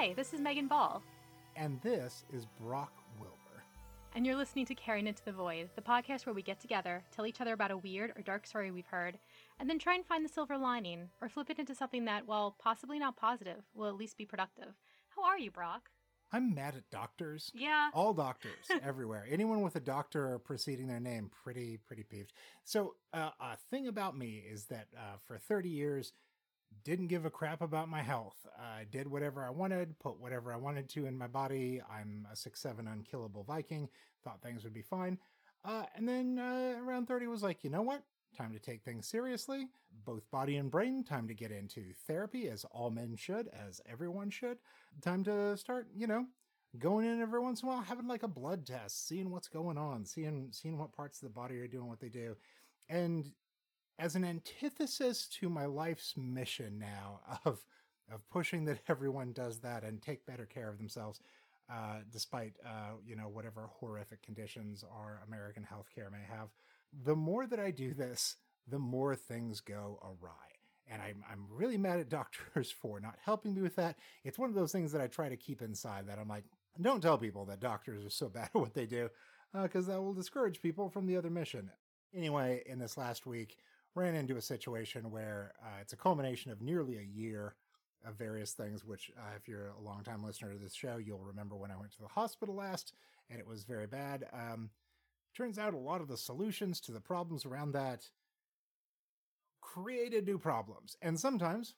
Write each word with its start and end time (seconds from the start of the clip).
Hi, 0.00 0.14
this 0.14 0.32
is 0.32 0.40
Meghan 0.40 0.66
Ball, 0.66 1.02
And 1.56 1.78
this 1.82 2.24
is 2.32 2.46
Brock 2.58 2.90
Wilbur. 3.18 3.62
and 4.14 4.24
you're 4.24 4.34
listening 4.34 4.64
to 4.64 4.74
Carrying 4.74 5.06
Into 5.06 5.22
the 5.22 5.32
Void, 5.32 5.68
the 5.76 5.82
podcast 5.82 6.24
where 6.24 6.34
we 6.34 6.40
get 6.40 6.58
together, 6.58 7.04
tell 7.14 7.26
each 7.26 7.42
other 7.42 7.52
about 7.52 7.70
a 7.70 7.76
weird 7.76 8.14
or 8.16 8.22
dark 8.22 8.46
story 8.46 8.70
we've 8.70 8.86
heard, 8.86 9.18
and 9.58 9.68
then 9.68 9.78
try 9.78 9.94
and 9.94 10.06
find 10.06 10.24
the 10.24 10.30
silver 10.30 10.56
lining, 10.56 11.10
or 11.20 11.28
flip 11.28 11.50
it 11.50 11.58
into 11.58 11.74
something 11.74 12.06
that, 12.06 12.26
while 12.26 12.56
possibly 12.58 12.98
not 12.98 13.18
positive, 13.18 13.62
will 13.74 13.88
at 13.88 13.96
least 13.96 14.16
be 14.16 14.24
productive. 14.24 14.72
How 15.14 15.22
are 15.22 15.38
you, 15.38 15.50
Brock? 15.50 15.90
I'm 16.32 16.54
mad 16.54 16.76
at 16.76 16.88
doctors. 16.90 17.52
Yeah. 17.54 17.90
All 17.92 18.14
doctors 18.14 18.54
everywhere. 18.82 19.26
Anyone 19.30 19.60
with 19.60 19.76
a 19.76 19.80
doctor 19.80 20.38
preceding 20.38 20.88
their 20.88 20.98
name, 20.98 21.30
pretty, 21.44 21.78
pretty 21.86 22.04
peeved. 22.04 22.32
So, 22.64 22.94
uh, 23.12 23.32
a 23.38 23.58
thing 23.70 23.86
about 23.86 24.16
me 24.16 24.42
is 24.50 24.64
that 24.68 24.86
uh, 24.96 25.18
for 25.26 25.36
30 25.36 25.68
years, 25.68 26.14
didn't 26.84 27.08
give 27.08 27.24
a 27.24 27.30
crap 27.30 27.60
about 27.60 27.88
my 27.88 28.02
health. 28.02 28.46
I 28.58 28.84
did 28.90 29.10
whatever 29.10 29.44
I 29.44 29.50
wanted, 29.50 29.98
put 29.98 30.18
whatever 30.20 30.52
I 30.52 30.56
wanted 30.56 30.88
to 30.90 31.06
in 31.06 31.16
my 31.16 31.26
body. 31.26 31.80
I'm 31.90 32.26
a 32.32 32.36
six 32.36 32.60
seven 32.60 32.88
unkillable 32.88 33.44
Viking. 33.44 33.88
Thought 34.24 34.42
things 34.42 34.64
would 34.64 34.74
be 34.74 34.82
fine. 34.82 35.18
Uh, 35.64 35.84
and 35.94 36.08
then 36.08 36.38
uh, 36.38 36.80
around 36.82 37.06
30 37.06 37.26
was 37.26 37.42
like, 37.42 37.64
you 37.64 37.70
know 37.70 37.82
what? 37.82 38.02
Time 38.36 38.52
to 38.52 38.58
take 38.58 38.82
things 38.82 39.06
seriously, 39.06 39.68
both 40.06 40.30
body 40.30 40.56
and 40.56 40.70
brain. 40.70 41.04
Time 41.04 41.28
to 41.28 41.34
get 41.34 41.50
into 41.50 41.92
therapy, 42.06 42.48
as 42.48 42.64
all 42.70 42.90
men 42.90 43.16
should, 43.16 43.48
as 43.48 43.80
everyone 43.90 44.30
should. 44.30 44.58
Time 45.02 45.24
to 45.24 45.56
start, 45.56 45.88
you 45.94 46.06
know, 46.06 46.26
going 46.78 47.06
in 47.06 47.20
every 47.20 47.40
once 47.40 47.62
in 47.62 47.68
a 47.68 47.72
while, 47.72 47.82
having 47.82 48.06
like 48.06 48.22
a 48.22 48.28
blood 48.28 48.66
test, 48.66 49.08
seeing 49.08 49.30
what's 49.30 49.48
going 49.48 49.76
on, 49.76 50.04
seeing 50.04 50.48
seeing 50.52 50.78
what 50.78 50.92
parts 50.92 51.20
of 51.20 51.28
the 51.28 51.34
body 51.34 51.58
are 51.58 51.66
doing 51.66 51.88
what 51.88 52.00
they 52.00 52.08
do. 52.08 52.36
And 52.88 53.30
as 54.00 54.16
an 54.16 54.24
antithesis 54.24 55.26
to 55.26 55.48
my 55.48 55.66
life's 55.66 56.14
mission 56.16 56.78
now 56.78 57.20
of 57.44 57.64
of 58.12 58.28
pushing 58.30 58.64
that 58.64 58.78
everyone 58.88 59.32
does 59.32 59.60
that 59.60 59.84
and 59.84 60.02
take 60.02 60.26
better 60.26 60.46
care 60.46 60.68
of 60.68 60.78
themselves, 60.78 61.20
uh, 61.70 61.98
despite 62.10 62.54
uh, 62.66 62.94
you 63.06 63.14
know 63.14 63.28
whatever 63.28 63.68
horrific 63.78 64.22
conditions 64.22 64.84
our 64.90 65.22
American 65.26 65.62
healthcare 65.62 66.10
may 66.10 66.24
have. 66.28 66.48
The 67.04 67.14
more 67.14 67.46
that 67.46 67.60
I 67.60 67.70
do 67.70 67.94
this, 67.94 68.36
the 68.66 68.78
more 68.78 69.14
things 69.14 69.60
go 69.60 70.00
awry. 70.02 70.32
And 70.90 71.00
I'm 71.00 71.22
I'm 71.30 71.46
really 71.48 71.78
mad 71.78 72.00
at 72.00 72.08
doctors 72.18 72.70
for 72.70 72.98
not 73.00 73.16
helping 73.22 73.54
me 73.54 73.62
with 73.62 73.76
that. 73.76 73.96
It's 74.24 74.38
one 74.38 74.48
of 74.48 74.56
those 74.56 74.72
things 74.72 74.90
that 74.92 75.00
I 75.00 75.06
try 75.06 75.28
to 75.28 75.36
keep 75.36 75.62
inside. 75.62 76.08
That 76.08 76.18
I'm 76.18 76.28
like, 76.28 76.44
don't 76.80 77.02
tell 77.02 77.18
people 77.18 77.44
that 77.44 77.60
doctors 77.60 78.04
are 78.04 78.10
so 78.10 78.28
bad 78.28 78.50
at 78.54 78.60
what 78.60 78.74
they 78.74 78.86
do, 78.86 79.08
because 79.62 79.86
that 79.86 80.02
will 80.02 80.14
discourage 80.14 80.62
people 80.62 80.88
from 80.88 81.06
the 81.06 81.16
other 81.16 81.30
mission. 81.30 81.70
Anyway, 82.12 82.64
in 82.66 82.80
this 82.80 82.96
last 82.96 83.24
week, 83.24 83.56
ran 83.94 84.14
into 84.14 84.36
a 84.36 84.42
situation 84.42 85.10
where 85.10 85.52
uh, 85.62 85.80
it's 85.80 85.92
a 85.92 85.96
culmination 85.96 86.50
of 86.50 86.62
nearly 86.62 86.96
a 86.98 87.02
year 87.02 87.54
of 88.06 88.14
various 88.14 88.52
things, 88.52 88.84
which, 88.84 89.10
uh, 89.18 89.34
if 89.36 89.46
you're 89.46 89.68
a 89.68 89.80
longtime 89.80 90.24
listener 90.24 90.52
to 90.52 90.58
this 90.58 90.74
show, 90.74 90.96
you'll 90.96 91.18
remember 91.18 91.56
when 91.56 91.70
I 91.70 91.76
went 91.76 91.92
to 91.92 92.00
the 92.00 92.08
hospital 92.08 92.54
last 92.54 92.94
and 93.28 93.38
it 93.38 93.46
was 93.46 93.64
very 93.64 93.86
bad. 93.86 94.26
Um, 94.32 94.70
turns 95.36 95.58
out 95.58 95.74
a 95.74 95.78
lot 95.78 96.00
of 96.00 96.08
the 96.08 96.16
solutions 96.16 96.80
to 96.80 96.92
the 96.92 97.00
problems 97.00 97.44
around 97.44 97.72
that 97.72 98.08
created 99.60 100.26
new 100.26 100.38
problems. 100.38 100.96
And 101.02 101.18
sometimes 101.18 101.74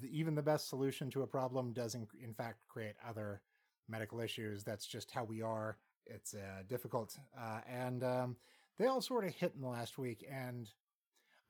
the, 0.00 0.18
even 0.18 0.34
the 0.34 0.42
best 0.42 0.68
solution 0.68 1.10
to 1.10 1.22
a 1.22 1.26
problem 1.26 1.72
does, 1.72 1.94
in, 1.94 2.06
in 2.22 2.34
fact, 2.34 2.66
create 2.68 2.94
other 3.06 3.40
medical 3.88 4.20
issues. 4.20 4.64
That's 4.64 4.86
just 4.86 5.10
how 5.10 5.24
we 5.24 5.42
are. 5.42 5.76
It's 6.06 6.34
uh, 6.34 6.62
difficult. 6.68 7.16
Uh, 7.38 7.60
and 7.68 8.02
um, 8.02 8.36
they 8.78 8.86
all 8.86 9.00
sort 9.00 9.24
of 9.24 9.34
hit 9.34 9.52
in 9.54 9.62
the 9.62 9.68
last 9.68 9.98
week. 9.98 10.26
And 10.30 10.68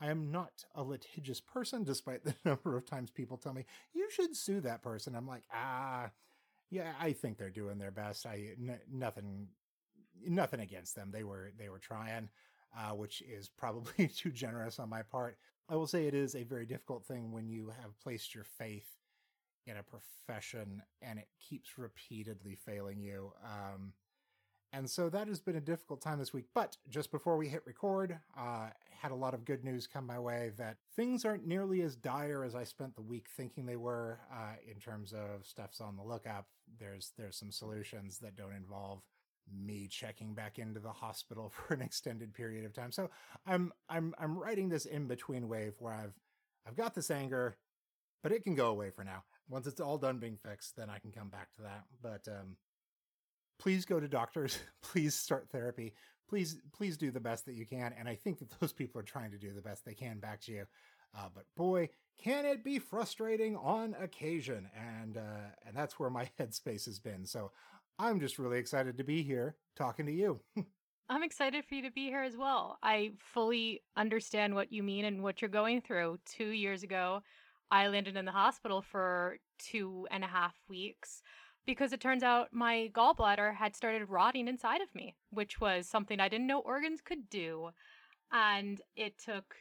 I 0.05 0.11
am 0.11 0.31
not 0.31 0.65
a 0.75 0.83
litigious 0.83 1.41
person, 1.41 1.83
despite 1.83 2.25
the 2.25 2.35
number 2.45 2.77
of 2.77 2.85
times 2.85 3.11
people 3.11 3.39
tell 3.39 3.55
me, 3.55 3.65
you 3.95 4.09
should 4.11 4.37
sue 4.37 4.61
that 4.61 4.83
person. 4.83 5.15
I'm 5.15 5.27
like, 5.27 5.45
ah, 5.53 6.11
yeah, 6.71 6.93
I 7.01 7.13
think 7.13 7.39
they're 7.39 7.51
doing 7.51 7.79
their 7.79 7.91
best. 7.91 8.27
I, 8.27 8.51
n- 8.61 8.81
nothing, 8.93 9.49
nothing 10.27 10.61
against 10.61 10.95
them. 10.95 11.11
They 11.11 11.25
were, 11.25 11.53
they 11.59 11.71
were 11.71 11.79
trying, 11.79 12.29
uh, 12.77 12.95
which 12.95 13.23
is 13.23 13.49
probably 13.49 14.09
too 14.15 14.31
generous 14.31 14.79
on 14.79 14.91
my 14.91 15.03
part. 15.03 15.39
I 15.71 15.77
will 15.77 15.87
say 15.87 16.07
it 16.07 16.15
is 16.15 16.35
a 16.35 16.43
very 16.43 16.67
difficult 16.67 17.07
thing 17.07 17.33
when 17.33 17.49
you 17.49 17.73
have 17.81 17.99
placed 17.99 18.35
your 18.35 18.45
faith 18.45 18.89
in 19.67 19.79
a 19.79 19.83
profession 19.83 20.83
and 21.01 21.19
it 21.19 21.29
keeps 21.41 21.79
repeatedly 21.79 22.57
failing 22.57 23.01
you. 23.01 23.33
Um, 23.43 23.95
and 24.75 24.91
so 24.91 25.09
that 25.09 25.29
has 25.29 25.41
been 25.41 25.55
a 25.55 25.61
difficult 25.61 26.01
time 26.01 26.19
this 26.19 26.33
week. 26.33 26.47
But 26.53 26.77
just 26.91 27.13
before 27.13 27.37
we 27.37 27.49
hit 27.49 27.63
record, 27.65 28.19
uh, 28.37 28.71
had 29.01 29.13
a 29.13 29.15
lot 29.15 29.33
of 29.33 29.45
good 29.45 29.65
news 29.65 29.87
come 29.87 30.07
my 30.07 30.19
way 30.19 30.51
that 30.59 30.79
things 30.97 31.25
aren't 31.25 31.47
nearly 31.47 31.83
as 31.83 31.95
dire 31.95 32.43
as 32.45 32.55
I 32.57 32.65
spent 32.65 32.97
the 32.97 33.03
week 33.03 33.27
thinking 33.37 33.67
they 33.67 33.77
were. 33.77 34.19
Uh, 34.33 34.55
in 34.69 34.81
terms 34.81 35.13
of 35.13 35.47
stuff's 35.47 35.81
on 35.81 35.97
the 35.97 36.03
lookup, 36.03 36.47
there's 36.81 37.13
there's 37.17 37.37
some 37.37 37.53
solutions 37.53 38.19
that 38.19 38.35
don't 38.37 38.55
involve 38.55 39.03
me 39.53 39.87
checking 39.87 40.35
back 40.35 40.59
into 40.59 40.81
the 40.81 40.91
hospital 40.93 41.51
for 41.55 41.75
an 41.75 41.83
extended 41.83 42.35
period 42.35 42.65
of 42.65 42.73
time. 42.73 42.91
So 42.91 43.11
I'm 43.47 43.73
I'm 43.89 44.13
I'm 44.19 44.37
writing 44.37 44.69
this 44.69 44.87
in 44.87 45.07
between 45.07 45.49
wave 45.49 45.75
where 45.79 45.95
I've 45.95 46.15
I've 46.67 46.77
got 46.77 46.95
this 46.95 47.13
anger, 47.13 47.59
but 48.25 48.33
it 48.33 48.43
can 48.43 48.57
go 48.57 48.69
away 48.69 48.91
for 48.91 49.05
now. 49.05 49.23
Once 49.49 49.69
it's 49.69 49.81
all 49.81 49.99
done 49.99 50.19
being 50.19 50.39
fixed, 50.39 50.75
then 50.77 50.91
I 50.91 50.99
can 50.99 51.13
come 51.13 51.29
back 51.29 51.53
to 51.57 51.63
that. 51.63 51.85
But 52.03 52.27
um, 52.27 52.57
please 53.59 53.85
go 53.85 54.01
to 54.01 54.09
doctors. 54.09 54.59
Please 54.83 55.15
start 55.15 55.49
therapy. 55.51 55.95
Please 56.29 56.59
please 56.77 56.97
do 56.97 57.11
the 57.11 57.21
best 57.21 57.45
that 57.47 57.55
you 57.55 57.67
can. 57.67 57.93
And 57.99 58.09
I 58.09 58.15
think 58.15 58.39
that 58.39 58.49
those 58.61 58.73
people 58.73 59.01
are 59.01 59.05
trying 59.05 59.31
to 59.31 59.39
do 59.39 59.53
the 59.53 59.61
best 59.61 59.85
they 59.85 59.95
can 59.95 60.19
back 60.19 60.41
to 60.43 60.53
you. 60.53 60.65
Uh, 61.17 61.29
but 61.35 61.45
boy, 61.57 61.89
can 62.23 62.45
it 62.45 62.65
be 62.65 62.79
frustrating 62.79 63.57
on 63.57 63.95
occasion, 64.01 64.69
and 64.77 65.17
uh, 65.17 65.51
and 65.67 65.77
that's 65.77 65.99
where 65.99 66.11
my 66.11 66.29
headspace 66.41 66.87
has 66.87 66.99
been. 66.99 67.25
So 67.25 67.53
I'm 67.99 68.21
just 68.21 68.39
really 68.39 68.59
excited 68.59 68.99
to 68.99 69.05
be 69.05 69.23
here 69.23 69.57
talking 69.77 70.07
to 70.07 70.13
you. 70.13 70.41
I'm 71.09 71.23
excited 71.23 71.65
for 71.67 71.75
you 71.75 71.83
to 71.83 71.91
be 71.91 72.07
here 72.07 72.23
as 72.23 72.37
well. 72.37 72.79
I 72.83 73.13
fully 73.19 73.83
understand 73.97 74.55
what 74.55 74.73
you 74.73 74.83
mean 74.83 75.05
and 75.05 75.23
what 75.23 75.43
you're 75.43 75.51
going 75.51 75.83
through. 75.83 76.19
Two 76.25 76.49
years 76.49 76.83
ago, 76.83 77.23
I 77.71 77.89
landed 77.89 78.17
in 78.17 78.25
the 78.25 78.33
hospital 78.33 78.81
for 78.81 79.37
two 79.59 80.07
and 80.11 80.25
a 80.25 80.27
half 80.27 80.55
weeks 80.69 81.23
because 81.67 81.93
it 81.93 82.01
turns 82.01 82.23
out 82.23 82.49
my 82.53 82.91
gallbladder 82.95 83.55
had 83.55 83.75
started 83.77 84.09
rotting 84.09 84.49
inside 84.49 84.81
of 84.81 84.95
me, 84.95 85.15
which 85.31 85.61
was 85.61 85.89
something 85.89 86.21
I 86.21 86.29
didn't 86.29 86.47
know 86.47 86.61
organs 86.61 87.01
could 87.01 87.29
do. 87.31 87.71
And 88.33 88.81
it 88.97 89.19
took 89.19 89.55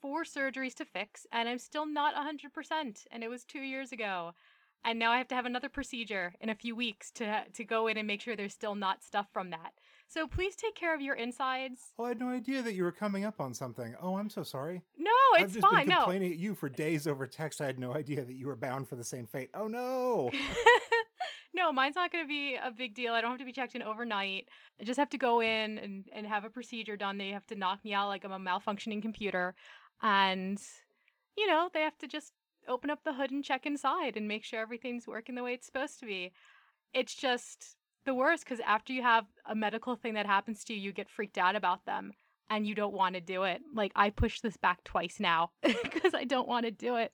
four 0.00 0.24
surgeries 0.24 0.74
to 0.74 0.84
fix, 0.84 1.26
and 1.32 1.48
I'm 1.48 1.58
still 1.58 1.86
not 1.86 2.14
100%. 2.14 3.06
And 3.10 3.24
it 3.24 3.28
was 3.28 3.44
two 3.44 3.60
years 3.60 3.92
ago. 3.92 4.32
And 4.84 4.98
now 4.98 5.10
I 5.10 5.18
have 5.18 5.28
to 5.28 5.34
have 5.34 5.46
another 5.46 5.68
procedure 5.68 6.34
in 6.40 6.48
a 6.50 6.54
few 6.54 6.76
weeks 6.76 7.10
to, 7.12 7.44
to 7.52 7.64
go 7.64 7.88
in 7.88 7.96
and 7.96 8.06
make 8.06 8.20
sure 8.20 8.36
there's 8.36 8.54
still 8.54 8.76
not 8.76 9.02
stuff 9.02 9.26
from 9.32 9.50
that. 9.50 9.72
So 10.06 10.26
please 10.26 10.56
take 10.56 10.74
care 10.74 10.94
of 10.94 11.02
your 11.02 11.16
insides. 11.16 11.92
Oh, 11.98 12.04
I 12.04 12.08
had 12.08 12.20
no 12.20 12.30
idea 12.30 12.62
that 12.62 12.74
you 12.74 12.84
were 12.84 12.92
coming 12.92 13.24
up 13.24 13.40
on 13.40 13.52
something. 13.52 13.94
Oh, 14.00 14.16
I'm 14.16 14.30
so 14.30 14.42
sorry. 14.42 14.82
No, 14.96 15.10
it's 15.34 15.42
I've 15.42 15.52
just 15.52 15.68
fine. 15.68 15.86
been 15.86 15.94
No. 15.94 15.98
complaining 15.98 16.32
at 16.32 16.38
you 16.38 16.54
for 16.54 16.68
days 16.68 17.06
over 17.06 17.26
text. 17.26 17.60
I 17.60 17.66
had 17.66 17.78
no 17.78 17.92
idea 17.92 18.24
that 18.24 18.34
you 18.34 18.46
were 18.46 18.56
bound 18.56 18.88
for 18.88 18.96
the 18.96 19.04
same 19.04 19.26
fate. 19.26 19.50
Oh 19.52 19.66
no! 19.66 20.30
no, 21.58 21.72
mine's 21.72 21.96
not 21.96 22.12
going 22.12 22.24
to 22.24 22.28
be 22.28 22.54
a 22.54 22.70
big 22.70 22.94
deal. 22.94 23.12
I 23.12 23.20
don't 23.20 23.30
have 23.30 23.40
to 23.40 23.44
be 23.44 23.52
checked 23.52 23.74
in 23.74 23.82
overnight. 23.82 24.48
I 24.80 24.84
just 24.84 24.98
have 24.98 25.10
to 25.10 25.18
go 25.18 25.40
in 25.40 25.78
and, 25.78 26.04
and 26.12 26.26
have 26.26 26.44
a 26.44 26.50
procedure 26.50 26.96
done. 26.96 27.18
They 27.18 27.30
have 27.30 27.46
to 27.48 27.56
knock 27.56 27.84
me 27.84 27.92
out 27.92 28.08
like 28.08 28.24
I'm 28.24 28.32
a 28.32 28.38
malfunctioning 28.38 29.02
computer. 29.02 29.54
And, 30.00 30.62
you 31.36 31.48
know, 31.48 31.68
they 31.74 31.80
have 31.80 31.98
to 31.98 32.06
just 32.06 32.32
open 32.68 32.90
up 32.90 33.00
the 33.04 33.14
hood 33.14 33.32
and 33.32 33.44
check 33.44 33.66
inside 33.66 34.16
and 34.16 34.28
make 34.28 34.44
sure 34.44 34.60
everything's 34.60 35.08
working 35.08 35.34
the 35.34 35.42
way 35.42 35.52
it's 35.52 35.66
supposed 35.66 35.98
to 35.98 36.06
be. 36.06 36.32
It's 36.94 37.14
just 37.14 37.76
the 38.06 38.14
worst 38.14 38.44
because 38.44 38.60
after 38.64 38.92
you 38.92 39.02
have 39.02 39.24
a 39.44 39.54
medical 39.54 39.96
thing 39.96 40.14
that 40.14 40.26
happens 40.26 40.62
to 40.64 40.74
you, 40.74 40.80
you 40.80 40.92
get 40.92 41.10
freaked 41.10 41.38
out 41.38 41.56
about 41.56 41.84
them 41.86 42.12
and 42.48 42.66
you 42.66 42.74
don't 42.74 42.94
want 42.94 43.16
to 43.16 43.20
do 43.20 43.42
it. 43.42 43.62
Like, 43.74 43.92
I 43.96 44.10
pushed 44.10 44.44
this 44.44 44.56
back 44.56 44.84
twice 44.84 45.16
now 45.18 45.50
because 45.62 46.14
I 46.14 46.24
don't 46.24 46.48
want 46.48 46.66
to 46.66 46.70
do 46.70 46.96
it. 46.96 47.12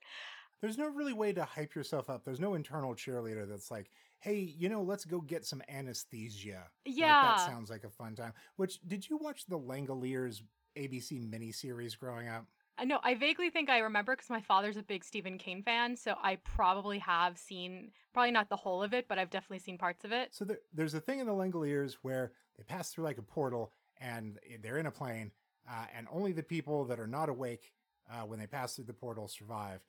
There's 0.61 0.79
no 0.79 0.89
really 0.89 1.13
way 1.13 1.33
to 1.33 1.45
hype 1.45 1.75
yourself 1.75 2.09
up. 2.11 2.25
There's 2.25 2.41
no 2.41 2.55
internal 2.55 2.95
cheerleader 2.95 3.49
that's 3.49 3.71
like, 3.71 3.91
"Hey, 4.25 4.39
you 4.41 4.71
know, 4.71 4.83
let's 4.83 5.05
go 5.05 5.21
get 5.21 5.45
some 5.45 5.63
anesthesia." 5.69 6.71
Like, 6.85 6.97
Yeah. 6.97 7.21
that 7.21 7.41
sounds 7.41 7.69
like 7.71 7.85
a 7.85 7.91
fun 7.91 8.15
time. 8.15 8.33
Which 8.57 8.81
did 8.87 9.09
you 9.09 9.19
watch 9.19 9.45
the 9.47 9.59
Langoliers 9.59 10.41
ABC 10.77 11.21
miniseries 11.21 11.99
growing 11.99 12.29
up? 12.29 12.47
I 12.79 12.85
know. 12.85 12.99
I 13.05 13.15
vaguely 13.15 13.51
think 13.51 13.71
I 13.71 13.79
remember 13.79 14.17
because 14.17 14.31
my 14.31 14.41
father's 14.41 14.77
a 14.77 14.83
big 14.83 15.05
Stephen 15.05 15.39
King 15.39 15.63
fan, 15.63 15.97
so 15.97 16.17
I 16.21 16.37
probably 16.37 16.99
have 17.01 17.39
seen, 17.39 17.93
probably 18.13 18.33
not 18.33 18.49
the 18.49 18.57
whole 18.57 18.83
of 18.83 18.93
it, 18.95 19.07
but 19.09 19.19
I've 19.19 19.31
definitely 19.31 19.61
seen 19.61 19.79
parts 19.79 20.05
of 20.05 20.11
it. 20.13 20.35
So 20.35 20.45
there, 20.45 20.59
there's 20.73 20.95
a 20.95 21.01
thing 21.01 21.21
in 21.21 21.27
the 21.27 21.33
Langoliers 21.33 21.99
where 22.03 22.33
they 22.57 22.65
pass 22.65 22.91
through 22.91 23.05
like 23.05 23.19
a 23.19 23.23
portal 23.23 23.73
and 24.01 24.39
they're 24.61 24.79
in 24.79 24.87
a 24.87 24.91
plane, 24.91 25.31
uh, 25.71 25.87
and 25.97 26.09
only 26.11 26.33
the 26.33 26.43
people 26.43 26.85
that 26.87 26.99
are 26.99 27.07
not 27.07 27.29
awake 27.29 27.73
uh, 28.11 28.23
when 28.23 28.39
they 28.41 28.47
pass 28.47 28.75
through 28.75 28.87
the 28.87 28.93
portal 28.93 29.29
survive. 29.29 29.81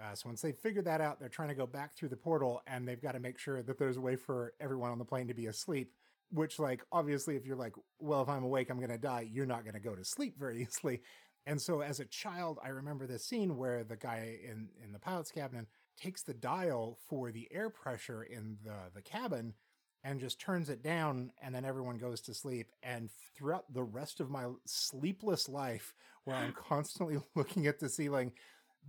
Uh, 0.00 0.14
so 0.14 0.28
once 0.28 0.40
they 0.40 0.52
figure 0.52 0.82
that 0.82 1.00
out, 1.00 1.18
they're 1.18 1.28
trying 1.28 1.48
to 1.48 1.54
go 1.54 1.66
back 1.66 1.94
through 1.94 2.08
the 2.08 2.16
portal, 2.16 2.62
and 2.66 2.86
they've 2.86 3.02
got 3.02 3.12
to 3.12 3.20
make 3.20 3.38
sure 3.38 3.62
that 3.62 3.78
there's 3.78 3.96
a 3.96 4.00
way 4.00 4.16
for 4.16 4.54
everyone 4.60 4.90
on 4.90 4.98
the 4.98 5.04
plane 5.04 5.28
to 5.28 5.34
be 5.34 5.46
asleep. 5.46 5.92
Which, 6.30 6.58
like, 6.58 6.84
obviously, 6.92 7.36
if 7.36 7.46
you're 7.46 7.56
like, 7.56 7.72
well, 7.98 8.22
if 8.22 8.28
I'm 8.28 8.44
awake, 8.44 8.70
I'm 8.70 8.76
going 8.76 8.90
to 8.90 8.98
die, 8.98 9.26
you're 9.32 9.46
not 9.46 9.64
going 9.64 9.74
to 9.74 9.80
go 9.80 9.94
to 9.94 10.04
sleep 10.04 10.38
very 10.38 10.60
easily. 10.68 11.00
And 11.46 11.60
so, 11.60 11.80
as 11.80 12.00
a 12.00 12.04
child, 12.04 12.58
I 12.62 12.68
remember 12.68 13.06
this 13.06 13.24
scene 13.24 13.56
where 13.56 13.82
the 13.82 13.96
guy 13.96 14.38
in 14.44 14.68
in 14.84 14.92
the 14.92 14.98
pilot's 14.98 15.30
cabin 15.30 15.66
takes 15.96 16.22
the 16.22 16.34
dial 16.34 16.98
for 17.08 17.32
the 17.32 17.48
air 17.50 17.70
pressure 17.70 18.22
in 18.22 18.58
the 18.64 18.76
the 18.94 19.02
cabin 19.02 19.54
and 20.04 20.20
just 20.20 20.40
turns 20.40 20.70
it 20.70 20.82
down 20.82 21.32
and 21.42 21.54
then 21.54 21.64
everyone 21.64 21.98
goes 21.98 22.20
to 22.20 22.34
sleep 22.34 22.70
and 22.82 23.10
throughout 23.36 23.64
the 23.72 23.82
rest 23.82 24.20
of 24.20 24.30
my 24.30 24.46
sleepless 24.64 25.48
life 25.48 25.94
where 26.24 26.36
i'm 26.36 26.52
constantly 26.68 27.18
looking 27.34 27.66
at 27.66 27.78
the 27.78 27.88
ceiling 27.88 28.32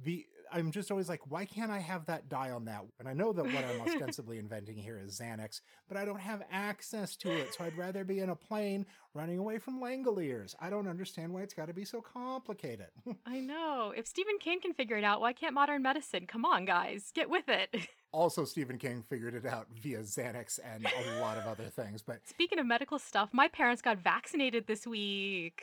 the 0.03 0.25
i'm 0.51 0.71
just 0.71 0.91
always 0.91 1.09
like 1.09 1.21
why 1.29 1.45
can't 1.45 1.71
i 1.71 1.79
have 1.79 2.05
that 2.05 2.27
die 2.27 2.47
dial 2.47 2.59
now 2.59 2.85
and 2.99 3.07
i 3.07 3.13
know 3.13 3.31
that 3.33 3.43
what 3.43 3.65
i'm 3.65 3.81
ostensibly 3.87 4.37
inventing 4.37 4.77
here 4.77 4.97
is 4.97 5.19
xanax 5.19 5.61
but 5.87 5.97
i 5.97 6.05
don't 6.05 6.19
have 6.19 6.41
access 6.51 7.15
to 7.15 7.29
it 7.29 7.53
so 7.53 7.63
i'd 7.65 7.77
rather 7.77 8.03
be 8.03 8.19
in 8.19 8.29
a 8.29 8.35
plane 8.35 8.85
running 9.13 9.37
away 9.37 9.57
from 9.57 9.81
langoliers 9.81 10.55
i 10.59 10.69
don't 10.69 10.87
understand 10.87 11.33
why 11.33 11.41
it's 11.41 11.53
got 11.53 11.67
to 11.67 11.73
be 11.73 11.85
so 11.85 12.01
complicated 12.01 12.87
I 13.25 13.39
know. 13.39 13.93
If 13.95 14.07
Stephen 14.07 14.37
King 14.39 14.59
can 14.61 14.73
figure 14.73 14.97
it 14.97 15.03
out, 15.03 15.21
why 15.21 15.33
can't 15.33 15.53
modern 15.53 15.81
medicine? 15.81 16.25
Come 16.25 16.45
on, 16.45 16.65
guys, 16.65 17.11
get 17.13 17.29
with 17.29 17.47
it. 17.47 17.75
also 18.11 18.43
stephen 18.43 18.79
king 18.79 19.03
figured 19.07 19.35
it 19.35 19.45
out 19.45 19.67
via 19.83 19.99
xanax 19.99 20.57
and 20.65 20.83
a 20.83 21.21
lot 21.21 21.37
of 21.37 21.45
other 21.45 21.65
things 21.65 22.01
but 22.01 22.27
Speaking 22.27 22.57
of 22.57 22.65
medical 22.65 22.97
stuff, 22.97 23.29
my 23.33 23.47
parents 23.47 23.81
got 23.81 23.99
vaccinated 23.99 24.65
this 24.65 24.87
week. 24.87 25.61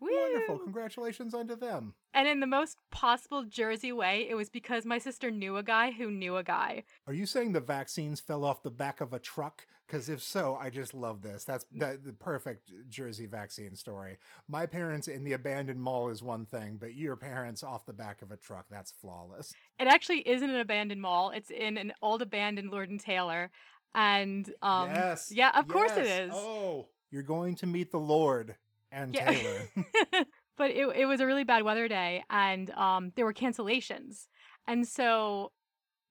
Wonderful 0.00 0.58
congratulations 0.58 1.34
unto 1.34 1.56
them 1.56 1.94
And 2.12 2.28
in 2.28 2.40
the 2.40 2.46
most 2.46 2.78
possible 2.90 3.44
Jersey 3.44 3.92
way, 3.92 4.26
it 4.28 4.34
was 4.34 4.50
because 4.50 4.84
my 4.84 4.98
sister 4.98 5.30
knew 5.30 5.56
a 5.56 5.62
guy 5.62 5.90
who 5.90 6.10
knew 6.10 6.36
a 6.36 6.44
guy. 6.44 6.84
Are 7.06 7.14
you 7.14 7.26
saying 7.26 7.52
the 7.52 7.60
vaccines 7.60 8.20
fell 8.20 8.44
off 8.44 8.62
the 8.62 8.70
back 8.70 9.00
of 9.00 9.12
a 9.12 9.18
truck? 9.18 9.66
Because 9.86 10.08
if 10.08 10.22
so, 10.22 10.56
I 10.60 10.70
just 10.70 10.94
love 10.94 11.22
this. 11.22 11.44
That's 11.44 11.66
the, 11.70 11.98
the 12.02 12.12
perfect 12.12 12.70
Jersey 12.88 13.26
vaccine 13.26 13.74
story. 13.74 14.18
My 14.48 14.66
parents 14.66 15.08
in 15.08 15.24
the 15.24 15.34
abandoned 15.34 15.80
mall 15.80 16.08
is 16.08 16.22
one 16.22 16.46
thing, 16.46 16.78
but 16.80 16.94
your 16.94 17.16
parents 17.16 17.62
off 17.62 17.84
the 17.84 17.92
back 17.92 18.22
of 18.22 18.30
a 18.30 18.36
truck, 18.36 18.66
that's 18.70 18.92
flawless. 18.92 19.52
It 19.78 19.86
actually 19.86 20.26
isn't 20.28 20.48
an 20.48 20.60
abandoned 20.60 21.02
mall. 21.02 21.30
It's 21.30 21.50
in 21.50 21.76
an 21.76 21.92
old 22.00 22.22
abandoned 22.22 22.70
Lord 22.70 22.90
and 22.90 23.00
Taylor. 23.00 23.50
And 23.94 24.50
um 24.62 24.90
yes. 24.90 25.30
yeah, 25.30 25.52
of 25.54 25.68
course 25.68 25.92
it 25.96 26.06
is. 26.06 26.32
Oh, 26.34 26.88
you're 27.10 27.22
going 27.22 27.54
to 27.56 27.66
meet 27.66 27.92
the 27.92 27.98
Lord 27.98 28.56
and 28.94 29.14
Yeah. 29.14 29.30
Taylor. 29.30 29.68
but 30.56 30.70
it 30.70 30.86
it 30.96 31.06
was 31.06 31.20
a 31.20 31.26
really 31.26 31.44
bad 31.44 31.62
weather 31.62 31.88
day 31.88 32.24
and 32.30 32.70
um 32.70 33.12
there 33.16 33.24
were 33.24 33.34
cancellations. 33.34 34.26
And 34.66 34.86
so 34.86 35.52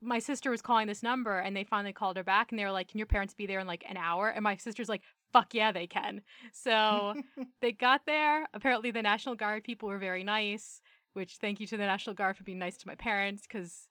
my 0.01 0.19
sister 0.19 0.51
was 0.51 0.61
calling 0.61 0.87
this 0.87 1.01
number 1.01 1.39
and 1.39 1.55
they 1.55 1.63
finally 1.63 1.93
called 1.93 2.17
her 2.17 2.23
back 2.23 2.51
and 2.51 2.59
they 2.59 2.65
were 2.65 2.71
like, 2.71 2.89
Can 2.89 2.97
your 2.99 3.07
parents 3.07 3.33
be 3.33 3.45
there 3.47 3.59
in 3.59 3.67
like 3.67 3.85
an 3.89 3.97
hour? 3.97 4.29
And 4.29 4.43
my 4.43 4.57
sister's 4.57 4.89
like, 4.89 5.01
Fuck 5.31 5.53
yeah, 5.53 5.71
they 5.71 5.87
can. 5.87 6.21
So 6.51 7.15
they 7.61 7.71
got 7.71 8.01
there. 8.05 8.45
Apparently 8.53 8.91
the 8.91 9.01
National 9.01 9.35
Guard 9.35 9.63
people 9.63 9.89
were 9.89 9.97
very 9.97 10.23
nice, 10.23 10.81
which 11.13 11.37
thank 11.37 11.59
you 11.59 11.67
to 11.67 11.77
the 11.77 11.85
National 11.85 12.13
Guard 12.13 12.37
for 12.37 12.43
being 12.43 12.59
nice 12.59 12.77
to 12.77 12.87
my 12.87 12.95
parents 12.95 13.43
because 13.47 13.87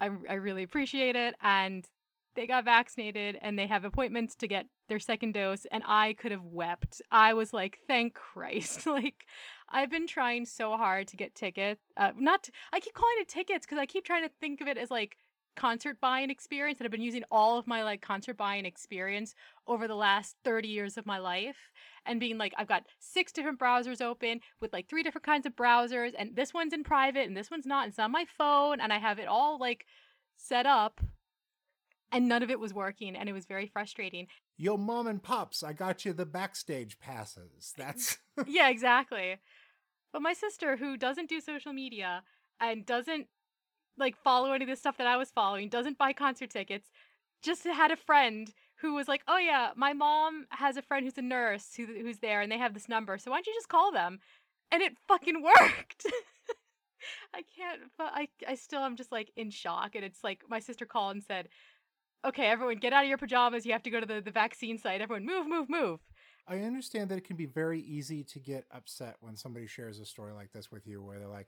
I, 0.00 0.10
I 0.28 0.34
really 0.34 0.62
appreciate 0.62 1.16
it. 1.16 1.34
And 1.42 1.84
they 2.36 2.46
got 2.46 2.64
vaccinated 2.64 3.38
and 3.40 3.58
they 3.58 3.66
have 3.66 3.84
appointments 3.84 4.34
to 4.36 4.48
get 4.48 4.66
their 4.88 4.98
second 4.98 5.32
dose. 5.32 5.66
And 5.70 5.82
I 5.86 6.14
could 6.14 6.32
have 6.32 6.44
wept. 6.44 7.02
I 7.10 7.34
was 7.34 7.52
like, 7.52 7.78
thank 7.86 8.14
Christ. 8.14 8.86
like, 8.86 9.26
I've 9.68 9.90
been 9.90 10.06
trying 10.06 10.46
so 10.46 10.76
hard 10.76 11.08
to 11.08 11.16
get 11.16 11.34
tickets. 11.34 11.80
Uh, 11.96 12.12
not, 12.16 12.48
I 12.72 12.80
keep 12.80 12.94
calling 12.94 13.16
it 13.18 13.28
tickets 13.28 13.66
because 13.66 13.78
I 13.78 13.86
keep 13.86 14.04
trying 14.04 14.24
to 14.24 14.30
think 14.40 14.60
of 14.60 14.68
it 14.68 14.78
as 14.78 14.90
like 14.90 15.16
concert 15.56 16.00
buying 16.00 16.30
experience. 16.30 16.78
And 16.78 16.86
I've 16.86 16.92
been 16.92 17.02
using 17.02 17.24
all 17.30 17.58
of 17.58 17.66
my 17.66 17.82
like 17.82 18.00
concert 18.00 18.36
buying 18.36 18.64
experience 18.64 19.34
over 19.66 19.86
the 19.86 19.94
last 19.94 20.36
30 20.44 20.68
years 20.68 20.96
of 20.96 21.06
my 21.06 21.18
life 21.18 21.70
and 22.06 22.20
being 22.20 22.38
like, 22.38 22.54
I've 22.56 22.68
got 22.68 22.84
six 22.98 23.32
different 23.32 23.58
browsers 23.58 24.00
open 24.00 24.40
with 24.60 24.72
like 24.72 24.88
three 24.88 25.02
different 25.02 25.26
kinds 25.26 25.46
of 25.46 25.56
browsers, 25.56 26.12
and 26.18 26.34
this 26.34 26.54
one's 26.54 26.72
in 26.72 26.84
private 26.84 27.26
and 27.26 27.36
this 27.36 27.50
one's 27.50 27.66
not. 27.66 27.84
And 27.84 27.90
it's 27.90 27.98
on 27.98 28.10
my 28.10 28.24
phone, 28.38 28.80
and 28.80 28.92
I 28.92 28.98
have 28.98 29.18
it 29.18 29.28
all 29.28 29.58
like 29.58 29.84
set 30.36 30.66
up, 30.66 31.00
and 32.12 32.28
none 32.28 32.42
of 32.42 32.50
it 32.50 32.58
was 32.58 32.74
working, 32.74 33.16
and 33.16 33.28
it 33.28 33.32
was 33.32 33.46
very 33.46 33.66
frustrating. 33.66 34.26
Yo, 34.56 34.76
mom 34.76 35.06
and 35.06 35.22
pops, 35.22 35.62
I 35.62 35.72
got 35.72 36.04
you 36.04 36.12
the 36.12 36.26
backstage 36.26 36.98
passes. 36.98 37.72
That's 37.76 38.18
yeah, 38.46 38.68
exactly. 38.68 39.38
But 40.12 40.22
my 40.22 40.32
sister, 40.32 40.76
who 40.76 40.96
doesn't 40.96 41.28
do 41.28 41.40
social 41.40 41.72
media 41.72 42.22
and 42.60 42.84
doesn't 42.84 43.28
like 43.96 44.16
follow 44.16 44.52
any 44.52 44.64
of 44.64 44.70
the 44.70 44.76
stuff 44.76 44.96
that 44.98 45.06
I 45.06 45.16
was 45.16 45.30
following, 45.30 45.68
doesn't 45.68 45.98
buy 45.98 46.12
concert 46.12 46.50
tickets, 46.50 46.90
just 47.42 47.64
had 47.64 47.90
a 47.90 47.96
friend 47.96 48.52
who 48.80 48.94
was 48.94 49.08
like, 49.08 49.22
"Oh 49.28 49.38
yeah, 49.38 49.70
my 49.76 49.92
mom 49.92 50.46
has 50.50 50.76
a 50.76 50.82
friend 50.82 51.04
who's 51.04 51.18
a 51.18 51.22
nurse 51.22 51.74
who, 51.76 51.86
who's 51.86 52.18
there, 52.18 52.40
and 52.40 52.50
they 52.50 52.58
have 52.58 52.74
this 52.74 52.88
number. 52.88 53.18
So 53.18 53.30
why 53.30 53.36
don't 53.36 53.46
you 53.46 53.54
just 53.54 53.68
call 53.68 53.92
them?" 53.92 54.18
And 54.72 54.82
it 54.82 54.96
fucking 55.06 55.42
worked. 55.42 56.06
I 57.34 57.42
can't. 57.56 57.82
But 57.96 58.12
I 58.14 58.28
I 58.48 58.54
still 58.56 58.80
am 58.80 58.96
just 58.96 59.12
like 59.12 59.30
in 59.36 59.50
shock, 59.50 59.94
and 59.94 60.04
it's 60.04 60.24
like 60.24 60.42
my 60.48 60.58
sister 60.60 60.86
called 60.86 61.14
and 61.14 61.22
said, 61.24 61.48
"Okay, 62.24 62.46
everyone, 62.46 62.76
get 62.76 62.92
out 62.92 63.04
of 63.04 63.08
your 63.08 63.18
pajamas. 63.18 63.64
You 63.64 63.72
have 63.72 63.82
to 63.84 63.90
go 63.90 64.00
to 64.00 64.06
the 64.06 64.20
the 64.20 64.30
vaccine 64.30 64.78
site. 64.78 65.00
Everyone, 65.00 65.24
move, 65.24 65.46
move, 65.46 65.68
move." 65.68 66.00
I 66.46 66.60
understand 66.60 67.10
that 67.10 67.18
it 67.18 67.24
can 67.24 67.36
be 67.36 67.46
very 67.46 67.80
easy 67.80 68.24
to 68.24 68.38
get 68.40 68.64
upset 68.72 69.16
when 69.20 69.36
somebody 69.36 69.66
shares 69.66 70.00
a 70.00 70.04
story 70.04 70.32
like 70.32 70.52
this 70.52 70.72
with 70.72 70.86
you, 70.86 71.00
where 71.02 71.18
they're 71.18 71.28
like, 71.28 71.46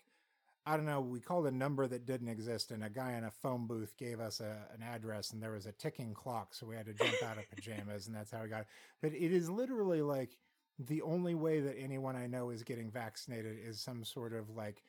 I 0.64 0.76
don't 0.76 0.86
know, 0.86 1.00
we 1.00 1.19
called 1.19 1.46
a 1.46 1.50
number 1.50 1.88
that 1.88 2.06
didn't 2.06 2.28
exist, 2.28 2.70
and 2.70 2.84
a 2.84 2.90
guy 2.90 3.14
in 3.14 3.24
a 3.24 3.30
phone 3.30 3.66
booth 3.66 3.96
gave 3.96 4.20
us 4.20 4.38
a, 4.38 4.58
an 4.72 4.82
address, 4.82 5.32
and 5.32 5.42
there 5.42 5.50
was 5.50 5.66
a 5.66 5.72
ticking 5.72 6.14
clock, 6.14 6.54
so 6.54 6.66
we 6.66 6.76
had 6.76 6.86
to 6.86 6.94
jump 6.94 7.20
out 7.24 7.36
of 7.36 7.50
pajamas, 7.50 8.06
and 8.06 8.14
that's 8.14 8.30
how 8.30 8.42
we 8.42 8.48
got 8.48 8.60
it. 8.60 8.66
But 9.00 9.12
it 9.12 9.32
is 9.32 9.50
literally 9.50 10.02
like 10.02 10.38
the 10.78 11.02
only 11.02 11.34
way 11.34 11.60
that 11.60 11.76
anyone 11.78 12.14
I 12.14 12.28
know 12.28 12.50
is 12.50 12.62
getting 12.62 12.90
vaccinated 12.90 13.58
is 13.58 13.80
some 13.80 14.04
sort 14.04 14.32
of 14.32 14.50
like 14.50 14.84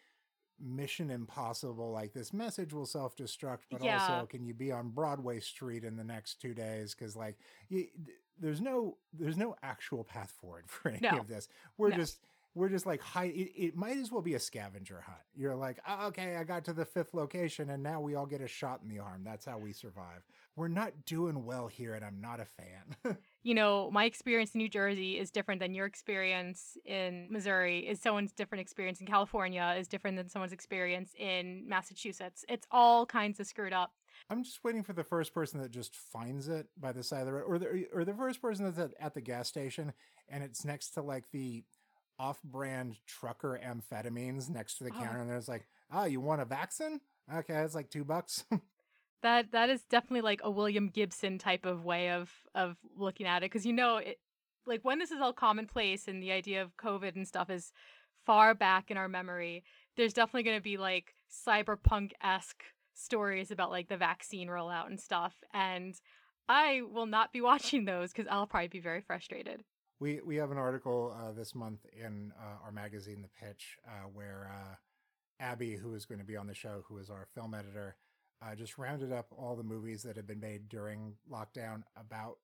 mission 0.59 1.09
impossible 1.09 1.91
like 1.91 2.13
this 2.13 2.33
message 2.33 2.73
will 2.73 2.85
self-destruct 2.85 3.59
but 3.71 3.83
Yeah. 3.83 3.94
also 3.94 4.25
can 4.27 4.45
you 4.45 4.53
be 4.53 4.71
on 4.71 4.89
broadway 4.89 5.39
street 5.39 5.83
in 5.83 5.95
the 5.97 6.03
next 6.03 6.39
two 6.41 6.53
days 6.53 6.94
because 6.95 7.15
like 7.15 7.38
you, 7.69 7.88
there's 8.39 8.61
no 8.61 8.97
there's 9.13 9.38
no 9.38 9.55
actual 9.63 10.03
path 10.03 10.31
forward 10.39 10.63
for 10.67 10.89
any 10.89 11.00
No. 11.01 11.19
of 11.19 11.27
this 11.27 11.47
we're 11.77 11.89
No. 11.89 11.97
just 11.97 12.19
we're 12.55 12.69
just 12.69 12.85
like 12.85 13.01
high. 13.01 13.25
it, 13.25 13.51
it 13.56 13.75
might 13.75 13.97
as 13.97 14.11
well 14.11 14.21
be 14.21 14.35
a 14.35 14.39
scavenger 14.39 15.01
hunt 15.01 15.18
you're 15.35 15.56
like 15.56 15.80
oh, 15.87 16.07
okay 16.07 16.35
i 16.37 16.44
got 16.44 16.63
to 16.66 16.73
the 16.73 16.85
fifth 16.85 17.13
location 17.13 17.69
and 17.71 17.81
now 17.81 17.99
we 17.99 18.16
all 18.16 18.28
get 18.28 18.42
a 18.42 18.47
shot 18.47 18.80
in 18.83 18.89
the 18.89 18.99
arm 18.99 19.23
that's 19.23 19.45
how 19.45 19.57
we 19.57 19.73
survive 19.73 20.23
we're 20.56 20.68
not 20.68 20.92
doing 21.06 21.45
well 21.45 21.68
here 21.68 21.94
and 21.95 22.06
i'm 22.06 22.21
not 22.21 22.39
a 22.39 22.45
fan 22.45 23.18
you 23.44 23.54
know, 23.54 23.92
my 23.92 24.06
experience 24.06 24.54
in 24.56 24.59
New 24.59 24.69
Jersey 24.69 25.19
is 25.19 25.30
different 25.30 25.59
than 25.62 25.73
your 25.73 25.85
experience 25.85 26.78
in 26.85 27.28
Missouri, 27.30 27.80
is 27.88 28.00
someone's 28.00 28.31
different 28.31 28.62
experience 28.62 29.02
in 29.02 29.07
California 29.07 29.76
is 29.78 29.88
different 29.88 30.16
than 30.18 30.30
someone's 30.30 30.54
experience 30.54 31.12
in 31.19 31.68
Massachusetts. 31.68 32.45
It's 32.50 32.66
all 32.71 33.06
kinds 33.06 33.40
of 33.40 33.47
screwed 33.47 33.73
up. 33.73 33.92
i'm 34.30 34.44
just 34.44 34.64
waiting 34.64 34.83
for 34.83 34.94
the 34.94 35.04
first 35.04 35.33
person 35.33 35.59
that 35.62 35.71
just 35.71 35.95
finds 35.95 36.47
it 36.47 36.68
by 36.80 36.92
the 36.94 37.04
side 37.04 37.21
of 37.21 37.26
the 37.26 37.33
road 37.33 37.45
or 37.47 37.59
the, 37.59 37.88
or 37.94 38.06
the 38.06 38.14
first 38.14 38.42
person 38.42 38.64
that's 38.66 38.78
at, 38.80 38.94
at 39.00 39.14
the 39.14 39.21
gas 39.21 39.47
station 39.47 39.92
and 40.30 40.44
it's 40.44 40.64
next 40.64 40.92
to 40.92 41.02
like 41.02 41.26
the 41.31 41.64
off-brand 42.19 42.95
trucker 43.06 43.59
amphetamines 43.66 44.50
next 44.50 44.78
to 44.78 44.83
the 44.83 44.92
Oh. 44.92 45.02
counter 45.04 45.19
and 45.19 45.30
there's 45.30 45.47
like 45.50 45.68
oh 45.92 46.06
you 46.06 46.21
want 46.21 46.42
a 46.42 46.45
vaccine 46.45 47.02
okay 47.33 47.56
it's 47.56 47.76
like 47.76 47.90
two 47.90 48.04
bucks 48.06 48.45
That 49.23 49.51
that 49.51 49.69
is 49.69 49.83
definitely 49.83 50.21
like 50.21 50.42
a 50.44 50.51
William 50.51 50.89
Gibson 50.89 51.37
type 51.37 51.65
of 51.65 51.83
way 51.83 52.11
of 52.11 52.31
of 52.53 52.77
looking 52.95 53.25
at 53.25 53.39
it 53.39 53.51
because 53.51 53.65
you 53.65 53.73
know 53.73 53.97
it 53.97 54.19
like 54.65 54.81
when 54.83 54.99
this 54.99 55.11
is 55.11 55.19
all 55.19 55.33
commonplace 55.33 56.07
and 56.07 56.21
the 56.21 56.31
idea 56.31 56.61
of 56.61 56.77
COVID 56.77 57.15
and 57.15 57.27
stuff 57.27 57.49
is 57.49 57.71
far 58.25 58.53
back 58.53 58.89
in 58.89 58.97
our 58.97 59.07
memory, 59.07 59.63
there's 59.97 60.13
definitely 60.13 60.44
going 60.44 60.57
to 60.57 60.63
be 60.63 60.77
like 60.77 61.13
cyberpunk 61.31 62.11
esque 62.21 62.63
stories 62.94 63.51
about 63.51 63.71
like 63.71 63.89
the 63.89 63.97
vaccine 63.97 64.47
rollout 64.47 64.87
and 64.87 64.99
stuff, 64.99 65.35
and 65.53 65.95
I 66.47 66.81
will 66.81 67.06
not 67.06 67.33
be 67.33 67.42
watching 67.49 67.85
those 67.85 68.11
because 68.11 68.27
I'll 68.30 68.47
probably 68.47 68.68
be 68.68 68.80
very 68.80 69.01
frustrated. 69.01 69.63
We 69.99 70.21
we 70.25 70.35
have 70.37 70.51
an 70.51 70.57
article 70.57 71.15
uh, 71.18 71.31
this 71.31 71.56
month 71.56 71.85
in 71.94 72.33
uh, 72.37 72.65
our 72.65 72.71
magazine, 72.71 73.21
The 73.21 73.45
Pitch, 73.45 73.77
uh, 73.87 74.07
where 74.13 74.51
uh, 74.53 74.75
Abby, 75.39 75.75
who 75.75 75.94
is 75.94 76.06
going 76.06 76.19
to 76.19 76.25
be 76.25 76.35
on 76.35 76.47
the 76.47 76.53
show, 76.53 76.83
who 76.87 76.97
is 76.97 77.09
our 77.09 77.27
film 77.33 77.53
editor, 77.53 77.95
uh, 78.44 78.56
just 78.56 78.78
rounded 78.78 79.12
up 79.12 79.28
all 79.38 79.56
the 79.56 79.64
movies 79.64 80.04
that 80.04 80.18
have 80.18 80.28
been 80.28 80.40
made 80.40 80.68
during 80.69 81.14
lockdown 81.31 81.83
about 81.95 82.38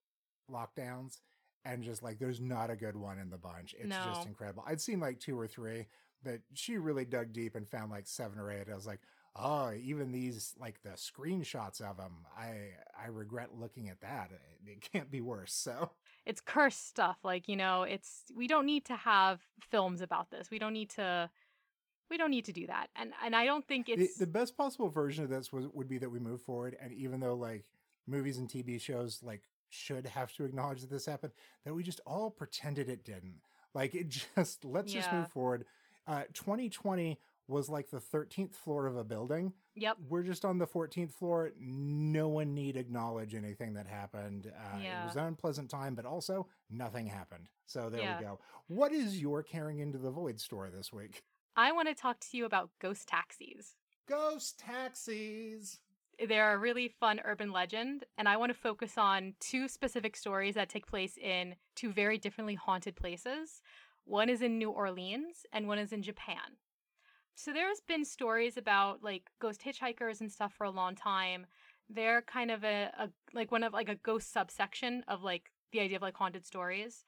lockdowns, 0.49 1.19
and 1.65 1.83
just 1.83 2.01
like 2.03 2.19
there's 2.19 2.39
not 2.39 2.69
a 2.69 2.75
good 2.75 2.95
one 2.95 3.19
in 3.19 3.29
the 3.29 3.37
bunch. 3.37 3.75
It's 3.77 3.89
just 4.05 4.27
incredible. 4.27 4.63
I'd 4.65 4.81
seen 4.81 4.99
like 4.99 5.19
two 5.19 5.37
or 5.39 5.47
three, 5.47 5.87
but 6.23 6.39
she 6.53 6.77
really 6.77 7.05
dug 7.05 7.33
deep 7.33 7.55
and 7.55 7.67
found 7.67 7.91
like 7.91 8.07
seven 8.07 8.39
or 8.39 8.51
eight. 8.51 8.67
I 8.71 8.75
was 8.75 8.87
like. 8.87 8.99
Oh, 9.35 9.71
even 9.71 10.11
these 10.11 10.55
like 10.59 10.81
the 10.81 10.89
screenshots 10.89 11.81
of 11.81 11.97
them. 11.97 12.25
I 12.35 12.71
I 13.01 13.07
regret 13.09 13.49
looking 13.57 13.87
at 13.87 14.01
that. 14.01 14.31
It, 14.31 14.71
it 14.71 14.91
can't 14.91 15.09
be 15.09 15.21
worse. 15.21 15.53
So 15.53 15.91
It's 16.25 16.41
cursed 16.41 16.87
stuff, 16.89 17.17
like 17.23 17.47
you 17.47 17.55
know, 17.55 17.83
it's 17.83 18.23
we 18.35 18.47
don't 18.47 18.65
need 18.65 18.85
to 18.85 18.95
have 18.95 19.39
films 19.69 20.01
about 20.01 20.31
this. 20.31 20.49
We 20.49 20.57
don't 20.59 20.73
need 20.73 20.89
to. 20.91 21.29
We 22.09 22.17
don't 22.17 22.31
need 22.31 22.45
to 22.45 22.53
do 22.53 22.67
that, 22.67 22.89
and 22.95 23.11
and 23.23 23.35
I 23.35 23.45
don't 23.45 23.67
think 23.67 23.85
The- 23.87 23.93
it's 23.93 24.17
the, 24.17 24.27
best 24.27 24.57
possible 24.57 24.89
version 24.89 25.23
of 25.23 25.29
this 25.29 25.51
was, 25.51 25.67
would 25.73 25.87
be 25.87 25.97
that 25.99 26.09
we 26.09 26.19
move 26.19 26.41
forward 26.41 26.75
and 26.81 26.91
even 26.93 27.19
though 27.19 27.35
like 27.35 27.65
movies 28.07 28.37
and 28.39 28.49
tv 28.49 28.81
shows 28.81 29.21
like 29.21 29.43
should 29.69 30.05
have 30.07 30.33
to 30.33 30.43
acknowledge 30.43 30.81
that 30.81 30.89
this 30.89 31.05
happened 31.05 31.31
that 31.63 31.73
we 31.75 31.83
just 31.83 31.99
all 32.07 32.31
pretended 32.31 32.89
it 32.89 33.03
didn't 33.05 33.35
like 33.75 33.93
it 33.93 34.09
just 34.35 34.65
let's 34.65 34.91
just 34.91 35.11
move 35.13 35.27
forward 35.29 35.65
uh 36.07 36.23
2020 36.33 37.19
was 37.47 37.67
like 37.69 37.89
the 37.89 37.99
13th 37.99 38.53
floor 38.53 38.85
of 38.85 38.95
a 38.95 39.03
building. 39.03 39.51
Yep. 39.73 39.97
We're 40.07 40.21
just 40.21 40.45
on 40.45 40.59
the 40.59 40.67
14th 40.67 41.11
floor. 41.13 41.51
No 41.59 42.27
one 42.27 42.53
need 42.53 42.77
acknowledge 42.77 43.33
anything 43.33 43.73
that 43.73 43.87
happened. 43.87 44.51
Uh, 44.55 44.77
Yeah. 44.79 45.01
It 45.01 45.05
was 45.07 45.15
an 45.15 45.25
unpleasant 45.25 45.67
time, 45.71 45.95
but 45.95 46.05
also 46.05 46.45
nothing 46.69 47.07
happened. 47.07 47.49
So 47.65 47.89
there 47.89 48.01
Yeah. 48.01 48.19
we 48.19 48.23
go. 48.25 48.39
What 48.67 48.91
is 48.91 49.19
your 49.19 49.41
carrying 49.41 49.79
into 49.79 49.97
the 49.97 50.11
void 50.11 50.39
story 50.39 50.69
this 50.69 50.93
week? 50.93 51.23
I 51.59 51.73
want 51.73 51.89
to 51.89 51.93
talk 51.93 52.21
to 52.21 52.37
you 52.37 52.45
about 52.45 52.69
ghost 52.79 53.09
taxis. 53.09 53.75
Ghost 54.07 54.59
taxis. 54.59 55.79
They're 56.25 56.53
a 56.53 56.57
really 56.57 56.87
fun 56.87 57.19
urban 57.25 57.51
legend, 57.51 58.05
and 58.17 58.29
I 58.29 58.37
want 58.37 58.49
to 58.51 58.57
focus 58.57 58.97
on 58.97 59.33
two 59.41 59.67
specific 59.67 60.15
stories 60.15 60.55
that 60.55 60.69
take 60.69 60.87
place 60.87 61.17
in 61.17 61.55
two 61.75 61.91
very 61.91 62.17
differently 62.17 62.55
haunted 62.55 62.95
places. 62.95 63.61
One 64.05 64.29
is 64.29 64.41
in 64.41 64.57
New 64.57 64.69
Orleans, 64.69 65.45
and 65.51 65.67
one 65.67 65.79
is 65.79 65.91
in 65.91 66.01
Japan. 66.01 66.55
So 67.35 67.51
there's 67.51 67.81
been 67.85 68.05
stories 68.05 68.55
about 68.55 69.03
like 69.03 69.23
ghost 69.41 69.61
hitchhikers 69.61 70.21
and 70.21 70.31
stuff 70.31 70.53
for 70.53 70.63
a 70.63 70.71
long 70.71 70.95
time. 70.95 71.45
They're 71.89 72.21
kind 72.21 72.51
of 72.51 72.63
a, 72.63 72.89
a 72.97 73.09
like 73.33 73.51
one 73.51 73.63
of 73.63 73.73
like 73.73 73.89
a 73.89 73.95
ghost 73.95 74.31
subsection 74.31 75.03
of 75.09 75.23
like 75.23 75.51
the 75.73 75.81
idea 75.81 75.97
of 75.97 76.03
like 76.03 76.15
haunted 76.15 76.45
stories. 76.45 77.03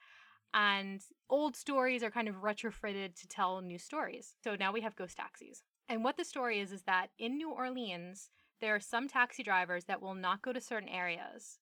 And 0.54 1.00
old 1.30 1.56
stories 1.56 2.02
are 2.02 2.10
kind 2.10 2.28
of 2.28 2.42
retrofitted 2.42 3.18
to 3.20 3.28
tell 3.28 3.60
new 3.60 3.78
stories. 3.78 4.34
So 4.44 4.54
now 4.54 4.72
we 4.72 4.82
have 4.82 4.96
ghost 4.96 5.16
taxis. 5.16 5.62
And 5.88 6.04
what 6.04 6.16
the 6.16 6.24
story 6.24 6.60
is 6.60 6.72
is 6.72 6.82
that 6.82 7.08
in 7.18 7.36
New 7.36 7.50
Orleans, 7.50 8.30
there 8.60 8.74
are 8.74 8.80
some 8.80 9.08
taxi 9.08 9.42
drivers 9.42 9.84
that 9.84 10.00
will 10.00 10.14
not 10.14 10.42
go 10.42 10.52
to 10.52 10.60
certain 10.60 10.88
areas, 10.88 11.58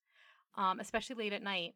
um, 0.56 0.80
especially 0.80 1.16
late 1.16 1.32
at 1.32 1.42
night, 1.42 1.74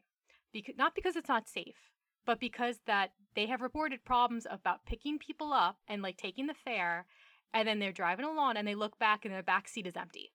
because 0.52 0.75
not 0.76 0.94
because 0.94 1.16
it's 1.16 1.28
not 1.28 1.49
safe, 1.49 1.90
but 2.26 2.38
because 2.38 2.80
that 2.87 3.12
they 3.35 3.47
have 3.47 3.62
reported 3.62 4.04
problems 4.04 4.47
about 4.50 4.85
picking 4.85 5.18
people 5.18 5.52
up 5.52 5.78
and 5.88 6.02
like 6.02 6.16
taking 6.16 6.47
the 6.47 6.54
fare, 6.54 7.06
and 7.52 7.66
then 7.66 7.78
they're 7.78 7.92
driving 7.92 8.26
along 8.26 8.56
and 8.56 8.68
they 8.68 8.75
look 8.75 8.99
back 8.99 9.25
and 9.25 9.33
their 9.33 9.42
back 9.42 9.68
seat 9.68 9.87
is 9.87 9.97
empty, 9.97 10.33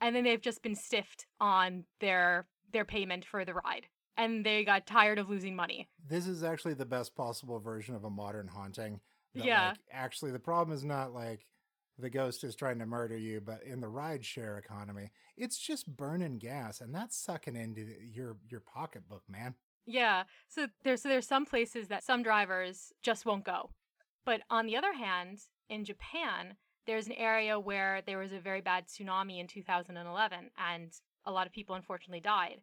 and 0.00 0.16
then 0.16 0.24
they've 0.24 0.40
just 0.40 0.62
been 0.62 0.74
stiffed 0.74 1.26
on 1.40 1.84
their 2.00 2.46
their 2.72 2.84
payment 2.84 3.24
for 3.24 3.44
the 3.44 3.54
ride, 3.54 3.86
and 4.16 4.44
they 4.44 4.64
got 4.64 4.86
tired 4.86 5.18
of 5.18 5.28
losing 5.28 5.54
money. 5.56 5.88
This 6.08 6.26
is 6.26 6.42
actually 6.42 6.74
the 6.74 6.86
best 6.86 7.14
possible 7.14 7.58
version 7.58 7.94
of 7.94 8.04
a 8.04 8.10
modern 8.10 8.48
haunting. 8.48 9.00
that, 9.34 9.44
Yeah. 9.44 9.68
Like, 9.68 9.78
actually, 9.92 10.30
the 10.30 10.38
problem 10.38 10.76
is 10.76 10.84
not 10.84 11.12
like 11.12 11.46
the 11.98 12.10
ghost 12.10 12.44
is 12.44 12.54
trying 12.54 12.78
to 12.78 12.86
murder 12.86 13.16
you, 13.16 13.40
but 13.40 13.62
in 13.62 13.80
the 13.80 13.88
ride 13.88 14.24
share 14.24 14.58
economy, 14.58 15.10
it's 15.36 15.58
just 15.58 15.86
burning 15.96 16.38
gas, 16.38 16.80
and 16.80 16.94
that's 16.94 17.16
sucking 17.16 17.56
into 17.56 17.86
your 18.00 18.36
your 18.48 18.60
pocketbook, 18.60 19.22
man. 19.28 19.54
Yeah. 19.86 20.24
So 20.48 20.66
there's 20.84 21.02
so 21.02 21.08
there's 21.08 21.26
some 21.26 21.46
places 21.46 21.88
that 21.88 22.04
some 22.04 22.22
drivers 22.22 22.92
just 23.02 23.24
won't 23.24 23.44
go. 23.44 23.70
But 24.24 24.42
on 24.50 24.66
the 24.66 24.76
other 24.76 24.92
hand, 24.92 25.38
in 25.68 25.84
Japan, 25.84 26.56
there's 26.86 27.06
an 27.06 27.12
area 27.12 27.58
where 27.58 28.02
there 28.06 28.18
was 28.18 28.32
a 28.32 28.40
very 28.40 28.60
bad 28.60 28.86
tsunami 28.86 29.40
in 29.40 29.46
2011 29.46 30.50
and 30.58 30.92
a 31.24 31.32
lot 31.32 31.46
of 31.46 31.52
people 31.52 31.74
unfortunately 31.74 32.20
died. 32.20 32.60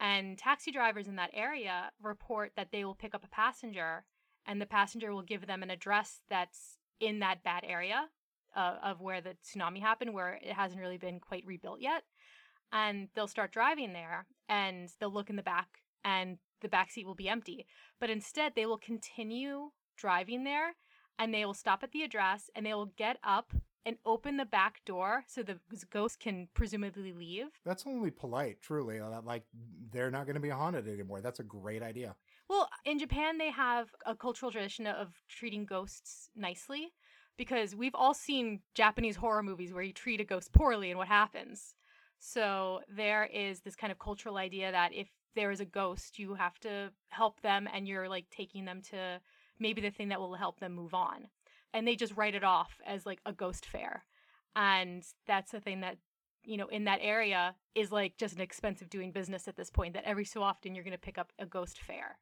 And 0.00 0.38
taxi 0.38 0.72
drivers 0.72 1.08
in 1.08 1.16
that 1.16 1.30
area 1.34 1.90
report 2.02 2.52
that 2.56 2.72
they 2.72 2.84
will 2.84 2.94
pick 2.94 3.14
up 3.14 3.24
a 3.24 3.28
passenger 3.28 4.04
and 4.46 4.60
the 4.60 4.66
passenger 4.66 5.12
will 5.12 5.22
give 5.22 5.46
them 5.46 5.62
an 5.62 5.70
address 5.70 6.22
that's 6.30 6.78
in 7.00 7.20
that 7.20 7.44
bad 7.44 7.64
area 7.66 8.08
uh, 8.56 8.76
of 8.82 9.00
where 9.00 9.20
the 9.20 9.36
tsunami 9.44 9.80
happened 9.80 10.14
where 10.14 10.38
it 10.42 10.52
hasn't 10.54 10.80
really 10.80 10.98
been 10.98 11.20
quite 11.20 11.44
rebuilt 11.46 11.80
yet. 11.80 12.02
And 12.72 13.08
they'll 13.14 13.28
start 13.28 13.52
driving 13.52 13.92
there 13.92 14.26
and 14.48 14.88
they'll 14.98 15.12
look 15.12 15.28
in 15.28 15.36
the 15.36 15.42
back 15.42 15.68
and 16.04 16.38
the 16.62 16.68
back 16.68 16.90
seat 16.90 17.06
will 17.06 17.14
be 17.14 17.28
empty. 17.28 17.66
But 18.00 18.10
instead, 18.10 18.52
they 18.54 18.66
will 18.66 18.78
continue 18.78 19.70
driving 19.98 20.44
there 20.44 20.76
and 21.18 21.34
they 21.34 21.44
will 21.44 21.54
stop 21.54 21.82
at 21.82 21.92
the 21.92 22.02
address 22.02 22.48
and 22.54 22.64
they 22.64 22.72
will 22.72 22.92
get 22.96 23.18
up 23.22 23.52
and 23.86 23.96
open 24.04 24.36
the 24.36 24.44
back 24.44 24.82
door 24.84 25.24
so 25.26 25.42
the 25.42 25.58
ghost 25.90 26.20
can 26.20 26.48
presumably 26.54 27.12
leave. 27.12 27.46
That's 27.64 27.86
only 27.86 28.10
polite, 28.10 28.60
truly. 28.60 29.00
Like 29.00 29.44
they're 29.92 30.10
not 30.10 30.26
going 30.26 30.34
to 30.34 30.40
be 30.40 30.48
haunted 30.48 30.88
anymore. 30.88 31.20
That's 31.20 31.40
a 31.40 31.44
great 31.44 31.82
idea. 31.82 32.14
Well, 32.48 32.68
in 32.84 32.98
Japan, 32.98 33.38
they 33.38 33.50
have 33.50 33.88
a 34.06 34.14
cultural 34.14 34.50
tradition 34.50 34.86
of 34.86 35.14
treating 35.28 35.64
ghosts 35.64 36.30
nicely 36.34 36.92
because 37.36 37.74
we've 37.74 37.94
all 37.94 38.14
seen 38.14 38.60
Japanese 38.74 39.16
horror 39.16 39.42
movies 39.42 39.72
where 39.72 39.82
you 39.82 39.92
treat 39.92 40.20
a 40.20 40.24
ghost 40.24 40.52
poorly 40.52 40.90
and 40.90 40.98
what 40.98 41.08
happens. 41.08 41.74
So 42.18 42.80
there 42.94 43.24
is 43.24 43.60
this 43.60 43.76
kind 43.76 43.90
of 43.90 43.98
cultural 43.98 44.36
idea 44.36 44.72
that 44.72 44.92
if 44.92 45.08
there 45.34 45.50
is 45.50 45.60
a 45.60 45.64
ghost, 45.64 46.18
you 46.18 46.34
have 46.34 46.58
to 46.60 46.90
help 47.08 47.40
them 47.40 47.68
and 47.72 47.86
you're 47.86 48.08
like 48.08 48.26
taking 48.30 48.64
them 48.64 48.82
to 48.90 49.20
maybe 49.58 49.80
the 49.80 49.90
thing 49.90 50.08
that 50.08 50.20
will 50.20 50.34
help 50.34 50.60
them 50.60 50.74
move 50.74 50.92
on. 50.92 51.28
And 51.72 51.86
they 51.86 51.94
just 51.94 52.16
write 52.16 52.34
it 52.34 52.44
off 52.44 52.80
as 52.86 53.06
like 53.06 53.20
a 53.24 53.32
ghost 53.32 53.64
fair. 53.64 54.04
And 54.56 55.04
that's 55.26 55.52
the 55.52 55.60
thing 55.60 55.80
that, 55.80 55.98
you 56.44 56.56
know, 56.56 56.66
in 56.68 56.84
that 56.84 57.00
area 57.02 57.54
is 57.74 57.92
like 57.92 58.16
just 58.16 58.34
an 58.34 58.40
expensive 58.40 58.90
doing 58.90 59.12
business 59.12 59.48
at 59.48 59.56
this 59.56 59.70
point 59.70 59.94
that 59.94 60.04
every 60.04 60.24
so 60.24 60.42
often 60.42 60.74
you're 60.74 60.84
going 60.84 60.92
to 60.92 60.98
pick 60.98 61.18
up 61.18 61.32
a 61.38 61.46
ghost 61.46 61.78
fare. 61.78 62.18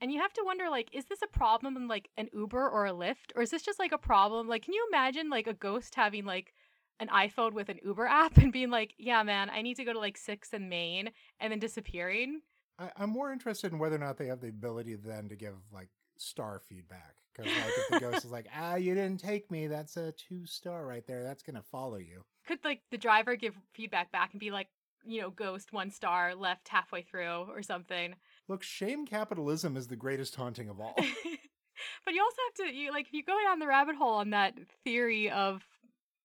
And 0.00 0.12
you 0.12 0.20
have 0.20 0.32
to 0.34 0.42
wonder, 0.44 0.70
like, 0.70 0.90
is 0.92 1.06
this 1.06 1.22
a 1.22 1.26
problem 1.26 1.76
in 1.76 1.88
like 1.88 2.08
an 2.16 2.28
Uber 2.32 2.68
or 2.68 2.86
a 2.86 2.92
Lyft, 2.92 3.32
or 3.34 3.42
is 3.42 3.50
this 3.50 3.62
just 3.62 3.80
like 3.80 3.92
a 3.92 3.98
problem? 3.98 4.46
Like, 4.46 4.62
can 4.62 4.74
you 4.74 4.86
imagine 4.92 5.28
like 5.28 5.48
a 5.48 5.54
ghost 5.54 5.94
having 5.96 6.24
like 6.24 6.54
an 7.00 7.08
iPhone 7.08 7.52
with 7.52 7.68
an 7.68 7.80
Uber 7.84 8.06
app 8.06 8.36
and 8.36 8.52
being 8.52 8.70
like, 8.70 8.94
"Yeah, 8.96 9.22
man, 9.24 9.50
I 9.50 9.62
need 9.62 9.76
to 9.76 9.84
go 9.84 9.92
to 9.92 9.98
like 9.98 10.16
6 10.16 10.52
in 10.52 10.68
Maine," 10.68 11.10
and 11.40 11.52
then 11.52 11.58
disappearing? 11.58 12.42
I, 12.78 12.90
I'm 12.96 13.10
more 13.10 13.32
interested 13.32 13.72
in 13.72 13.78
whether 13.78 13.96
or 13.96 14.00
not 14.00 14.18
they 14.18 14.26
have 14.26 14.40
the 14.40 14.48
ability 14.48 14.94
then 14.94 15.28
to 15.30 15.36
give 15.36 15.54
like 15.72 15.88
star 16.16 16.60
feedback. 16.60 17.16
Because 17.32 17.52
like 17.52 17.72
if 17.76 17.88
the 17.90 18.00
ghost 18.00 18.24
is 18.24 18.30
like, 18.30 18.46
ah, 18.56 18.74
you 18.76 18.94
didn't 18.94 19.20
take 19.20 19.50
me, 19.50 19.66
that's 19.66 19.96
a 19.96 20.12
two 20.12 20.46
star 20.46 20.86
right 20.86 21.06
there. 21.06 21.22
That's 21.22 21.42
gonna 21.42 21.62
follow 21.62 21.98
you. 21.98 22.24
Could 22.48 22.64
like 22.64 22.80
the 22.90 22.98
driver 22.98 23.36
give 23.36 23.54
feedback 23.74 24.10
back 24.10 24.30
and 24.32 24.40
be 24.40 24.50
like, 24.50 24.68
you 25.04 25.20
know, 25.20 25.28
ghost 25.30 25.72
one 25.72 25.90
star 25.90 26.34
left 26.34 26.66
halfway 26.68 27.02
through 27.02 27.46
or 27.50 27.62
something? 27.62 28.14
Look, 28.48 28.62
shame 28.62 29.06
capitalism 29.06 29.76
is 29.76 29.88
the 29.88 29.96
greatest 29.96 30.34
haunting 30.34 30.70
of 30.70 30.80
all. 30.80 30.96
but 32.04 32.14
you 32.14 32.22
also 32.22 32.36
have 32.46 32.68
to 32.68 32.74
you 32.74 32.90
like 32.90 33.06
if 33.06 33.12
you 33.12 33.22
go 33.22 33.36
down 33.44 33.58
the 33.58 33.66
rabbit 33.66 33.96
hole 33.96 34.14
on 34.14 34.30
that 34.30 34.54
theory 34.82 35.30
of 35.30 35.62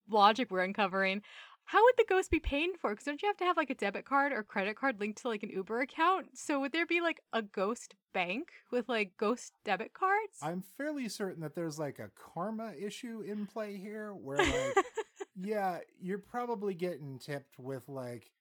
logic 0.10 0.50
we're 0.50 0.64
uncovering 0.64 1.22
how 1.66 1.84
would 1.84 1.96
the 1.98 2.06
ghost 2.08 2.30
be 2.30 2.40
paying 2.40 2.74
for 2.80 2.92
because 2.92 3.06
don't 3.06 3.22
you 3.22 3.28
have 3.28 3.38
to 3.38 3.46
have 3.46 3.58
like 3.58 3.70
a 3.70 3.76
debit 3.76 4.06
card 4.06 4.34
or 4.34 4.44
credit 4.44 4.76
card 4.76 5.00
linked 5.00 5.22
to 5.22 5.28
like 5.28 5.44
an 5.44 5.50
uber 5.50 5.80
account 5.80 6.28
so 6.34 6.60
would 6.60 6.72
there 6.72 6.86
be 6.86 7.02
like 7.02 7.20
a 7.32 7.42
ghost 7.42 7.96
bank 8.14 8.50
with 8.72 8.90
like 8.90 9.12
ghost 9.18 9.54
debit 9.64 9.94
cards 9.94 10.38
I'm 10.42 10.64
fairly 10.78 11.10
certain 11.10 11.42
that 11.42 11.56
there's 11.56 11.80
like 11.80 12.00
a 12.00 12.10
karma 12.16 12.74
issue 12.80 13.24
in 13.26 13.46
play 13.46 13.78
here 13.78 14.14
where 14.14 14.38
like 14.38 14.86
yeah, 15.36 15.80
you're 16.02 16.18
probably 16.18 16.74
getting 16.74 17.20
tipped 17.20 17.58
with 17.60 17.88
like 17.90 18.32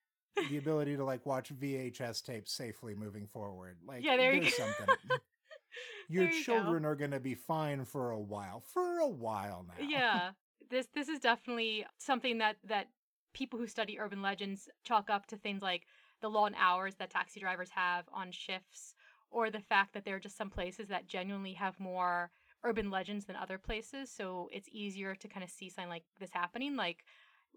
the 0.50 0.58
ability 0.58 0.96
to 0.96 1.04
like 1.04 1.24
watch 1.26 1.52
VHS 1.54 2.22
tapes 2.22 2.52
safely 2.52 2.94
moving 2.94 3.26
forward. 3.26 3.76
Like 3.86 4.04
Yeah, 4.04 4.16
there 4.16 4.34
you 4.34 4.42
go. 4.42 4.48
something. 4.48 4.86
Mm. 4.86 5.20
Your 6.08 6.24
There 6.24 6.34
you 6.34 6.44
go. 6.44 6.54
children 6.54 6.84
are 6.84 6.94
going 6.96 7.12
to 7.12 7.20
be 7.20 7.34
fine 7.34 7.84
for 7.84 8.10
a 8.10 8.18
while. 8.20 8.62
For 8.72 8.98
a 8.98 9.08
while 9.08 9.64
now. 9.68 9.84
yeah 9.88 10.30
this 10.70 10.88
this 10.94 11.08
is 11.08 11.20
definitely 11.20 11.86
something 11.98 12.38
that 12.38 12.56
that 12.64 12.88
people 13.34 13.58
who 13.58 13.66
study 13.66 13.98
urban 13.98 14.22
legends 14.22 14.68
chalk 14.84 15.08
up 15.10 15.26
to 15.26 15.36
things 15.36 15.62
like 15.62 15.86
the 16.20 16.28
long 16.28 16.52
hours 16.58 16.94
that 16.96 17.10
taxi 17.10 17.40
drivers 17.40 17.70
have 17.70 18.04
on 18.12 18.30
shifts 18.30 18.94
or 19.30 19.50
the 19.50 19.60
fact 19.60 19.94
that 19.94 20.04
there 20.04 20.16
are 20.16 20.20
just 20.20 20.36
some 20.36 20.50
places 20.50 20.88
that 20.88 21.06
genuinely 21.06 21.54
have 21.54 21.78
more 21.80 22.30
urban 22.64 22.90
legends 22.90 23.24
than 23.24 23.36
other 23.36 23.58
places 23.58 24.10
so 24.10 24.48
it's 24.52 24.68
easier 24.72 25.14
to 25.14 25.28
kind 25.28 25.44
of 25.44 25.50
see 25.50 25.68
something 25.68 25.90
like 25.90 26.04
this 26.20 26.30
happening 26.32 26.76
like 26.76 27.04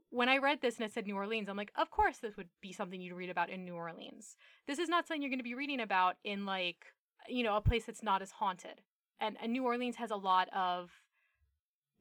when 0.10 0.30
i 0.30 0.38
read 0.38 0.62
this 0.62 0.78
and 0.78 0.86
it 0.86 0.94
said 0.94 1.06
new 1.06 1.16
orleans 1.16 1.50
i'm 1.50 1.58
like 1.58 1.72
of 1.76 1.92
course 1.92 2.18
this 2.18 2.38
would 2.38 2.50
be 2.62 2.72
something 2.72 3.02
you'd 3.02 3.16
read 3.16 3.30
about 3.30 3.50
in 3.50 3.66
new 3.66 3.76
orleans 3.76 4.36
this 4.68 4.80
is 4.80 4.90
not 4.90 5.08
something 5.08 5.22
you're 5.22 5.30
going 5.30 5.40
to 5.40 5.44
be 5.44 5.56
reading 5.56 5.82
about 5.82 6.16
in 6.24 6.46
like 6.46 6.86
you 7.28 7.44
know 7.44 7.56
a 7.56 7.62
place 7.62 7.86
that's 7.86 8.04
not 8.04 8.22
as 8.22 8.32
haunted 8.32 8.82
and, 9.20 9.38
and 9.42 9.52
new 9.52 9.64
orleans 9.64 9.96
has 9.96 10.12
a 10.12 10.16
lot 10.16 10.48
of 10.54 10.92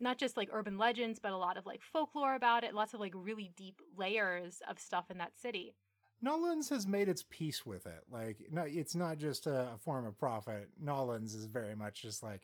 not 0.00 0.18
just 0.18 0.36
like 0.36 0.48
urban 0.52 0.78
legends, 0.78 1.18
but 1.18 1.32
a 1.32 1.36
lot 1.36 1.56
of 1.56 1.66
like 1.66 1.82
folklore 1.82 2.34
about 2.34 2.64
it, 2.64 2.74
lots 2.74 2.94
of 2.94 3.00
like 3.00 3.12
really 3.14 3.50
deep 3.56 3.80
layers 3.96 4.60
of 4.68 4.78
stuff 4.78 5.10
in 5.10 5.18
that 5.18 5.38
city. 5.38 5.74
Nolans 6.22 6.68
has 6.70 6.86
made 6.86 7.08
its 7.08 7.24
peace 7.28 7.66
with 7.66 7.86
it. 7.86 8.02
Like, 8.10 8.38
no, 8.50 8.62
it's 8.62 8.94
not 8.94 9.18
just 9.18 9.46
a, 9.46 9.72
a 9.74 9.78
form 9.78 10.06
of 10.06 10.18
profit. 10.18 10.70
Nolans 10.80 11.34
is 11.34 11.46
very 11.46 11.74
much 11.74 12.02
just 12.02 12.22
like, 12.22 12.42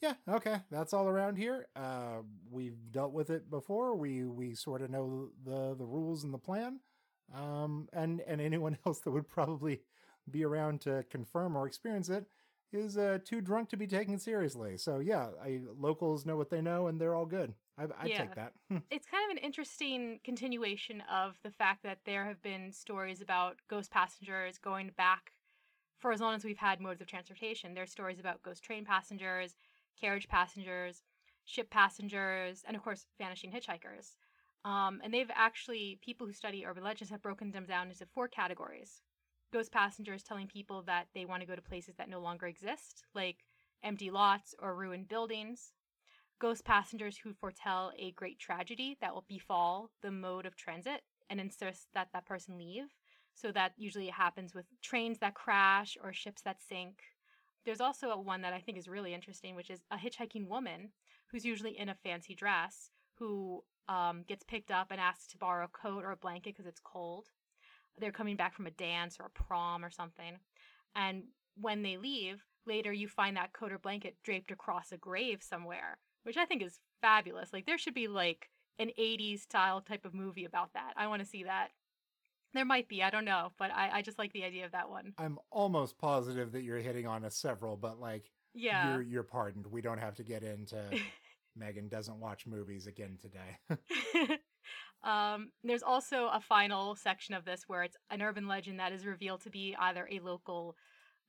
yeah, 0.00 0.14
okay, 0.28 0.58
that's 0.70 0.92
all 0.92 1.08
around 1.08 1.36
here. 1.36 1.68
Uh, 1.74 2.18
we've 2.50 2.90
dealt 2.90 3.12
with 3.12 3.30
it 3.30 3.50
before. 3.50 3.94
We 3.96 4.24
we 4.24 4.54
sort 4.54 4.82
of 4.82 4.90
know 4.90 5.30
the 5.44 5.74
the 5.74 5.86
rules 5.86 6.24
and 6.24 6.32
the 6.32 6.38
plan. 6.38 6.80
Um, 7.34 7.88
and 7.92 8.20
and 8.22 8.40
anyone 8.40 8.78
else 8.86 9.00
that 9.00 9.10
would 9.10 9.28
probably 9.28 9.82
be 10.30 10.44
around 10.44 10.80
to 10.82 11.04
confirm 11.10 11.56
or 11.56 11.66
experience 11.66 12.08
it 12.08 12.26
is 12.72 12.98
uh, 12.98 13.18
too 13.24 13.40
drunk 13.40 13.68
to 13.70 13.76
be 13.76 13.86
taken 13.86 14.18
seriously. 14.18 14.76
So 14.76 14.98
yeah, 14.98 15.30
I, 15.42 15.60
locals 15.76 16.26
know 16.26 16.36
what 16.36 16.50
they 16.50 16.60
know, 16.60 16.86
and 16.86 17.00
they're 17.00 17.14
all 17.14 17.26
good. 17.26 17.54
I, 17.78 17.84
I 17.98 18.08
Yeah. 18.08 18.24
take 18.24 18.34
that. 18.34 18.52
It's 18.90 19.06
kind 19.06 19.24
of 19.30 19.36
an 19.36 19.44
interesting 19.44 20.20
continuation 20.24 21.02
of 21.02 21.38
the 21.42 21.50
fact 21.50 21.82
that 21.82 22.00
there 22.04 22.24
have 22.26 22.42
been 22.42 22.72
stories 22.72 23.20
about 23.20 23.58
ghost 23.68 23.90
passengers 23.90 24.58
going 24.58 24.90
back 24.96 25.32
for 25.98 26.12
as 26.12 26.20
long 26.20 26.34
as 26.34 26.44
we've 26.44 26.58
had 26.58 26.80
modes 26.80 27.00
of 27.00 27.06
transportation. 27.08 27.74
There's 27.74 27.90
stories 27.92 28.20
about 28.20 28.42
ghost 28.42 28.62
train 28.64 28.84
passengers, 28.84 29.56
carriage 30.00 30.28
passengers, 30.28 31.02
ship 31.44 31.70
passengers, 31.70 32.62
and 32.66 32.76
of 32.76 32.82
course, 32.82 33.06
vanishing 33.18 33.52
hitchhikers. 33.52 34.16
Um, 34.64 35.00
and 35.02 35.12
they've 35.14 35.30
actually, 35.34 35.98
people 36.02 36.26
who 36.26 36.32
study 36.32 36.66
urban 36.66 36.84
legends 36.84 37.10
have 37.10 37.22
broken 37.22 37.52
them 37.52 37.64
down 37.64 37.90
into 37.90 38.06
four 38.06 38.28
categories. 38.28 39.02
Ghost 39.52 39.72
passengers 39.72 40.22
telling 40.22 40.46
people 40.46 40.82
that 40.82 41.06
they 41.14 41.24
want 41.24 41.40
to 41.40 41.46
go 41.46 41.56
to 41.56 41.62
places 41.62 41.96
that 41.96 42.10
no 42.10 42.20
longer 42.20 42.46
exist, 42.46 43.04
like 43.14 43.44
empty 43.82 44.10
lots 44.10 44.54
or 44.60 44.74
ruined 44.74 45.08
buildings. 45.08 45.72
Ghost 46.38 46.64
passengers 46.64 47.18
who 47.18 47.32
foretell 47.32 47.92
a 47.98 48.12
great 48.12 48.38
tragedy 48.38 48.96
that 49.00 49.14
will 49.14 49.24
befall 49.26 49.90
the 50.02 50.10
mode 50.10 50.46
of 50.46 50.54
transit 50.54 51.02
and 51.30 51.40
insist 51.40 51.88
that 51.94 52.08
that 52.12 52.26
person 52.26 52.58
leave. 52.58 52.94
So 53.34 53.52
that 53.52 53.72
usually 53.76 54.08
happens 54.08 54.54
with 54.54 54.66
trains 54.82 55.18
that 55.18 55.34
crash 55.34 55.96
or 56.02 56.12
ships 56.12 56.42
that 56.42 56.60
sink. 56.60 57.02
There's 57.64 57.80
also 57.80 58.10
a 58.10 58.20
one 58.20 58.42
that 58.42 58.52
I 58.52 58.60
think 58.60 58.78
is 58.78 58.88
really 58.88 59.14
interesting, 59.14 59.54
which 59.54 59.70
is 59.70 59.82
a 59.90 59.96
hitchhiking 59.96 60.48
woman 60.48 60.90
who's 61.30 61.44
usually 61.44 61.78
in 61.78 61.88
a 61.88 61.94
fancy 61.94 62.34
dress 62.34 62.90
who 63.18 63.64
um, 63.88 64.24
gets 64.26 64.44
picked 64.44 64.70
up 64.70 64.88
and 64.90 65.00
asked 65.00 65.30
to 65.30 65.38
borrow 65.38 65.64
a 65.64 65.68
coat 65.68 66.04
or 66.04 66.12
a 66.12 66.16
blanket 66.16 66.54
because 66.54 66.66
it's 66.66 66.80
cold. 66.82 67.28
They're 67.98 68.12
coming 68.12 68.36
back 68.36 68.54
from 68.54 68.66
a 68.66 68.70
dance 68.70 69.18
or 69.18 69.26
a 69.26 69.30
prom 69.30 69.84
or 69.84 69.90
something. 69.90 70.38
And 70.94 71.24
when 71.60 71.82
they 71.82 71.96
leave, 71.96 72.44
later 72.66 72.92
you 72.92 73.08
find 73.08 73.36
that 73.36 73.52
coat 73.52 73.72
or 73.72 73.78
blanket 73.78 74.16
draped 74.22 74.50
across 74.50 74.92
a 74.92 74.96
grave 74.96 75.42
somewhere, 75.42 75.98
which 76.22 76.36
I 76.36 76.44
think 76.44 76.62
is 76.62 76.78
fabulous. 77.00 77.52
Like, 77.52 77.66
there 77.66 77.78
should 77.78 77.94
be 77.94 78.08
like 78.08 78.50
an 78.78 78.90
80s 78.98 79.42
style 79.42 79.80
type 79.80 80.04
of 80.04 80.14
movie 80.14 80.44
about 80.44 80.72
that. 80.74 80.92
I 80.96 81.08
want 81.08 81.20
to 81.20 81.28
see 81.28 81.44
that. 81.44 81.70
There 82.54 82.64
might 82.64 82.88
be, 82.88 83.02
I 83.02 83.10
don't 83.10 83.24
know, 83.24 83.52
but 83.58 83.70
I, 83.70 83.90
I 83.98 84.02
just 84.02 84.18
like 84.18 84.32
the 84.32 84.44
idea 84.44 84.64
of 84.64 84.72
that 84.72 84.88
one. 84.88 85.12
I'm 85.18 85.38
almost 85.50 85.98
positive 85.98 86.52
that 86.52 86.62
you're 86.62 86.78
hitting 86.78 87.06
on 87.06 87.24
a 87.24 87.30
several, 87.30 87.76
but 87.76 88.00
like, 88.00 88.30
Yeah. 88.54 88.86
you're, 88.86 89.02
you're 89.02 89.22
pardoned. 89.22 89.66
We 89.66 89.80
don't 89.80 89.98
have 89.98 90.14
to 90.16 90.22
get 90.22 90.42
into 90.42 90.76
Meghan 91.60 91.90
doesn't 91.90 92.20
watch 92.20 92.46
movies 92.46 92.86
again 92.86 93.18
today. 93.20 93.58
um, 95.02 95.50
there's 95.64 95.82
also 95.82 96.28
a 96.28 96.40
final 96.40 96.94
section 96.94 97.34
of 97.34 97.44
this 97.44 97.64
where 97.66 97.82
it's 97.82 97.96
an 98.10 98.22
urban 98.22 98.46
legend 98.46 98.80
that 98.80 98.92
is 98.92 99.06
revealed 99.06 99.40
to 99.42 99.50
be 99.50 99.76
either 99.78 100.08
a 100.10 100.20
local 100.20 100.76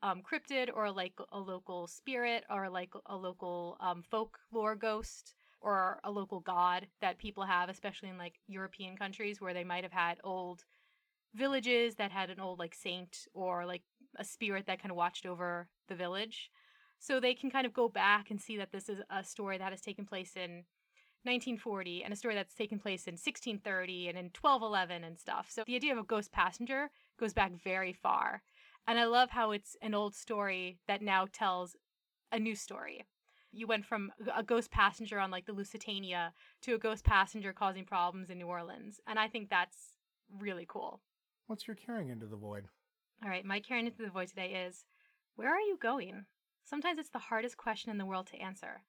um, 0.01 0.21
cryptid 0.21 0.69
or 0.73 0.91
like 0.91 1.13
a 1.31 1.39
local 1.39 1.87
spirit 1.87 2.43
or 2.49 2.69
like 2.69 2.91
a 3.07 3.15
local 3.15 3.77
um, 3.81 4.03
folklore 4.09 4.75
ghost 4.75 5.35
or 5.61 5.99
a 6.03 6.11
local 6.11 6.39
god 6.39 6.87
that 7.01 7.17
people 7.17 7.43
have, 7.43 7.69
especially 7.69 8.09
in 8.09 8.17
like 8.17 8.35
European 8.47 8.95
countries 8.95 9.41
where 9.41 9.53
they 9.53 9.63
might 9.65 9.83
have 9.83 9.91
had 9.91 10.17
old 10.23 10.63
villages 11.35 11.95
that 11.95 12.11
had 12.11 12.29
an 12.29 12.39
old 12.39 12.59
like 12.59 12.75
saint 12.75 13.27
or 13.33 13.65
like 13.65 13.83
a 14.17 14.23
spirit 14.23 14.65
that 14.67 14.81
kind 14.81 14.91
of 14.91 14.97
watched 14.97 15.25
over 15.25 15.67
the 15.87 15.95
village. 15.95 16.49
So 16.99 17.19
they 17.19 17.33
can 17.33 17.49
kind 17.49 17.65
of 17.65 17.73
go 17.73 17.87
back 17.87 18.29
and 18.29 18.41
see 18.41 18.57
that 18.57 18.71
this 18.71 18.89
is 18.89 18.99
a 19.09 19.23
story 19.23 19.57
that 19.57 19.71
has 19.71 19.81
taken 19.81 20.05
place 20.05 20.35
in 20.35 20.65
1940 21.23 22.03
and 22.03 22.13
a 22.13 22.17
story 22.17 22.35
that's 22.35 22.55
taken 22.55 22.79
place 22.79 23.07
in 23.07 23.13
1630 23.13 24.09
and 24.09 24.17
in 24.17 24.25
1211 24.25 25.03
and 25.03 25.17
stuff. 25.17 25.47
So 25.49 25.63
the 25.65 25.75
idea 25.75 25.93
of 25.93 25.97
a 25.97 26.03
ghost 26.03 26.31
passenger 26.31 26.89
goes 27.19 27.33
back 27.33 27.51
very 27.61 27.93
far. 27.93 28.41
And 28.87 28.97
I 28.97 29.05
love 29.05 29.29
how 29.29 29.51
it's 29.51 29.75
an 29.81 29.93
old 29.93 30.15
story 30.15 30.79
that 30.87 31.01
now 31.01 31.27
tells 31.31 31.75
a 32.31 32.39
new 32.39 32.55
story. 32.55 33.05
You 33.51 33.67
went 33.67 33.85
from 33.85 34.11
a 34.35 34.43
ghost 34.43 34.71
passenger 34.71 35.19
on 35.19 35.31
like 35.31 35.45
the 35.45 35.53
Lusitania 35.53 36.33
to 36.61 36.75
a 36.75 36.79
ghost 36.79 37.03
passenger 37.03 37.53
causing 37.53 37.85
problems 37.85 38.29
in 38.29 38.37
New 38.37 38.47
Orleans. 38.47 38.99
And 39.07 39.19
I 39.19 39.27
think 39.27 39.49
that's 39.49 39.97
really 40.39 40.65
cool. 40.67 41.01
What's 41.49 41.65
your 41.65 41.75
carrying 41.75 42.09
into 42.09 42.27
the 42.27 42.35
void? 42.35 42.65
All 43.23 43.29
right, 43.29 43.43
my 43.43 43.59
carrying 43.59 43.87
into 43.87 44.03
the 44.03 44.11
void 44.11 44.27
today 44.27 44.67
is 44.67 44.85
where 45.35 45.49
are 45.49 45.59
you 45.59 45.79
going? 45.81 46.25
Sometimes 46.63 46.99
it's 46.99 47.09
the 47.09 47.17
hardest 47.17 47.57
question 47.57 47.89
in 47.89 47.97
the 47.97 48.05
world 48.05 48.27
to 48.27 48.37
answer. 48.37 48.83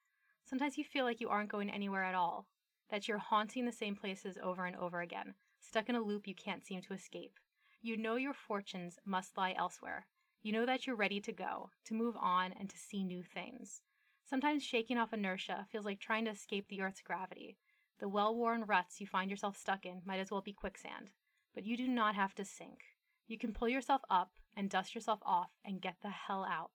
Sometimes 0.45 0.77
you 0.77 0.85
feel 0.85 1.07
like 1.07 1.23
you 1.23 1.31
aren't 1.31 1.49
going 1.49 1.71
anywhere 1.71 2.05
at 2.05 2.15
all, 2.15 2.49
that 2.91 3.09
you're 3.09 3.17
haunting 3.17 3.65
the 3.65 3.73
same 3.73 3.97
places 3.97 4.37
over 4.43 4.67
and 4.67 4.77
over 4.77 5.01
again, 5.01 5.33
stuck 5.59 5.89
in 5.89 5.95
a 5.95 6.03
loop 6.03 6.29
you 6.29 6.35
can't 6.35 6.63
seem 6.63 6.83
to 6.83 6.93
escape. 6.93 7.39
You 7.81 7.97
know 7.97 8.17
your 8.17 8.35
fortunes 8.35 8.99
must 9.07 9.39
lie 9.39 9.55
elsewhere. 9.57 10.07
You 10.43 10.53
know 10.53 10.67
that 10.67 10.87
you're 10.87 10.97
ready 10.97 11.23
to 11.23 11.33
go, 11.33 11.71
to 11.87 11.95
move 11.95 12.17
on, 12.21 12.53
and 12.61 12.69
to 12.69 12.77
see 12.77 13.05
new 13.05 13.23
things. 13.23 13.81
Sometimes 14.29 14.63
shaking 14.63 14.99
off 14.99 15.15
inertia 15.15 15.67
feels 15.73 15.87
like 15.87 15.99
trying 15.99 16.27
to 16.27 16.33
escape 16.33 16.69
the 16.69 16.83
Earth's 16.83 17.01
gravity. 17.01 17.57
The 18.01 18.09
well 18.11 18.37
worn 18.37 18.65
ruts 18.67 19.01
you 19.01 19.07
find 19.07 19.31
yourself 19.31 19.57
stuck 19.57 19.87
in 19.87 20.03
might 20.05 20.21
as 20.21 20.31
well 20.31 20.43
be 20.43 20.53
quicksand. 20.53 21.13
But 21.55 21.65
you 21.65 21.77
do 21.77 21.89
not 21.89 22.15
have 22.15 22.35
to 22.37 22.45
sink. 22.45 22.81
You 23.27 23.39
can 23.39 23.53
pull 23.53 23.69
yourself 23.69 24.03
up 24.11 24.31
and 24.57 24.69
dust 24.69 24.95
yourself 24.95 25.21
off 25.23 25.51
and 25.65 25.81
get 25.81 25.97
the 26.03 26.11
hell 26.11 26.45
out. 26.45 26.71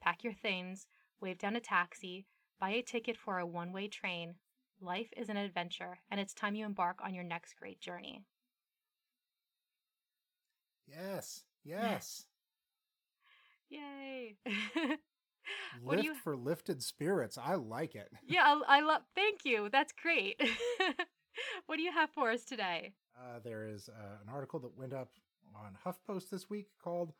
Pack 0.00 0.24
your 0.24 0.32
things, 0.32 0.86
wave 1.20 1.38
down 1.38 1.56
a 1.56 1.60
taxi, 1.60 2.26
buy 2.58 2.70
a 2.70 2.82
ticket 2.82 3.16
for 3.16 3.38
a 3.38 3.46
one 3.46 3.72
way 3.72 3.88
train. 3.88 4.34
Life 4.80 5.12
is 5.16 5.28
an 5.28 5.36
adventure, 5.36 6.00
and 6.10 6.18
it's 6.18 6.34
time 6.34 6.56
you 6.56 6.66
embark 6.66 6.98
on 7.04 7.14
your 7.14 7.22
next 7.22 7.54
great 7.56 7.80
journey. 7.80 8.24
Yes, 10.88 11.44
yes. 11.64 12.26
Yay! 13.70 14.36
Lift 14.44 15.82
what 15.82 16.04
you? 16.04 16.14
for 16.14 16.36
lifted 16.36 16.82
spirits. 16.82 17.38
I 17.42 17.54
like 17.54 17.94
it. 17.94 18.10
Yeah, 18.26 18.42
I, 18.44 18.78
I 18.78 18.80
love. 18.80 19.02
Thank 19.14 19.44
you. 19.44 19.68
That's 19.70 19.92
great. 19.92 20.40
what 21.66 21.76
do 21.76 21.82
you 21.82 21.92
have 21.92 22.10
for 22.10 22.30
us 22.30 22.44
today? 22.44 22.92
Uh, 23.16 23.38
there 23.44 23.68
is 23.68 23.88
uh, 23.88 24.16
an 24.22 24.32
article 24.32 24.58
that 24.60 24.76
went 24.76 24.92
up 24.92 25.10
on 25.54 25.76
HuffPost 25.84 26.30
this 26.30 26.48
week 26.48 26.68
called 26.82 27.12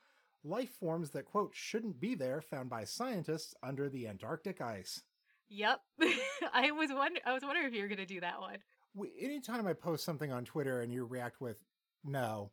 Life 0.45 0.71
Forms 0.71 1.11
That, 1.11 1.25
quote, 1.25 1.53
shouldn't 1.55 2.01
be 2.01 2.15
there 2.15 2.41
found 2.41 2.71
by 2.71 2.85
scientists 2.85 3.55
under 3.63 3.89
the 3.89 4.09
Antarctic 4.09 4.61
ice. 4.61 5.03
Yep, 5.49 5.81
I 6.53 6.71
was 6.71 6.91
wonder. 6.91 7.21
I 7.27 7.35
was 7.35 7.43
wondering 7.43 7.67
if 7.67 7.75
you 7.75 7.83
were 7.83 7.89
going 7.89 7.99
to 7.99 8.07
do 8.07 8.21
that 8.21 8.41
one. 8.41 8.59
We, 8.95 9.11
anytime 9.21 9.67
I 9.67 9.75
post 9.75 10.05
something 10.05 10.33
on 10.33 10.45
Twitter 10.45 10.81
and 10.81 10.93
you 10.93 11.05
react 11.05 11.41
with 11.41 11.59
no, 12.05 12.51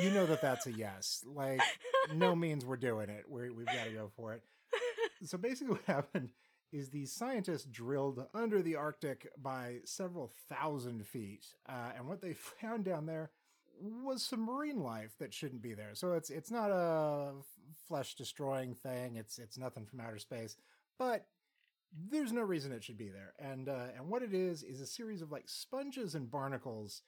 you 0.00 0.10
know 0.10 0.26
that 0.26 0.42
that's 0.42 0.66
a 0.66 0.72
yes. 0.72 1.24
Like, 1.26 1.60
no 2.14 2.36
means 2.36 2.64
we're 2.64 2.76
doing 2.76 3.08
it. 3.08 3.24
We're, 3.28 3.52
we've 3.52 3.66
got 3.66 3.84
to 3.84 3.90
go 3.90 4.10
for 4.16 4.34
it. 4.34 4.42
So 5.24 5.38
basically, 5.38 5.72
what 5.74 5.84
happened 5.86 6.30
is 6.76 6.90
these 6.90 7.12
scientists 7.12 7.64
drilled 7.64 8.26
under 8.34 8.60
the 8.62 8.76
Arctic 8.76 9.28
by 9.40 9.78
several 9.84 10.32
thousand 10.48 11.06
feet, 11.06 11.46
uh, 11.68 11.92
and 11.96 12.06
what 12.06 12.20
they 12.20 12.32
found 12.60 12.84
down 12.84 13.06
there 13.06 13.30
was 13.80 14.22
some 14.22 14.40
marine 14.40 14.80
life 14.80 15.14
that 15.18 15.34
shouldn't 15.34 15.62
be 15.62 15.74
there. 15.74 15.94
So 15.94 16.12
it's 16.12 16.30
it's 16.30 16.50
not 16.50 16.70
a 16.70 17.32
flesh 17.88 18.14
destroying 18.14 18.74
thing. 18.74 19.16
It's 19.16 19.38
it's 19.38 19.58
nothing 19.58 19.86
from 19.86 20.00
outer 20.00 20.18
space, 20.18 20.56
but 20.98 21.26
there's 22.10 22.32
no 22.32 22.42
reason 22.42 22.72
it 22.72 22.84
should 22.84 22.98
be 22.98 23.08
there. 23.08 23.32
And 23.38 23.68
uh, 23.68 23.88
and 23.96 24.08
what 24.08 24.22
it 24.22 24.34
is 24.34 24.62
is 24.62 24.80
a 24.80 24.86
series 24.86 25.22
of 25.22 25.32
like 25.32 25.48
sponges 25.48 26.14
and 26.14 26.30
barnacles 26.30 27.02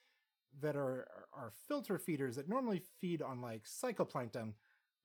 that 0.61 0.75
are 0.75 1.07
are 1.33 1.51
filter 1.67 1.97
feeders 1.97 2.35
that 2.35 2.49
normally 2.49 2.81
feed 2.99 3.21
on 3.21 3.41
like 3.41 3.63
phytoplankton 3.65 4.53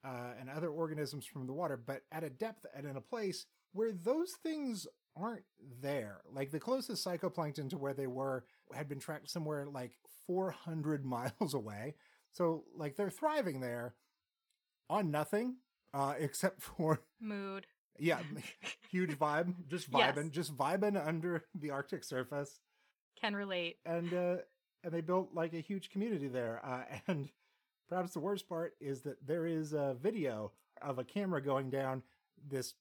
uh, 0.05 0.33
and 0.39 0.51
other 0.51 0.69
organisms 0.69 1.25
from 1.27 1.47
the 1.47 1.53
water, 1.53 1.77
but 1.77 2.03
at 2.13 2.25
a 2.25 2.31
depth 2.31 2.67
and 2.77 2.87
in 2.87 2.97
a 2.97 3.01
place 3.01 3.47
where 3.75 3.93
those 3.93 4.33
things 4.43 4.87
aren't 5.17 5.45
there. 5.83 6.23
Like 6.33 6.51
the 6.51 6.59
closest 6.61 7.07
phytoplankton 7.07 7.69
to 7.71 7.79
where 7.79 7.93
they 7.95 8.07
were 8.07 8.45
had 8.75 8.89
been 8.89 8.99
tracked 8.99 9.29
somewhere 9.31 9.67
like 9.67 9.93
400 10.27 11.05
miles 11.05 11.53
away. 11.55 11.95
So 12.33 12.65
like 12.77 12.97
they're 12.97 13.11
thriving 13.11 13.61
there 13.61 13.95
on 14.91 15.11
nothing 15.11 15.57
uh, 15.93 16.15
except 16.19 16.63
for 16.63 17.01
Mood. 17.21 17.67
yeah, 17.99 18.21
huge 18.91 19.19
vibe, 19.19 19.55
just 19.69 19.89
Yes. 19.93 20.17
vibing, 20.17 20.31
just 20.33 20.57
vibing 20.57 21.07
under 21.07 21.45
the 21.55 21.71
Arctic 21.71 22.03
surface, 22.03 22.59
Can 23.21 23.37
relate. 23.37 23.77
and 23.87 24.13
uh, 24.13 24.37
and 24.83 24.93
they 24.93 25.01
built 25.01 25.31
like 25.35 25.53
a 25.55 25.61
huge 25.61 25.91
community 25.91 26.27
there. 26.29 26.61
Uh, 26.65 26.83
and 27.07 27.29
perhaps 27.89 28.13
the 28.15 28.21
worst 28.21 28.49
part 28.49 28.75
is 28.81 29.03
that 29.03 29.25
there 29.27 29.47
is 29.47 29.73
a 29.73 29.97
video 30.03 30.51
of 30.83 30.99
a 30.99 31.05
camera 31.05 31.41
going 31.41 31.71
down 31.71 32.03
this 32.49 32.75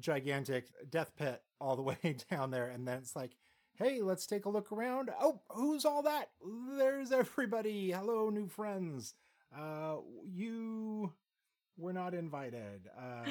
gigantic 0.00 0.68
death 0.90 1.12
pit 1.16 1.42
all 1.60 1.76
the 1.76 1.82
way 2.02 2.16
down 2.30 2.50
there, 2.50 2.68
and 2.68 2.86
then 2.86 2.98
it's 2.98 3.16
like, 3.16 3.36
hey, 3.74 4.02
let's 4.02 4.26
take 4.26 4.44
a 4.44 4.50
look 4.50 4.72
around. 4.72 5.10
Oh, 5.20 5.40
who's 5.50 5.84
all 5.84 6.02
that? 6.02 6.30
There's 6.76 7.12
everybody. 7.12 7.92
Hello, 7.92 8.30
new 8.30 8.48
friends. 8.48 9.14
Uh, 9.56 9.96
you 10.24 11.12
were 11.76 11.92
not 11.92 12.12
invited. 12.14 12.88
Um, 12.98 13.30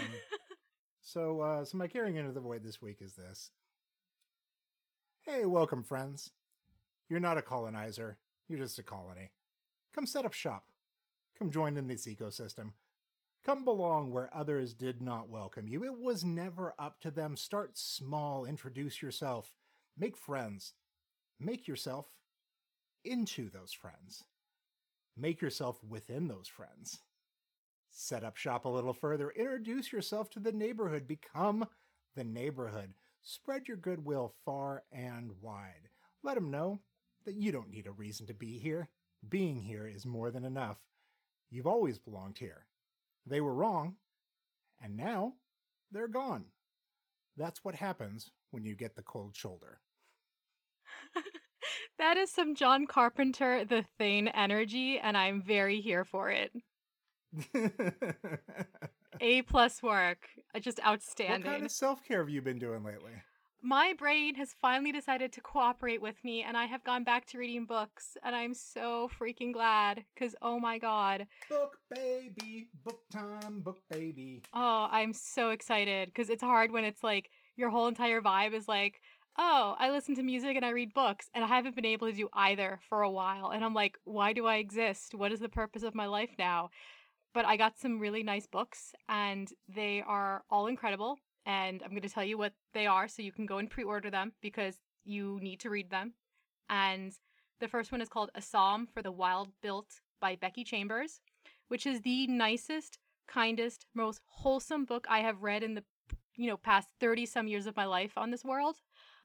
so, 1.02 1.42
uh, 1.42 1.66
so 1.66 1.78
my 1.78 1.88
carrying 1.88 2.16
into 2.16 2.32
the 2.32 2.40
void 2.40 2.64
this 2.64 2.82
week 2.82 2.98
is 3.02 3.14
this. 3.14 3.52
Hey, 5.22 5.46
welcome, 5.46 5.84
friends. 5.84 6.32
You're 7.10 7.20
not 7.20 7.38
a 7.38 7.42
colonizer. 7.42 8.18
You're 8.48 8.60
just 8.60 8.80
a 8.80 8.84
colony. 8.84 9.32
Come 9.94 10.06
set 10.06 10.26
up 10.26 10.34
shop. 10.34 10.64
Come 11.38 11.52
join 11.52 11.78
in 11.78 11.88
this 11.88 12.08
ecosystem. 12.08 12.72
Come 13.48 13.64
belong 13.64 14.12
where 14.12 14.30
others 14.36 14.74
did 14.74 15.02
not 15.02 15.30
welcome 15.30 15.70
you. 15.70 15.86
It 15.86 15.98
was 15.98 16.26
never 16.26 16.74
up 16.78 17.00
to 17.00 17.10
them. 17.10 17.38
Start 17.38 17.78
small. 17.78 18.44
Introduce 18.44 19.02
yourself. 19.02 19.54
Make 19.98 20.18
friends. 20.18 20.74
Make 21.40 21.66
yourself 21.66 22.08
into 23.06 23.50
those 23.50 23.72
friends. 23.72 24.26
Make 25.16 25.42
yourself 25.42 25.82
within 25.82 26.28
those 26.28 26.50
friends. 26.50 27.00
Set 27.90 28.26
up 28.26 28.36
shop 28.36 28.66
a 28.66 28.70
little 28.70 28.92
further. 28.92 29.30
Introduce 29.30 29.94
yourself 29.94 30.30
to 30.32 30.42
the 30.42 30.52
neighborhood. 30.52 31.08
Become 31.08 31.68
the 32.18 32.26
neighborhood. 32.26 32.96
spread 33.22 33.70
your 33.70 33.78
goodwill 33.78 34.34
far 34.44 34.84
and 34.92 35.32
wide. 35.42 35.88
Let 36.22 36.36
them 36.36 36.52
know 36.52 36.82
that 37.24 37.36
you 37.36 37.54
don't 37.54 37.72
need 37.72 37.88
a 37.88 37.92
reason 37.92 38.28
to 38.28 38.34
be 38.34 38.60
here. 38.60 38.90
Being 39.30 39.62
here 39.62 39.88
is 39.88 40.06
more 40.06 40.32
than 40.32 40.44
enough. 40.44 40.80
You've 41.50 41.66
always 41.66 41.98
belonged 41.98 42.40
here. 42.40 42.67
They 43.30 43.42
were 43.42 43.54
wrong, 43.54 43.96
and 44.82 44.96
now 44.96 45.34
they're 45.92 46.08
gone. 46.08 46.46
That's 47.36 47.64
what 47.64 47.76
happens 47.76 48.32
when 48.52 48.64
you 48.64 48.76
get 48.76 48.96
the 48.96 49.04
cold 49.04 49.36
shoulder. 49.36 49.80
that 52.00 52.18
is 52.18 52.32
some 52.32 52.56
John 52.56 52.88
Carpenter, 52.88 53.66
the 53.66 53.84
Thing 53.98 54.30
energy, 54.30 54.98
and 55.00 55.18
I'm 55.18 55.42
very 55.42 55.82
here 55.82 56.06
for 56.06 56.32
it. 56.32 56.52
A 59.22 59.42
plus 59.44 59.84
work. 59.84 60.30
Just 60.62 60.80
outstanding. 60.86 61.44
What 61.44 61.52
kind 61.52 61.66
of 61.66 61.72
self 61.72 62.04
care 62.06 62.20
have 62.20 62.30
you 62.30 62.42
been 62.42 62.60
doing 62.60 62.84
lately? 62.84 63.12
My 63.62 63.94
brain 63.98 64.36
has 64.36 64.56
finally 64.62 64.92
decided 64.92 65.34
to 65.34 65.42
cooperate 65.42 66.02
with 66.02 66.24
me, 66.24 66.44
and 66.44 66.56
I 66.56 66.66
have 66.66 66.84
gone 66.84 67.04
back 67.04 67.26
to 67.28 67.40
reading 67.40 67.66
books, 67.66 68.16
and 68.24 68.36
I'm 68.36 68.54
so 68.54 69.10
freaking 69.20 69.52
glad 69.52 70.06
because 70.14 70.36
oh 70.42 70.60
my 70.60 70.78
god. 70.78 71.26
Book 71.50 71.78
baby, 71.90 72.70
book 72.86 73.02
time, 73.12 73.62
book 73.62 73.80
baby. 73.90 74.44
Oh, 74.54 74.88
I'm 74.92 75.12
so 75.12 75.50
excited 75.50 76.10
because 76.10 76.30
it's 76.30 76.44
hard 76.44 76.72
when 76.72 76.84
it's 76.84 77.04
like 77.04 77.32
your 77.56 77.72
whole 77.72 77.88
entire 77.88 78.22
vibe 78.22 78.54
is 78.54 78.68
like, 78.68 79.02
oh, 79.40 79.76
I 79.80 79.90
listen 79.90 80.16
to 80.16 80.24
music 80.24 80.56
and 80.56 80.66
I 80.66 80.70
read 80.70 80.94
books, 80.94 81.28
and 81.34 81.44
I 81.44 81.48
haven't 81.48 81.76
been 81.76 81.86
able 81.86 82.08
to 82.08 82.14
do 82.14 82.30
either 82.34 82.80
for 82.88 83.02
a 83.02 83.12
while. 83.12 83.50
And 83.50 83.66
I'm 83.66 83.74
like, 83.74 83.98
why 84.04 84.34
do 84.34 84.46
I 84.46 84.58
exist? 84.58 85.16
What 85.16 85.32
is 85.32 85.40
the 85.40 85.50
purpose 85.50 85.84
of 85.84 85.96
my 85.96 86.06
life 86.06 86.36
now? 86.38 86.70
But 87.34 87.46
I 87.46 87.58
got 87.58 87.80
some 87.80 88.00
really 88.00 88.22
nice 88.24 88.46
books, 88.46 88.94
and 89.10 89.52
they 89.68 90.04
are 90.06 90.44
all 90.52 90.68
incredible. 90.68 91.18
And 91.48 91.82
I'm 91.82 91.92
going 91.92 92.02
to 92.02 92.10
tell 92.10 92.26
you 92.26 92.38
what 92.38 92.54
they 92.74 92.86
are 92.86 93.08
so 93.08 93.22
you 93.22 93.32
can 93.32 93.46
go 93.46 93.58
and 93.58 93.70
pre 93.70 93.84
order 93.84 94.12
them 94.12 94.34
because 94.42 94.76
you 95.06 95.40
need 95.42 95.62
to 95.62 95.70
read 95.70 95.90
them. 95.90 96.14
And 96.70 97.14
the 97.62 97.70
first 97.70 97.92
one 97.92 98.02
is 98.02 98.10
called 98.10 98.30
A 98.36 98.42
Psalm 98.42 98.86
for 98.94 99.02
the 99.02 99.12
Wild 99.12 99.50
Built 99.62 100.02
by 100.20 100.36
Becky 100.36 100.66
Chambers, 100.66 101.22
which 101.70 101.88
is 101.88 102.02
the 102.02 102.28
nicest, 102.28 103.00
kindest, 103.28 103.86
most 103.96 104.20
wholesome 104.26 104.84
book 104.84 105.08
I 105.10 105.20
have 105.22 105.42
read 105.42 105.64
in 105.64 105.74
the 105.74 105.84
you 106.36 106.48
know 106.48 106.58
past 106.58 106.90
30 107.00 107.26
some 107.26 107.48
years 107.48 107.66
of 107.66 107.76
my 107.76 107.86
life 107.86 108.12
on 108.16 108.30
this 108.30 108.46
world 108.46 108.76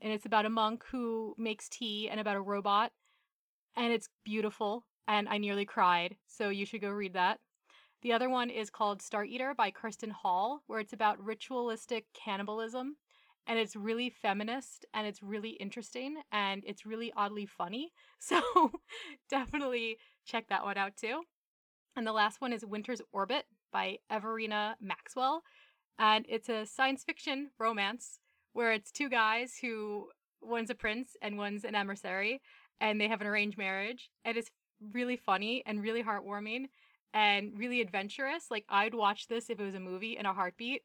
and 0.01 0.13
it's 0.13 0.25
about 0.25 0.47
a 0.47 0.51
monk 0.51 0.83
who 0.91 1.35
makes 1.39 1.69
tea 1.69 2.09
and 2.11 2.19
about 2.19 2.37
a 2.37 2.41
robot 2.41 2.91
and 3.77 3.93
it's 3.93 4.09
beautiful 4.25 4.87
and 5.07 5.29
I 5.29 5.39
nearly 5.39 5.65
cried 5.65 6.17
so 6.27 6.49
you 6.49 6.65
should 6.65 6.81
go 6.81 6.89
read 6.89 7.13
that. 7.13 7.39
The 8.03 8.13
other 8.13 8.29
one 8.29 8.51
is 8.51 8.69
called 8.69 9.01
Star 9.01 9.25
Eater 9.25 9.55
by 9.57 9.71
Kerstin 9.71 10.11
Hall 10.11 10.63
where 10.67 10.81
it's 10.81 10.93
about 10.93 11.25
ritualistic 11.25 12.07
cannibalism 12.13 12.97
and 13.47 13.59
it's 13.59 13.77
really 13.77 14.11
feminist 14.11 14.85
and 14.93 15.07
it's 15.07 15.23
really 15.23 15.51
interesting 15.51 16.17
and 16.33 16.65
it's 16.67 16.85
really 16.85 17.13
oddly 17.17 17.47
funny. 17.47 17.93
So 18.19 18.71
definitely 19.29 19.99
check 20.25 20.47
that 20.49 20.65
one 20.65 20.79
out 20.79 20.97
too. 20.97 21.23
And 21.97 22.07
the 22.07 22.13
last 22.13 22.41
one 22.41 22.53
is 22.53 22.65
Winter's 22.65 23.03
Orbit 23.13 23.45
by 23.73 23.99
Everina 24.11 24.75
Maxwell. 24.81 25.43
And 25.99 26.25
it's 26.29 26.49
a 26.49 26.67
science 26.67 27.03
fiction 27.05 27.51
romance 27.59 28.21
where 28.53 28.73
it's 28.73 28.93
two 28.93 29.09
guys 29.09 29.55
who 29.61 30.09
one's 30.41 30.71
a 30.71 30.75
prince 30.75 31.17
and 31.21 31.37
one's 31.37 31.65
an 31.65 31.75
emissary 31.75 32.41
and 32.81 33.01
they 33.01 33.09
have 33.09 33.21
an 33.21 33.27
arranged 33.27 33.59
marriage. 33.59 34.11
And 34.25 34.37
it's 34.37 34.51
really 34.93 35.17
funny 35.17 35.63
and 35.67 35.83
really 35.83 36.03
heartwarming 36.03 36.67
and 37.15 37.59
really 37.59 37.81
adventurous. 37.81 38.51
Like 38.51 38.65
I'd 38.69 38.95
watch 38.95 39.29
this 39.29 39.51
if 39.51 39.61
it 39.61 39.65
was 39.65 39.75
a 39.75 39.81
movie 39.81 40.17
in 40.17 40.27
a 40.27 40.33
heartbeat. 40.33 40.83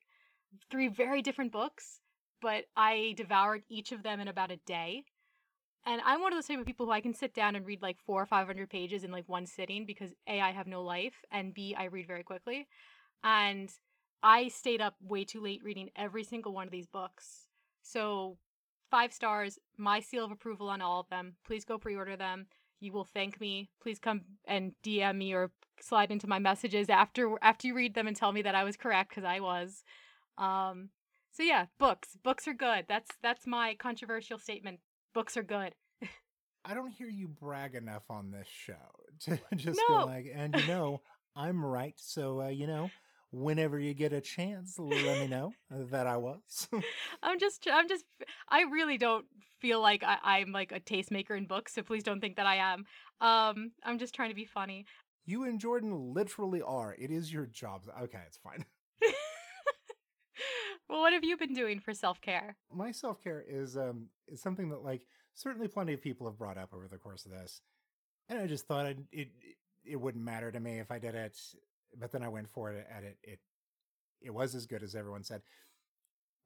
Three 0.72 0.88
very 0.88 1.22
different 1.22 1.52
books, 1.52 2.00
but 2.42 2.66
I 2.76 3.14
devoured 3.18 3.64
each 3.70 3.92
of 3.92 4.04
them 4.04 4.20
in 4.20 4.28
about 4.28 4.52
a 4.52 4.58
day. 4.66 5.04
And 5.86 6.02
I'm 6.04 6.22
one 6.22 6.34
of 6.34 6.38
those 6.38 6.48
type 6.48 6.60
of 6.60 6.66
people 6.66 6.86
who 6.86 6.92
I 6.92 7.02
can 7.02 7.14
sit 7.14 7.34
down 7.34 7.56
and 7.56 7.66
read 7.66 7.82
like 7.82 7.98
four 8.06 8.22
or 8.22 8.26
five 8.26 8.48
hundred 8.48 8.70
pages 8.70 9.04
in 9.04 9.12
like 9.12 9.28
one 9.30 9.46
sitting 9.46 9.86
because 9.86 10.12
A, 10.28 10.42
I 10.42 10.52
have 10.52 10.68
no 10.68 10.84
life, 10.84 11.24
and 11.32 11.54
B, 11.54 11.76
I 11.78 11.86
read 11.86 12.08
very 12.08 12.24
quickly. 12.24 12.68
And 13.24 13.72
I 14.22 14.50
stayed 14.50 14.82
up 14.82 14.96
way 15.02 15.24
too 15.24 15.42
late 15.42 15.64
reading 15.64 15.90
every 15.96 16.24
single 16.24 16.54
one 16.54 16.68
of 16.68 16.72
these 16.72 16.88
books. 16.88 17.48
So, 17.84 18.38
five 18.92 19.14
stars, 19.14 19.60
my 19.78 20.02
seal 20.02 20.26
of 20.26 20.32
approval 20.32 20.70
on 20.70 20.82
all 20.82 21.00
of 21.00 21.10
them. 21.10 21.36
Please 21.46 21.64
go 21.64 21.78
pre 21.78 21.96
order 21.96 22.18
them. 22.18 22.48
You 22.80 22.92
will 22.92 23.06
thank 23.06 23.40
me. 23.42 23.70
Please 23.82 24.00
come 24.00 24.22
and 24.46 24.74
DM 24.84 25.18
me 25.18 25.34
or 25.34 25.52
slide 25.82 26.12
into 26.12 26.28
my 26.28 26.40
messages 26.40 26.90
after 26.90 27.36
after 27.42 27.68
you 27.68 27.76
read 27.76 27.96
them 27.96 28.08
and 28.08 28.16
tell 28.16 28.32
me 28.32 28.42
that 28.44 28.56
I 28.56 28.64
was 28.64 28.78
correct 28.78 29.10
because 29.10 29.24
I 29.24 29.40
was. 29.40 29.84
Um, 30.38 30.90
so 31.32 31.44
yeah, 31.44 31.66
books. 31.80 32.18
Books 32.24 32.48
are 32.48 32.54
good. 32.54 32.86
That's 32.88 33.12
that's 33.22 33.48
my 33.48 33.76
controversial 33.76 34.38
statement. 34.38 34.80
Books 35.14 35.38
are 35.38 35.44
good. 35.44 35.74
I 36.66 36.74
don't 36.74 36.92
hear 36.92 37.08
you 37.08 37.28
brag 37.28 37.76
enough 37.76 38.04
on 38.10 38.30
this 38.30 38.48
show 38.48 38.74
to 39.22 39.40
just 39.56 39.80
No. 39.90 40.00
go 40.00 40.06
like, 40.06 40.26
and 40.34 40.54
you 40.56 40.64
know, 40.68 41.02
I'm 41.36 41.64
right. 41.66 41.94
So, 41.98 42.42
uh, 42.42 42.48
you 42.48 42.68
know, 42.68 42.90
whenever 43.32 43.80
you 43.80 43.94
get 43.94 44.14
a 44.14 44.22
chance, 44.22 44.78
let 44.78 45.20
me 45.20 45.28
know 45.28 45.54
that 45.70 46.08
I 46.08 46.18
was. 46.18 46.68
I'm 47.24 47.40
just 47.40 47.68
I'm 47.72 47.88
just 47.88 48.06
I 48.50 48.62
really 48.62 48.98
don't 48.98 49.26
feel 49.60 49.82
like 49.82 50.04
I, 50.04 50.18
I'm 50.24 50.52
like 50.52 50.72
a 50.72 50.80
tastemaker 50.80 51.38
in 51.38 51.46
books, 51.46 51.74
so 51.74 51.82
please 51.82 52.04
don't 52.04 52.22
think 52.22 52.36
that 52.38 52.46
I 52.46 52.56
am. 52.58 52.86
Um, 53.22 53.72
I'm 53.84 53.98
just 54.00 54.14
trying 54.14 54.30
to 54.30 54.36
be 54.36 54.46
funny. 54.46 54.86
you 55.26 55.44
and 55.44 55.60
Jordan 55.60 56.14
literally 56.14 56.62
are. 56.62 56.96
It 56.98 57.12
is 57.12 57.32
your 57.32 57.46
job. 57.46 57.84
Okay, 58.04 58.20
it's 58.28 58.38
fine. 58.38 58.66
well, 60.90 61.02
what 61.02 61.14
have 61.14 61.24
you 61.24 61.38
been 61.38 61.54
doing 61.54 61.80
for 61.80 61.94
self 61.94 62.22
care? 62.22 62.56
My 62.74 62.92
self 62.92 63.24
care 63.24 63.44
is 63.48 63.78
um 63.78 64.08
is 64.28 64.42
something 64.42 64.70
that 64.70 64.84
like 64.84 65.02
certainly 65.36 65.68
plenty 65.68 65.94
of 65.94 66.02
people 66.02 66.28
have 66.28 66.38
brought 66.38 66.58
up 66.58 66.74
over 66.74 66.88
the 66.88 66.98
course 66.98 67.26
of 67.26 67.32
this, 67.32 67.62
and 68.30 68.40
I 68.40 68.48
just 68.48 68.68
thought 68.68 68.86
I'd, 68.86 69.04
it 69.12 69.30
it 69.86 69.96
wouldn't 69.96 70.24
matter 70.24 70.52
to 70.52 70.60
me 70.60 70.80
if 70.80 70.92
I 70.92 71.00
did 71.00 71.16
it, 71.16 71.38
but 71.98 72.12
then 72.12 72.24
I 72.24 72.30
went 72.30 72.50
for 72.50 72.72
it 72.72 72.88
and 72.96 73.06
it. 73.06 73.18
It 73.24 73.40
it 74.20 74.34
was 74.34 74.56
as 74.56 74.66
good 74.66 74.82
as 74.82 74.96
everyone 74.96 75.24
said. 75.24 75.42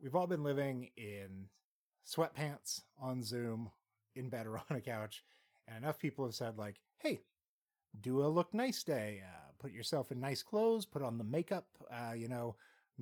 We've 0.01 0.15
all 0.15 0.27
been 0.27 0.43
living 0.43 0.89
in 0.97 1.45
sweatpants 2.07 2.81
on 2.99 3.23
Zoom 3.23 3.71
in 4.15 4.29
bed 4.29 4.47
or 4.47 4.57
on 4.69 4.77
a 4.77 4.81
couch, 4.81 5.23
and 5.67 5.83
enough 5.83 5.99
people 5.99 6.25
have 6.25 6.35
said 6.35 6.57
like, 6.57 6.79
"Hey, 6.99 7.21
do 7.99 8.23
a 8.23 8.27
look 8.27 8.53
nice 8.53 8.83
day. 8.83 9.21
Uh, 9.25 9.51
put 9.59 9.71
yourself 9.71 10.11
in 10.11 10.19
nice 10.19 10.43
clothes. 10.43 10.85
Put 10.85 11.03
on 11.03 11.17
the 11.17 11.23
makeup. 11.23 11.67
Uh, 11.91 12.13
you 12.13 12.27
know." 12.27 12.55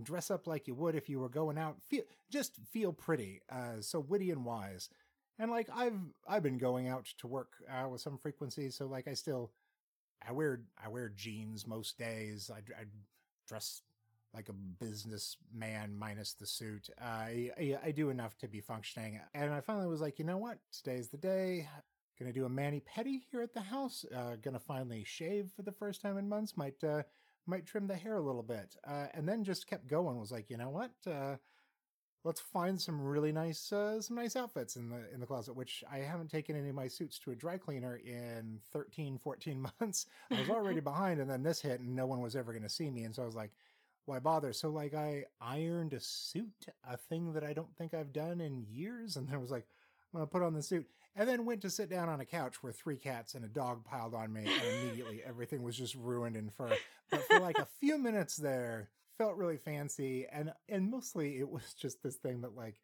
dress 0.04 0.32
up 0.32 0.48
like 0.48 0.68
you 0.68 0.76
would 0.76 0.96
if 0.96 1.10
you 1.10 1.20
were 1.20 1.30
going 1.30 1.58
out 1.58 1.82
feel 1.82 2.04
just 2.30 2.56
feel 2.72 2.94
pretty 2.94 3.42
uh 3.52 3.82
so 3.82 4.00
witty 4.00 4.32
and 4.32 4.46
wise 4.46 4.90
and 5.38 5.52
like 5.52 5.70
i've 5.76 6.00
i've 6.28 6.44
been 6.44 6.58
going 6.58 6.88
out 6.88 7.06
to 7.18 7.28
work 7.28 7.54
uh, 7.70 7.88
with 7.88 8.02
some 8.02 8.18
frequency 8.18 8.70
so 8.70 8.86
like 8.86 9.08
i 9.08 9.14
still 9.14 9.52
i 10.28 10.32
wear 10.32 10.62
i 10.84 10.88
wear 10.88 11.10
jeans 11.10 11.68
most 11.68 11.98
days 11.98 12.50
i, 12.54 12.60
I 12.80 12.86
dress 13.48 13.82
like 14.34 14.50
a 14.50 14.54
businessman 14.54 15.98
minus 15.98 16.34
the 16.34 16.46
suit 16.46 16.90
I, 17.02 17.52
I 17.58 17.78
i 17.86 17.92
do 17.92 18.10
enough 18.10 18.38
to 18.40 18.48
be 18.48 18.62
functioning. 18.62 19.20
And 19.34 19.54
i 19.54 19.62
finally 19.62 19.88
was 19.88 20.02
like 20.02 20.20
you 20.20 20.26
know 20.26 20.38
what? 20.38 20.60
Today's 20.72 21.10
the 21.10 21.18
day. 21.18 21.68
Gonna 22.20 22.34
do 22.34 22.46
a 22.46 22.50
mani 22.50 22.82
pedi 22.82 23.22
here 23.32 23.42
at 23.42 23.54
the 23.54 23.62
house. 23.62 24.06
Uh 24.16 24.36
gonna 24.42 24.60
finally 24.60 25.04
shave 25.04 25.52
for 25.56 25.64
the 25.64 25.72
first 25.72 26.02
time 26.02 26.18
in 26.18 26.30
months. 26.30 26.58
Might 26.58 26.84
uh 26.84 27.04
might 27.50 27.66
trim 27.66 27.88
the 27.88 27.96
hair 27.96 28.16
a 28.16 28.22
little 28.22 28.44
bit. 28.44 28.76
Uh, 28.88 29.08
and 29.14 29.28
then 29.28 29.44
just 29.44 29.68
kept 29.68 29.88
going 29.88 30.20
was 30.20 30.32
like 30.32 30.50
you 30.50 30.58
know 30.58 30.70
what? 30.70 30.92
Uh, 31.06 31.36
let's 32.24 32.42
find 32.42 32.80
some 32.80 33.02
really 33.02 33.32
nice 33.32 33.72
uh, 33.72 34.02
some 34.02 34.16
nice 34.16 34.36
outfits 34.36 34.76
in 34.76 34.90
the 34.90 35.02
in 35.14 35.20
the 35.20 35.26
closet 35.26 35.56
which 35.56 35.86
i 35.90 36.00
haven't 36.00 36.30
taken 36.30 36.56
any 36.56 36.68
of 36.68 36.76
my 36.76 36.88
suits 36.88 37.18
to 37.18 37.32
a 37.32 37.36
dry 37.36 37.58
cleaner 37.58 37.96
in 37.96 38.60
13 38.72 39.18
14 39.18 39.68
months. 39.80 40.06
I 40.32 40.40
was 40.40 40.50
already 40.50 40.80
behind 40.92 41.20
and 41.20 41.30
then 41.30 41.44
this 41.44 41.62
hit 41.62 41.80
and 41.80 41.96
no 41.96 42.06
one 42.06 42.22
was 42.22 42.36
ever 42.36 42.52
going 42.52 42.64
to 42.64 42.70
see 42.70 42.90
me. 42.90 43.04
And 43.04 43.16
so 43.16 43.24
i 43.24 43.26
was 43.26 43.36
like 43.36 43.52
why 44.06 44.20
bother? 44.20 44.54
So 44.54 44.70
like 44.70 44.94
i 44.94 45.26
ironed 45.42 45.94
a 45.94 46.00
suit 46.00 46.68
a 46.88 46.98
thing 46.98 47.34
that 47.34 47.44
i 47.44 47.54
don't 47.54 47.76
think 47.78 47.94
i've 47.94 48.14
done 48.14 48.42
in 48.42 48.66
years 48.70 49.16
and 49.16 49.28
then 49.28 49.36
I 49.36 49.40
was 49.40 49.52
like 49.52 49.66
i'm 50.14 50.20
gonna 50.20 50.28
put 50.28 50.44
on 50.44 50.54
the 50.54 50.64
suit 50.64 50.88
and 51.16 51.28
then 51.28 51.46
went 51.46 51.62
to 51.62 51.70
sit 51.70 51.90
down 51.90 52.10
on 52.10 52.22
a 52.22 52.26
couch 52.26 52.62
where 52.64 52.72
three 52.72 52.98
cats 52.98 53.36
and 53.36 53.44
a 53.44 53.50
dog 53.50 53.84
piled 53.84 54.14
on 54.14 54.32
me 54.32 54.42
and 54.42 54.84
immediately 54.84 55.22
everything 55.26 55.64
was 55.64 55.78
just 55.78 55.96
ruined 55.96 56.36
in 56.36 56.50
fur 56.50 56.76
but 57.12 57.24
for 57.24 57.40
like 57.40 57.60
a 57.60 57.68
few 57.80 57.98
minutes 57.98 58.36
there 58.36 58.90
felt 59.18 59.36
really 59.36 59.58
fancy 59.58 60.26
and 60.32 60.54
and 60.68 60.90
mostly 60.90 61.38
it 61.40 61.50
was 61.50 61.74
just 61.74 62.02
this 62.02 62.16
thing 62.16 62.42
that 62.42 62.56
like 62.56 62.80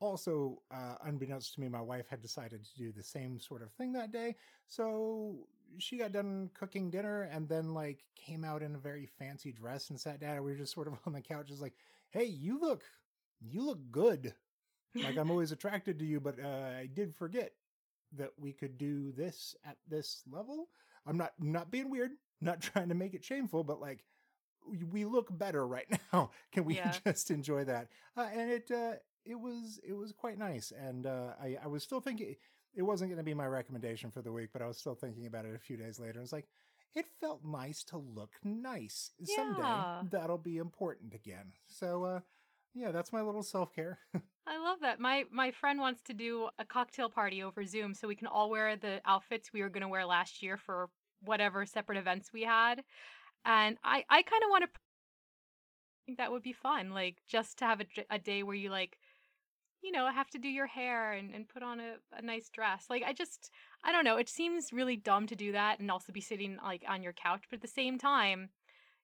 also 0.00 0.62
uh, 0.70 0.94
unbeknownst 1.04 1.54
to 1.54 1.60
me 1.60 1.68
my 1.68 1.80
wife 1.80 2.06
had 2.08 2.22
decided 2.22 2.64
to 2.64 2.76
do 2.76 2.92
the 2.92 3.02
same 3.02 3.38
sort 3.38 3.62
of 3.62 3.72
thing 3.72 3.92
that 3.92 4.12
day. 4.12 4.36
So 4.66 5.46
she 5.78 5.98
got 5.98 6.12
done 6.12 6.50
cooking 6.54 6.90
dinner 6.90 7.22
and 7.22 7.48
then 7.48 7.74
like 7.74 8.04
came 8.16 8.44
out 8.44 8.62
in 8.62 8.74
a 8.74 8.78
very 8.78 9.06
fancy 9.06 9.52
dress 9.52 9.90
and 9.90 10.00
sat 10.00 10.20
down 10.20 10.36
and 10.36 10.44
we 10.44 10.50
were 10.52 10.56
just 10.58 10.72
sort 10.74 10.86
of 10.88 10.94
on 11.06 11.12
the 11.12 11.20
couch 11.20 11.48
just 11.48 11.60
like 11.62 11.74
hey 12.10 12.24
you 12.24 12.58
look 12.60 12.82
you 13.40 13.62
look 13.64 13.78
good. 13.90 14.34
Like 14.94 15.16
i'm 15.16 15.30
always 15.30 15.52
attracted 15.52 15.98
to 15.98 16.04
you 16.04 16.20
but 16.20 16.36
uh, 16.42 16.78
i 16.80 16.88
did 16.92 17.14
forget 17.14 17.52
that 18.16 18.30
we 18.38 18.52
could 18.52 18.78
do 18.78 19.12
this 19.12 19.54
at 19.64 19.76
this 19.86 20.22
level. 20.30 20.68
I'm 21.06 21.16
not 21.18 21.32
not 21.38 21.70
being 21.70 21.90
weird 21.90 22.12
not 22.40 22.60
trying 22.62 22.88
to 22.88 22.94
make 22.94 23.14
it 23.14 23.24
shameful 23.24 23.64
but 23.64 23.80
like 23.80 24.04
we- 24.90 25.04
look 25.04 25.28
better 25.36 25.66
right 25.66 25.86
now. 26.12 26.30
Can 26.52 26.64
we 26.64 26.76
Yeah. 26.76 26.94
just 27.04 27.30
enjoy 27.30 27.64
that? 27.64 27.88
Uh, 28.16 28.28
and 28.32 28.50
it 28.50 28.70
uh 28.70 28.94
it 29.24 29.38
was 29.38 29.78
it 29.86 29.92
was 29.92 30.12
quite 30.12 30.38
nice, 30.38 30.70
and 30.72 31.06
uh, 31.06 31.34
I 31.40 31.56
I 31.62 31.66
was 31.66 31.82
still 31.82 32.00
thinking 32.00 32.36
it 32.74 32.82
wasn't 32.82 33.10
going 33.10 33.18
to 33.18 33.24
be 33.24 33.34
my 33.34 33.46
recommendation 33.46 34.10
for 34.10 34.22
the 34.22 34.32
week, 34.32 34.50
but 34.52 34.62
I 34.62 34.66
was 34.66 34.78
still 34.78 34.94
thinking 34.94 35.26
about 35.26 35.44
it 35.44 35.54
a 35.54 35.58
few 35.58 35.76
days 35.76 35.98
later. 35.98 36.18
I 36.18 36.22
was 36.22 36.32
like, 36.32 36.46
it 36.94 37.06
felt 37.20 37.44
nice 37.44 37.84
to 37.84 37.98
look 37.98 38.30
nice. 38.44 39.12
Yeah. 39.18 39.36
Someday 39.36 40.08
that'll 40.10 40.38
be 40.38 40.58
important 40.58 41.14
again. 41.14 41.52
So 41.66 42.04
uh, 42.04 42.20
yeah, 42.74 42.92
that's 42.92 43.12
my 43.12 43.22
little 43.22 43.42
self 43.42 43.74
care. 43.74 43.98
I 44.46 44.58
love 44.58 44.78
that. 44.80 45.00
My 45.00 45.24
my 45.30 45.50
friend 45.50 45.80
wants 45.80 46.02
to 46.04 46.14
do 46.14 46.48
a 46.58 46.64
cocktail 46.64 47.10
party 47.10 47.42
over 47.42 47.64
Zoom 47.64 47.94
so 47.94 48.08
we 48.08 48.16
can 48.16 48.26
all 48.26 48.50
wear 48.50 48.76
the 48.76 49.00
outfits 49.04 49.52
we 49.52 49.62
were 49.62 49.68
going 49.68 49.82
to 49.82 49.88
wear 49.88 50.06
last 50.06 50.42
year 50.42 50.56
for 50.56 50.88
whatever 51.22 51.66
separate 51.66 51.98
events 51.98 52.32
we 52.32 52.42
had. 52.42 52.82
And 53.44 53.76
I 53.84 54.04
I 54.08 54.22
kind 54.22 54.42
of 54.42 54.50
want 54.50 54.64
to 54.64 54.70
think 56.06 56.18
that 56.18 56.32
would 56.32 56.42
be 56.42 56.54
fun 56.54 56.90
like 56.90 57.18
just 57.28 57.58
to 57.58 57.66
have 57.66 57.80
a, 57.80 57.86
a 58.10 58.18
day 58.18 58.42
where 58.42 58.56
you 58.56 58.70
like 58.70 58.98
you 59.82 59.92
know 59.92 60.10
have 60.10 60.30
to 60.30 60.38
do 60.38 60.48
your 60.48 60.66
hair 60.66 61.12
and, 61.12 61.34
and 61.34 61.48
put 61.48 61.62
on 61.62 61.80
a, 61.80 61.94
a 62.16 62.22
nice 62.22 62.48
dress 62.48 62.86
like 62.90 63.02
i 63.06 63.12
just 63.12 63.50
i 63.84 63.92
don't 63.92 64.04
know 64.04 64.16
it 64.16 64.28
seems 64.28 64.72
really 64.72 64.96
dumb 64.96 65.26
to 65.26 65.36
do 65.36 65.52
that 65.52 65.80
and 65.80 65.90
also 65.90 66.12
be 66.12 66.20
sitting 66.20 66.58
like 66.64 66.82
on 66.88 67.02
your 67.02 67.12
couch 67.12 67.44
but 67.50 67.56
at 67.56 67.62
the 67.62 67.68
same 67.68 67.98
time 67.98 68.48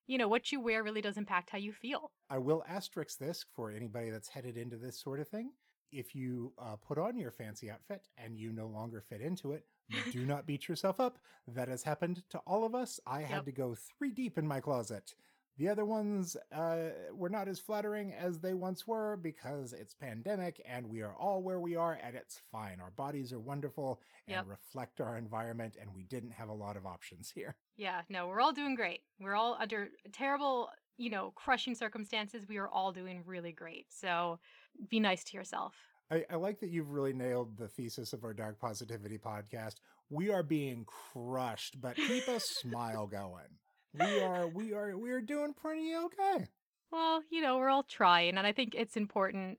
you 0.07 0.19
know 0.19 0.29
what 0.29 0.53
you 0.53 0.61
wear 0.61 0.83
really 0.83 1.01
does 1.01 1.17
impact 1.17 1.51
how 1.51 1.59
you 1.59 1.73
feel 1.73 2.11
I 2.31 2.39
will 2.39 2.65
asterisk 2.67 3.19
this 3.19 3.45
for 3.55 3.71
anybody 3.71 4.11
that's 4.11 4.29
headed 4.29 4.57
into 4.57 4.77
this 4.77 4.99
sort 5.01 5.21
of 5.21 5.29
thing. 5.29 5.51
If 5.93 6.15
you 6.15 6.53
uh, 6.59 6.77
put 6.77 6.99
on 6.99 7.17
your 7.17 7.31
fancy 7.31 7.71
outfit 7.71 8.09
and 8.19 8.37
you 8.37 8.53
no 8.53 8.67
longer 8.67 9.01
fit 9.01 9.21
into 9.21 9.53
it, 9.53 9.67
do 10.11 10.25
not 10.27 10.47
beat 10.47 10.67
yourself 10.67 10.99
up. 10.99 11.19
That 11.47 11.69
has 11.69 11.85
happened 11.85 12.23
to 12.31 12.39
all 12.39 12.65
of 12.65 12.75
us. 12.75 12.99
I 13.07 13.21
had 13.21 13.45
to 13.45 13.53
go 13.53 13.77
three 13.97 14.11
deep 14.11 14.39
in 14.39 14.49
my 14.49 14.59
closet. 14.59 15.15
The 15.57 15.69
other 15.69 15.85
ones 15.85 16.37
uh, 16.53 16.77
were 17.13 17.29
not 17.29 17.47
as 17.47 17.61
flattering 17.61 18.13
as 18.13 18.41
they 18.41 18.55
once 18.55 18.87
were 18.89 19.17
because 19.17 19.73
it's 19.73 19.95
pandemic 19.95 20.61
and 20.69 20.89
we 20.89 21.01
are 21.03 21.15
all 21.15 21.43
where 21.43 21.61
we 21.61 21.77
are 21.77 21.97
and 22.03 22.17
it's 22.17 22.41
fine. 22.51 22.81
Our 22.81 22.91
bodies 22.91 23.33
are 23.33 23.39
wonderful 23.39 24.01
and 24.27 24.35
Yep. 24.37 24.47
reflect 24.49 25.01
our 25.01 25.17
environment, 25.17 25.77
and 25.81 25.95
we 25.95 26.03
didn't 26.05 26.33
have 26.33 26.49
a 26.49 26.53
lot 26.55 26.77
of 26.77 26.87
options 26.87 27.31
here. 27.31 27.55
Yeah, 27.77 28.03
no, 28.09 28.27
we're 28.27 28.41
all 28.41 28.53
doing 28.53 28.75
great. 28.75 29.03
We're 29.21 29.35
all 29.35 29.57
under 29.61 29.91
terrible, 30.13 30.71
you 30.97 31.11
know, 31.11 31.33
crushing 31.37 31.75
circumstances. 31.75 32.49
We 32.49 32.57
are 32.57 32.69
all 32.69 32.91
doing 32.93 33.23
really 33.27 33.53
great. 33.53 33.87
So 33.91 34.41
be 34.89 34.99
nice 34.99 35.23
to 35.25 35.37
yourself. 35.37 35.75
I, 36.11 36.25
I 36.31 36.37
like 36.37 36.61
that 36.61 36.71
you've 36.71 36.91
really 36.91 37.13
nailed 37.13 37.57
the 37.57 37.69
thesis 37.69 38.13
of 38.13 38.25
our 38.25 38.35
Dark 38.35 38.59
Positivity 38.59 39.19
podcast. 39.19 39.75
We 40.11 40.31
are 40.31 40.43
being 40.43 40.85
crushed, 40.87 41.81
but 41.81 41.97
keep 41.97 42.27
a 42.29 42.41
smile 42.41 43.07
going. 43.07 43.59
We 43.99 44.21
are 44.21 44.49
we 44.49 44.73
are 44.75 44.97
we 44.97 45.11
are 45.11 45.21
doing 45.21 45.55
pretty 45.55 45.95
okay. 45.95 46.47
Well, 46.91 47.23
you 47.31 47.41
know, 47.41 47.57
we're 47.57 47.69
all 47.71 47.83
trying, 47.83 48.37
and 48.37 48.47
I 48.47 48.53
think 48.53 48.75
it's 48.75 48.97
important 48.97 49.59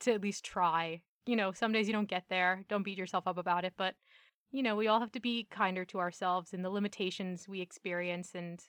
to 0.00 0.12
at 0.12 0.22
least 0.22 0.44
try. 0.44 1.02
You 1.26 1.36
know, 1.36 1.52
some 1.52 1.72
days 1.72 1.86
you 1.86 1.92
don't 1.92 2.08
get 2.08 2.24
there. 2.28 2.64
Don't 2.68 2.82
beat 2.82 2.98
yourself 2.98 3.26
up 3.26 3.38
about 3.38 3.64
it, 3.64 3.74
but 3.76 3.94
you 4.50 4.62
know, 4.62 4.76
we 4.76 4.86
all 4.86 5.00
have 5.00 5.12
to 5.12 5.20
be 5.20 5.46
kinder 5.50 5.84
to 5.86 5.98
ourselves 5.98 6.52
and 6.52 6.64
the 6.64 6.70
limitations 6.70 7.48
we 7.48 7.60
experience 7.60 8.34
and 8.34 8.60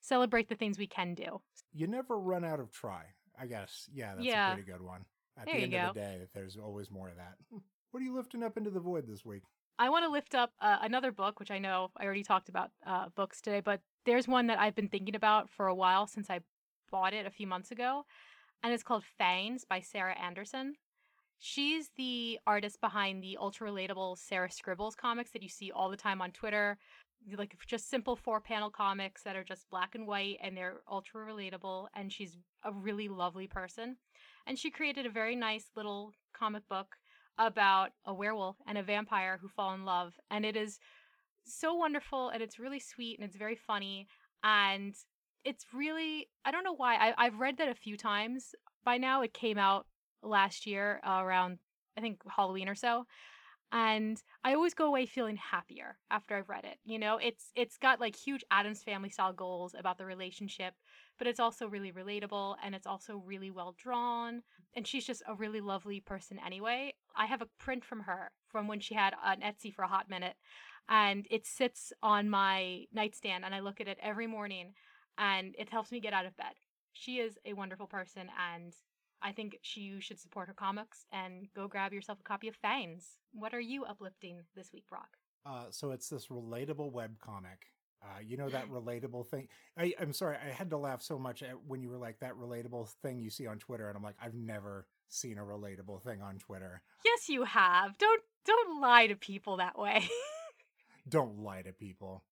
celebrate 0.00 0.48
the 0.48 0.54
things 0.54 0.78
we 0.78 0.86
can 0.86 1.14
do. 1.14 1.40
You 1.72 1.86
never 1.86 2.18
run 2.18 2.44
out 2.44 2.60
of 2.60 2.70
try. 2.72 3.04
I 3.38 3.46
guess. 3.46 3.88
Yeah, 3.92 4.14
that's 4.14 4.26
Yeah. 4.26 4.52
a 4.52 4.54
pretty 4.54 4.70
good 4.70 4.82
one. 4.82 5.04
At 5.36 5.46
There 5.46 5.56
the 5.56 5.62
end 5.62 5.74
of 5.74 5.94
the 5.94 6.00
day, 6.00 6.26
there's 6.34 6.56
always 6.56 6.90
more 6.90 7.08
of 7.08 7.16
that. 7.16 7.36
What 7.90 8.00
are 8.00 8.06
you 8.06 8.14
lifting 8.16 8.42
up 8.42 8.56
into 8.56 8.70
the 8.70 8.80
void 8.80 9.06
this 9.06 9.24
week? 9.24 9.44
I 9.78 9.88
want 9.88 10.04
to 10.04 10.10
lift 10.10 10.34
up 10.34 10.52
uh, 10.60 10.78
another 10.82 11.10
book, 11.10 11.40
which 11.40 11.50
I 11.50 11.58
know 11.58 11.90
I 11.96 12.04
already 12.04 12.22
talked 12.22 12.48
about 12.48 12.70
uh, 12.86 13.06
books 13.16 13.40
today, 13.40 13.60
but 13.60 13.80
there's 14.06 14.28
one 14.28 14.46
that 14.46 14.58
I've 14.58 14.74
been 14.74 14.88
thinking 14.88 15.16
about 15.16 15.50
for 15.50 15.66
a 15.66 15.74
while 15.74 16.06
since 16.06 16.30
I 16.30 16.40
bought 16.90 17.12
it 17.12 17.26
a 17.26 17.30
few 17.30 17.46
months 17.46 17.70
ago, 17.70 18.04
and 18.62 18.72
it's 18.72 18.84
called 18.84 19.02
Fangs 19.18 19.64
by 19.68 19.80
Sarah 19.80 20.16
Anderson. 20.18 20.74
She's 21.38 21.90
the 21.96 22.38
artist 22.46 22.80
behind 22.80 23.22
the 23.22 23.36
ultra 23.40 23.68
relatable 23.68 24.16
Sarah 24.16 24.50
Scribbles 24.50 24.94
comics 24.94 25.30
that 25.32 25.42
you 25.42 25.48
see 25.48 25.70
all 25.70 25.90
the 25.90 25.96
time 25.96 26.22
on 26.22 26.30
Twitter. 26.30 26.78
Like 27.36 27.56
just 27.66 27.90
simple 27.90 28.16
four 28.16 28.40
panel 28.40 28.70
comics 28.70 29.22
that 29.24 29.36
are 29.36 29.44
just 29.44 29.68
black 29.70 29.94
and 29.94 30.06
white 30.06 30.38
and 30.42 30.56
they're 30.56 30.80
ultra 30.90 31.20
relatable. 31.26 31.88
And 31.94 32.12
she's 32.12 32.38
a 32.62 32.72
really 32.72 33.08
lovely 33.08 33.46
person. 33.46 33.96
And 34.46 34.58
she 34.58 34.70
created 34.70 35.04
a 35.06 35.10
very 35.10 35.36
nice 35.36 35.66
little 35.76 36.12
comic 36.32 36.66
book 36.68 36.96
about 37.38 37.90
a 38.04 38.14
werewolf 38.14 38.56
and 38.66 38.78
a 38.78 38.82
vampire 38.82 39.38
who 39.40 39.48
fall 39.48 39.74
in 39.74 39.84
love. 39.84 40.14
And 40.30 40.44
it 40.44 40.56
is 40.56 40.78
so 41.44 41.74
wonderful 41.74 42.30
and 42.30 42.42
it's 42.42 42.58
really 42.58 42.80
sweet 42.80 43.18
and 43.18 43.26
it's 43.26 43.36
very 43.36 43.56
funny. 43.56 44.06
And 44.42 44.94
it's 45.44 45.66
really, 45.74 46.28
I 46.44 46.50
don't 46.50 46.64
know 46.64 46.74
why. 46.74 46.96
I, 46.96 47.14
I've 47.18 47.38
read 47.38 47.58
that 47.58 47.68
a 47.68 47.74
few 47.74 47.96
times 47.96 48.54
by 48.84 48.98
now. 48.98 49.22
It 49.22 49.34
came 49.34 49.58
out 49.58 49.86
last 50.22 50.66
year 50.66 51.00
uh, 51.06 51.20
around, 51.22 51.58
I 51.96 52.00
think, 52.00 52.20
Halloween 52.28 52.68
or 52.68 52.74
so. 52.74 53.06
And 53.72 54.22
I 54.44 54.54
always 54.54 54.72
go 54.72 54.86
away 54.86 55.04
feeling 55.04 55.36
happier 55.36 55.98
after 56.10 56.36
I've 56.36 56.48
read 56.48 56.64
it. 56.64 56.78
You 56.84 56.98
know, 56.98 57.18
it's 57.20 57.50
it's 57.56 57.76
got 57.76 57.98
like 58.00 58.14
huge 58.14 58.44
Addams 58.50 58.84
family 58.84 59.08
style 59.08 59.32
goals 59.32 59.74
about 59.76 59.98
the 59.98 60.06
relationship, 60.06 60.74
but 61.18 61.26
it's 61.26 61.40
also 61.40 61.66
really 61.66 61.90
relatable 61.90 62.54
and 62.64 62.74
it's 62.74 62.86
also 62.86 63.16
really 63.16 63.50
well 63.50 63.74
drawn 63.76 64.42
and 64.76 64.86
she's 64.86 65.04
just 65.04 65.24
a 65.26 65.34
really 65.34 65.60
lovely 65.60 65.98
person 65.98 66.38
anyway. 66.44 66.94
I 67.16 67.26
have 67.26 67.42
a 67.42 67.48
print 67.58 67.84
from 67.84 68.00
her 68.00 68.30
from 68.48 68.68
when 68.68 68.80
she 68.80 68.94
had 68.94 69.14
an 69.24 69.40
Etsy 69.40 69.72
for 69.72 69.82
a 69.82 69.88
hot 69.88 70.08
minute, 70.08 70.36
and 70.88 71.26
it 71.30 71.46
sits 71.46 71.92
on 72.02 72.28
my 72.28 72.84
nightstand, 72.92 73.44
and 73.44 73.54
I 73.54 73.60
look 73.60 73.80
at 73.80 73.88
it 73.88 73.98
every 74.02 74.26
morning, 74.26 74.74
and 75.18 75.54
it 75.58 75.70
helps 75.70 75.92
me 75.92 76.00
get 76.00 76.12
out 76.12 76.26
of 76.26 76.36
bed. 76.36 76.54
She 76.92 77.18
is 77.18 77.38
a 77.44 77.54
wonderful 77.54 77.86
person, 77.86 78.28
and 78.52 78.72
I 79.22 79.32
think 79.32 79.58
she 79.62 79.80
you 79.80 80.00
should 80.00 80.20
support 80.20 80.48
her 80.48 80.54
comics 80.54 81.06
and 81.10 81.48
go 81.54 81.66
grab 81.66 81.92
yourself 81.92 82.20
a 82.20 82.28
copy 82.28 82.48
of 82.48 82.56
Fangs. 82.56 83.18
What 83.32 83.54
are 83.54 83.60
you 83.60 83.84
uplifting 83.84 84.42
this 84.54 84.72
week, 84.72 84.84
Brock? 84.88 85.16
Uh, 85.46 85.64
so 85.70 85.90
it's 85.90 86.08
this 86.08 86.26
relatable 86.28 86.92
web 86.92 87.18
comic. 87.20 87.66
Uh, 88.02 88.20
you 88.20 88.36
know 88.36 88.50
that 88.50 88.68
relatable 88.70 89.26
thing. 89.26 89.48
I, 89.78 89.94
I'm 89.98 90.12
sorry, 90.12 90.36
I 90.36 90.50
had 90.50 90.70
to 90.70 90.76
laugh 90.76 91.02
so 91.02 91.18
much 91.18 91.42
at 91.42 91.54
when 91.66 91.82
you 91.82 91.88
were 91.88 91.96
like 91.96 92.20
that 92.20 92.34
relatable 92.34 92.90
thing 93.02 93.18
you 93.18 93.30
see 93.30 93.46
on 93.46 93.58
Twitter, 93.58 93.88
and 93.88 93.96
I'm 93.96 94.02
like, 94.02 94.16
I've 94.22 94.34
never 94.34 94.86
seen 95.08 95.38
a 95.38 95.42
relatable 95.42 96.02
thing 96.02 96.22
on 96.22 96.38
Twitter. 96.38 96.82
Yes, 97.04 97.28
you 97.28 97.44
have. 97.44 97.98
Don't 97.98 98.22
don't 98.44 98.80
lie 98.80 99.06
to 99.06 99.16
people 99.16 99.56
that 99.58 99.78
way. 99.78 100.08
Don't 101.08 101.38
lie 101.38 101.60
to 101.62 101.72
people. 101.72 102.24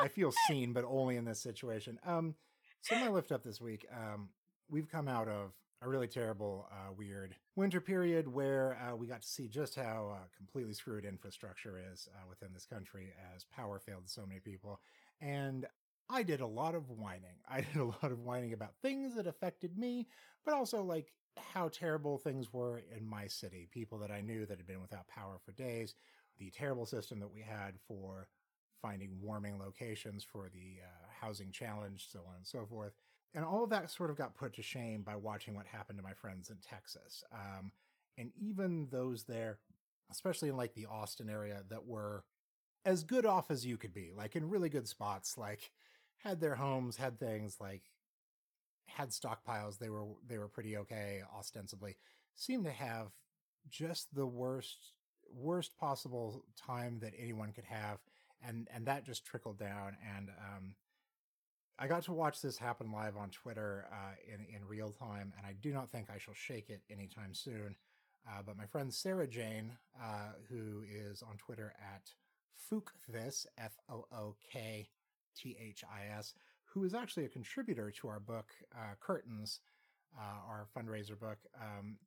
I 0.00 0.06
feel 0.06 0.32
seen, 0.46 0.72
but 0.72 0.84
only 0.84 1.16
in 1.16 1.24
this 1.24 1.40
situation. 1.40 1.98
Um, 2.06 2.36
so 2.82 2.94
my 2.96 3.08
lift 3.08 3.32
up 3.32 3.42
this 3.42 3.60
week. 3.60 3.84
Um, 3.92 4.28
we've 4.68 4.88
come 4.88 5.08
out 5.08 5.28
of 5.28 5.52
a 5.82 5.88
really 5.88 6.08
terrible, 6.08 6.66
uh, 6.70 6.92
weird 6.96 7.34
winter 7.56 7.80
period 7.80 8.26
where 8.26 8.78
uh, 8.80 8.96
we 8.96 9.06
got 9.06 9.22
to 9.22 9.28
see 9.28 9.48
just 9.48 9.74
how 9.74 10.14
uh, 10.14 10.24
completely 10.36 10.72
screwed 10.72 11.04
infrastructure 11.04 11.80
is 11.92 12.08
uh, 12.14 12.26
within 12.28 12.52
this 12.52 12.64
country 12.64 13.12
as 13.34 13.44
power 13.44 13.78
failed 13.78 14.08
so 14.08 14.24
many 14.26 14.40
people. 14.40 14.80
And 15.20 15.66
I 16.08 16.22
did 16.22 16.40
a 16.40 16.46
lot 16.46 16.74
of 16.74 16.90
whining. 16.90 17.36
I 17.48 17.60
did 17.60 17.76
a 17.76 17.84
lot 17.84 18.12
of 18.12 18.20
whining 18.20 18.52
about 18.52 18.74
things 18.82 19.14
that 19.16 19.26
affected 19.26 19.76
me, 19.76 20.06
but 20.44 20.54
also 20.54 20.82
like 20.82 21.12
how 21.52 21.68
terrible 21.68 22.18
things 22.18 22.52
were 22.52 22.82
in 22.96 23.08
my 23.08 23.26
city. 23.26 23.68
People 23.70 23.98
that 23.98 24.10
I 24.10 24.20
knew 24.20 24.46
that 24.46 24.58
had 24.58 24.66
been 24.66 24.80
without 24.80 25.08
power 25.08 25.38
for 25.44 25.52
days, 25.52 25.94
the 26.38 26.50
terrible 26.50 26.86
system 26.86 27.20
that 27.20 27.32
we 27.32 27.40
had 27.40 27.74
for 27.86 28.28
finding 28.82 29.10
warming 29.20 29.58
locations 29.58 30.24
for 30.24 30.50
the 30.52 30.80
uh, 30.82 31.06
housing 31.20 31.50
challenge, 31.50 32.06
so 32.10 32.20
on 32.28 32.36
and 32.36 32.46
so 32.46 32.66
forth. 32.66 32.92
And 33.34 33.44
all 33.44 33.64
of 33.64 33.70
that 33.70 33.90
sort 33.90 34.10
of 34.10 34.16
got 34.16 34.34
put 34.36 34.54
to 34.54 34.62
shame 34.62 35.02
by 35.02 35.16
watching 35.16 35.54
what 35.54 35.66
happened 35.66 35.98
to 35.98 36.04
my 36.04 36.12
friends 36.12 36.50
in 36.50 36.56
Texas. 36.56 37.24
Um, 37.32 37.72
and 38.18 38.30
even 38.36 38.88
those 38.90 39.24
there, 39.24 39.58
especially 40.10 40.50
in 40.50 40.56
like 40.56 40.74
the 40.74 40.86
Austin 40.86 41.28
area, 41.28 41.62
that 41.70 41.86
were 41.86 42.24
as 42.84 43.02
good 43.02 43.26
off 43.26 43.50
as 43.50 43.64
you 43.64 43.76
could 43.76 43.94
be, 43.94 44.12
like 44.16 44.36
in 44.36 44.50
really 44.50 44.68
good 44.68 44.86
spots, 44.86 45.38
like 45.38 45.70
had 46.18 46.40
their 46.40 46.54
homes, 46.54 46.96
had 46.96 47.18
things 47.18 47.56
like 47.60 47.82
had 48.86 49.10
stockpiles. 49.10 49.78
They 49.78 49.88
were 49.88 50.04
they 50.26 50.38
were 50.38 50.48
pretty 50.48 50.76
okay 50.78 51.22
ostensibly. 51.36 51.96
Seemed 52.34 52.64
to 52.64 52.72
have 52.72 53.08
just 53.68 54.14
the 54.14 54.26
worst 54.26 54.92
worst 55.32 55.76
possible 55.78 56.44
time 56.56 56.98
that 57.00 57.12
anyone 57.18 57.52
could 57.52 57.64
have, 57.64 57.98
and 58.46 58.68
and 58.74 58.86
that 58.86 59.04
just 59.04 59.24
trickled 59.24 59.58
down. 59.58 59.96
And 60.16 60.30
um, 60.30 60.74
I 61.78 61.88
got 61.88 62.04
to 62.04 62.12
watch 62.12 62.40
this 62.40 62.58
happen 62.58 62.92
live 62.92 63.16
on 63.16 63.30
Twitter 63.30 63.86
uh, 63.90 64.14
in 64.26 64.44
in 64.54 64.66
real 64.66 64.90
time, 64.90 65.32
and 65.36 65.46
I 65.46 65.54
do 65.60 65.72
not 65.72 65.90
think 65.90 66.08
I 66.10 66.18
shall 66.18 66.34
shake 66.34 66.70
it 66.70 66.82
anytime 66.90 67.34
soon. 67.34 67.76
Uh, 68.26 68.40
but 68.44 68.56
my 68.56 68.64
friend 68.66 68.92
Sarah 68.92 69.26
Jane, 69.26 69.72
uh, 70.02 70.32
who 70.48 70.82
is 70.82 71.22
on 71.22 71.36
Twitter 71.36 71.74
at 71.78 72.10
Fook 72.70 72.88
this 73.08 73.46
F 73.58 73.76
O 73.90 74.06
O 74.12 74.36
K 74.50 74.88
T 75.36 75.56
H 75.60 75.84
I 75.84 76.16
S, 76.16 76.34
who 76.74 76.84
is 76.84 76.94
actually 76.94 77.24
a 77.24 77.30
contributor 77.30 77.90
to 77.92 78.08
our 78.08 78.20
book 78.20 78.52
uh, 78.76 78.94
Curtains, 79.00 79.60
uh, 80.18 80.48
our 80.48 80.66
fundraiser 80.76 81.18
book. 81.18 81.38
Um, 81.62 81.98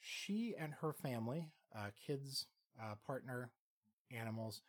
she 0.00 0.54
and 0.58 0.72
her 0.80 0.92
family, 0.92 1.50
uh, 1.76 1.88
kids, 2.06 2.46
uh, 2.82 2.94
partner, 3.06 3.50
animals, 4.10 4.62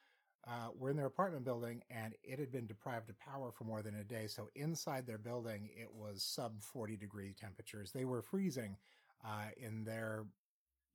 uh, 0.48 0.70
were 0.78 0.92
in 0.92 0.98
their 0.98 1.08
apartment 1.08 1.46
building 1.46 1.84
and 1.90 2.16
it 2.24 2.40
had 2.40 2.52
been 2.52 2.68
deprived 2.68 3.10
of 3.10 3.20
power 3.20 3.52
for 3.52 3.66
more 3.66 3.82
than 3.82 3.96
a 3.96 4.04
day. 4.04 4.28
So 4.28 4.50
inside 4.56 5.08
their 5.08 5.18
building, 5.18 5.70
it 5.76 5.92
was 5.94 6.24
sub 6.24 6.64
40 6.64 6.98
degree 6.98 7.34
temperatures. 7.40 7.92
They 7.92 8.06
were 8.06 8.22
freezing. 8.22 8.78
uh, 9.26 9.50
in 9.58 9.84
their 9.84 10.26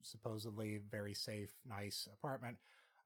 supposedly 0.03 0.81
very 0.91 1.15
safe, 1.15 1.51
nice 1.69 2.09
apartment. 2.13 2.59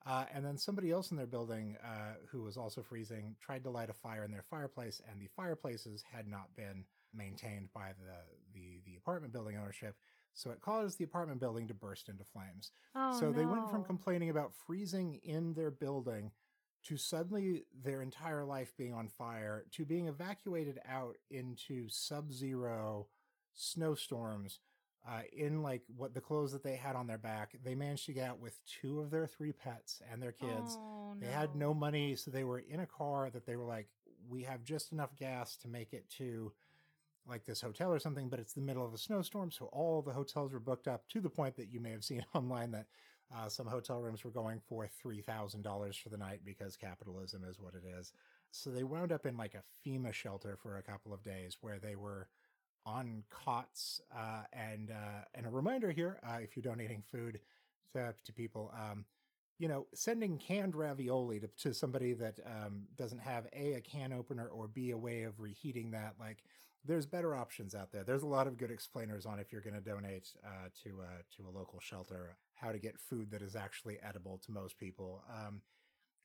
Uh, 0.07 0.25
and 0.35 0.45
then 0.45 0.59
somebody 0.59 0.90
else 0.90 1.11
in 1.11 1.17
their 1.17 1.27
building 1.27 1.77
uh, 1.83 2.14
who 2.31 2.43
was 2.43 2.57
also 2.57 2.83
freezing 2.83 3.35
tried 3.40 3.64
to 3.64 3.71
light 3.71 3.88
a 3.88 3.95
fire 3.95 4.25
in 4.25 4.31
their 4.31 4.45
fireplace, 4.51 5.01
and 5.11 5.21
the 5.21 5.29
fireplaces 5.35 6.05
had 6.12 6.29
not 6.29 6.55
been 6.57 6.85
maintained 7.14 7.69
by 7.73 7.93
the, 7.99 8.14
the, 8.53 8.81
the 8.85 8.97
apartment 8.97 9.33
building 9.33 9.57
ownership. 9.57 9.97
So 10.35 10.51
it 10.51 10.61
caused 10.61 10.99
the 10.99 11.05
apartment 11.05 11.40
building 11.40 11.69
to 11.69 11.75
burst 11.75 12.09
into 12.09 12.25
flames. 12.25 12.73
Oh, 12.95 13.19
so 13.19 13.33
they 13.33 13.47
went 13.47 13.71
from 13.71 13.85
complaining 13.85 14.31
about 14.31 14.53
freezing 14.67 15.21
in 15.23 15.55
their 15.55 15.71
building 15.71 16.33
to 16.85 16.97
suddenly 16.97 17.62
their 17.83 18.03
entire 18.03 18.45
life 18.45 18.75
being 18.77 18.93
on 18.93 19.09
fire 19.09 19.64
to 19.71 19.85
being 19.85 20.09
evacuated 20.09 20.79
out 20.88 21.17
into 21.31 21.88
sub 21.88 22.33
zero 22.33 23.07
snowstorms 23.55 24.59
uh, 25.07 25.21
in 25.33 25.62
like 25.62 25.83
what 25.97 26.14
the 26.14 26.21
clothes 26.21 26.53
that 26.53 26.62
they 26.62 26.77
had 26.77 26.97
on 26.97 27.07
their 27.07 27.19
back. 27.19 27.55
They 27.62 27.75
managed 27.75 28.07
to 28.07 28.12
get 28.12 28.29
out 28.29 28.40
with 28.40 28.59
two 28.67 29.01
of 29.01 29.11
their 29.11 29.27
three 29.27 29.53
pets 29.53 30.01
and 30.11 30.23
their 30.23 30.33
kids. 30.33 30.79
Oh, 30.81 31.14
They 31.21 31.27
had 31.27 31.55
no 31.55 31.75
money, 31.75 32.17
so 32.17 32.31
they 32.31 32.45
were 32.45 32.59
in 32.61 32.81
a 32.81 32.87
car 32.87 33.31
that 33.31 33.47
they 33.47 33.57
were 33.57 33.64
like, 33.67 33.88
we 34.29 34.43
have 34.45 34.64
just 34.64 34.93
enough 34.93 35.14
gas 35.17 35.57
to 35.59 35.69
make 35.69 35.93
it 35.93 36.09
to 36.19 36.53
like 37.27 37.45
this 37.45 37.61
hotel 37.61 37.93
or 37.93 37.99
something, 37.99 38.29
but 38.29 38.38
it's 38.38 38.53
the 38.53 38.61
middle 38.61 38.85
of 38.85 38.93
a 38.93 38.99
snowstorm, 38.99 39.51
so 39.51 39.67
all 39.67 40.03
the 40.03 40.12
hotels 40.12 40.53
were 40.53 40.61
booked 40.61 40.88
up 40.88 41.09
to 41.09 41.21
the 41.21 41.31
point 41.31 41.57
that 41.57 41.73
you 41.73 41.81
may 41.81 41.90
have 41.90 42.05
seen 42.05 42.25
online 42.35 42.71
that 42.73 42.87
uh, 43.35 43.49
some 43.49 43.67
hotel 43.67 44.01
rooms 44.01 44.25
were 44.25 44.31
going 44.31 44.61
for 44.69 44.87
three 44.87 45.23
thousand 45.23 45.62
dollars 45.62 45.97
for 45.97 46.11
the 46.11 46.17
night 46.19 46.40
because 46.45 46.77
capitalism 46.77 47.43
is 47.49 47.59
what 47.59 47.75
it 47.75 47.83
is. 47.99 48.12
So 48.51 48.71
they 48.71 48.85
wound 48.85 49.11
up 49.12 49.27
in 49.27 49.37
like 49.37 49.55
a 49.55 49.88
FEMA 49.88 50.12
shelter 50.12 50.57
for 50.62 50.77
a 50.77 50.83
couple 50.83 51.12
of 51.12 51.23
days 51.23 51.57
where 51.61 51.79
they 51.79 51.97
were 51.97 52.29
on 52.87 53.23
cots. 53.31 54.01
Uh, 54.14 54.42
and 54.53 54.90
uh, 54.90 55.25
and 55.35 55.47
a 55.47 55.51
reminder 55.51 55.90
here: 55.90 56.18
uh, 56.27 56.38
if 56.40 56.57
you're 56.57 56.62
donating 56.62 57.03
food 57.11 57.40
to, 57.92 58.14
to 58.25 58.33
people, 58.33 58.73
um, 58.75 59.05
you 59.59 59.68
know, 59.68 59.87
sending 59.94 60.38
canned 60.38 60.75
ravioli 60.75 61.40
to, 61.40 61.49
to 61.59 61.75
somebody 61.75 62.12
that 62.14 62.38
um, 62.47 62.83
doesn't 62.97 63.20
have 63.20 63.47
a 63.53 63.75
a 63.75 63.81
can 63.81 64.12
opener 64.12 64.49
or 64.49 64.68
b 64.68 64.90
a 64.90 64.97
way 64.97 65.23
of 65.23 65.40
reheating 65.40 65.90
that, 65.92 66.14
like 66.18 66.42
there's 66.87 67.07
better 67.07 67.35
options 67.35 67.75
out 67.75 67.90
there. 67.92 68.05
There's 68.05 68.23
a 68.23 68.27
lot 68.27 68.47
of 68.47 68.59
good 68.59 68.70
explainers 68.70 69.25
on 69.25 69.38
if 69.38 69.53
you're 69.53 69.62
going 69.62 69.75
to 69.75 69.81
donate 69.81 70.29
uh, 70.44 70.68
to 70.83 71.01
uh, 71.03 71.23
to 71.37 71.49
a 71.49 71.53
local 71.57 71.81
shelter 71.81 72.37
how 72.55 72.73
to 72.73 72.79
get 72.79 72.99
food 72.99 73.31
that 73.31 73.42
is 73.42 73.57
actually 73.57 73.99
edible 74.03 74.40
to 74.44 74.53
most 74.53 74.79
people. 74.79 75.23
Um, 75.31 75.61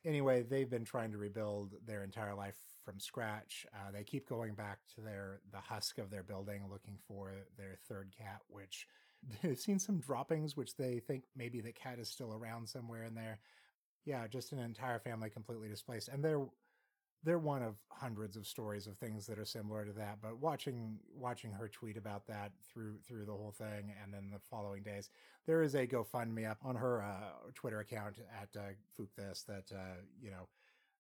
anyway, 0.06 0.44
they've 0.44 0.70
been 0.70 0.86
trying 0.86 1.12
to 1.12 1.18
rebuild 1.18 1.74
their 1.86 2.04
entire 2.04 2.36
life 2.36 2.58
from 2.84 3.00
scratch. 3.00 3.66
Uh, 3.74 3.92
they 3.92 4.04
keep 4.04 4.28
going 4.28 4.54
back 4.54 4.80
to 4.96 5.02
their 5.02 5.42
the 5.52 5.60
husk 5.60 5.98
of 5.98 6.10
their 6.10 6.24
building, 6.24 6.64
looking 6.70 6.98
for 7.08 7.34
their 7.58 7.78
third 7.88 8.14
cat, 8.18 8.42
which 8.48 8.88
they've 9.44 9.60
seen 9.60 9.80
some 9.80 10.00
droppings, 10.00 10.56
which 10.56 10.76
they 10.76 11.00
think 11.00 11.24
maybe 11.36 11.62
the 11.62 11.72
cat 11.72 12.00
is 12.00 12.10
still 12.10 12.34
around 12.34 12.68
somewhere 12.68 13.04
in 13.04 13.16
there. 13.16 13.40
Yeah, 14.06 14.28
just 14.28 14.54
an 14.54 14.60
entire 14.60 15.00
family 15.00 15.30
completely 15.30 15.70
displaced, 15.70 16.08
and 16.08 16.24
they're 16.24 16.46
they're 17.24 17.40
one 17.40 17.62
of 17.62 17.76
hundreds 17.90 18.38
of 18.38 18.48
stories 18.48 18.88
of 18.88 18.98
things 18.98 19.28
that 19.28 19.38
are 19.38 19.46
similar 19.46 19.86
to 19.86 19.92
that. 19.94 20.20
But 20.22 20.40
watching 20.40 20.98
watching 21.14 21.52
her 21.52 21.68
tweet 21.68 21.98
about 21.98 22.26
that 22.28 22.52
through 22.72 22.96
through 23.08 23.26
the 23.26 23.34
whole 23.34 23.54
thing, 23.58 23.94
and 24.02 24.14
then 24.14 24.30
the 24.32 24.40
following 24.50 24.84
days, 24.84 25.10
there 25.46 25.62
is 25.62 25.76
a 25.76 25.86
GoFundMe 25.86 26.50
up 26.50 26.60
on 26.64 26.76
her 26.76 27.02
uh, 27.02 27.52
Twitter 27.56 27.80
account 27.80 28.20
at 28.42 28.50
uh, 28.60 28.70
Fook 28.98 29.10
This 29.18 29.44
that 29.44 29.72
uh, 29.74 30.02
you 30.22 30.32
know 30.32 30.48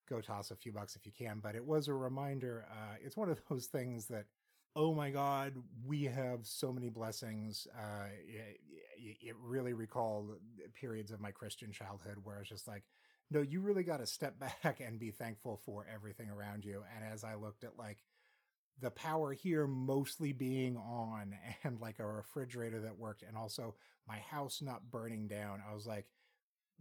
go 0.10 0.20
toss 0.20 0.52
a 0.52 0.56
few 0.56 0.72
bucks 0.72 0.96
if 0.96 1.06
you 1.06 1.12
can. 1.18 1.40
But 1.42 1.56
it 1.56 1.66
was 1.66 1.88
a 1.88 1.94
reminder. 1.94 2.66
Uh, 2.70 2.96
it's 3.04 3.16
one 3.18 3.30
of 3.30 3.40
those 3.50 3.68
things 3.68 4.08
that. 4.08 4.26
Oh 4.76 4.94
my 4.94 5.10
God, 5.10 5.54
we 5.84 6.04
have 6.04 6.46
so 6.46 6.72
many 6.72 6.90
blessings. 6.90 7.68
Uh, 7.76 8.06
it, 8.28 8.60
it 9.20 9.36
really 9.42 9.74
recalled 9.74 10.30
periods 10.80 11.10
of 11.10 11.20
my 11.20 11.32
Christian 11.32 11.72
childhood 11.72 12.18
where 12.24 12.40
it's 12.40 12.50
just 12.50 12.68
like, 12.68 12.84
no, 13.32 13.42
you 13.42 13.62
really 13.62 13.84
got 13.84 13.98
to 13.98 14.08
step 14.08 14.39
back 14.39 14.80
and 14.86 15.00
be 15.00 15.12
thankful 15.12 15.60
for 15.65 15.86
everything 15.94 16.30
around 16.30 16.65
you. 16.65 16.84
And 16.96 17.06
as 17.12 17.24
I 17.24 17.36
looked 17.36 17.63
at 17.63 17.78
like 17.78 18.04
the 18.82 18.92
power 18.92 19.34
here 19.34 19.68
mostly 19.68 20.32
being 20.32 20.78
on 20.78 21.36
and 21.63 21.80
like 21.80 22.00
a 22.00 22.08
refrigerator 22.08 22.82
that 22.82 22.98
worked 22.98 23.24
and 23.24 23.38
also 23.38 23.76
my 24.08 24.18
house 24.18 24.62
not 24.62 24.89
burning 24.89 25.28
down, 25.28 25.62
I 25.70 25.74
was 25.74 25.86
like, 25.86 26.06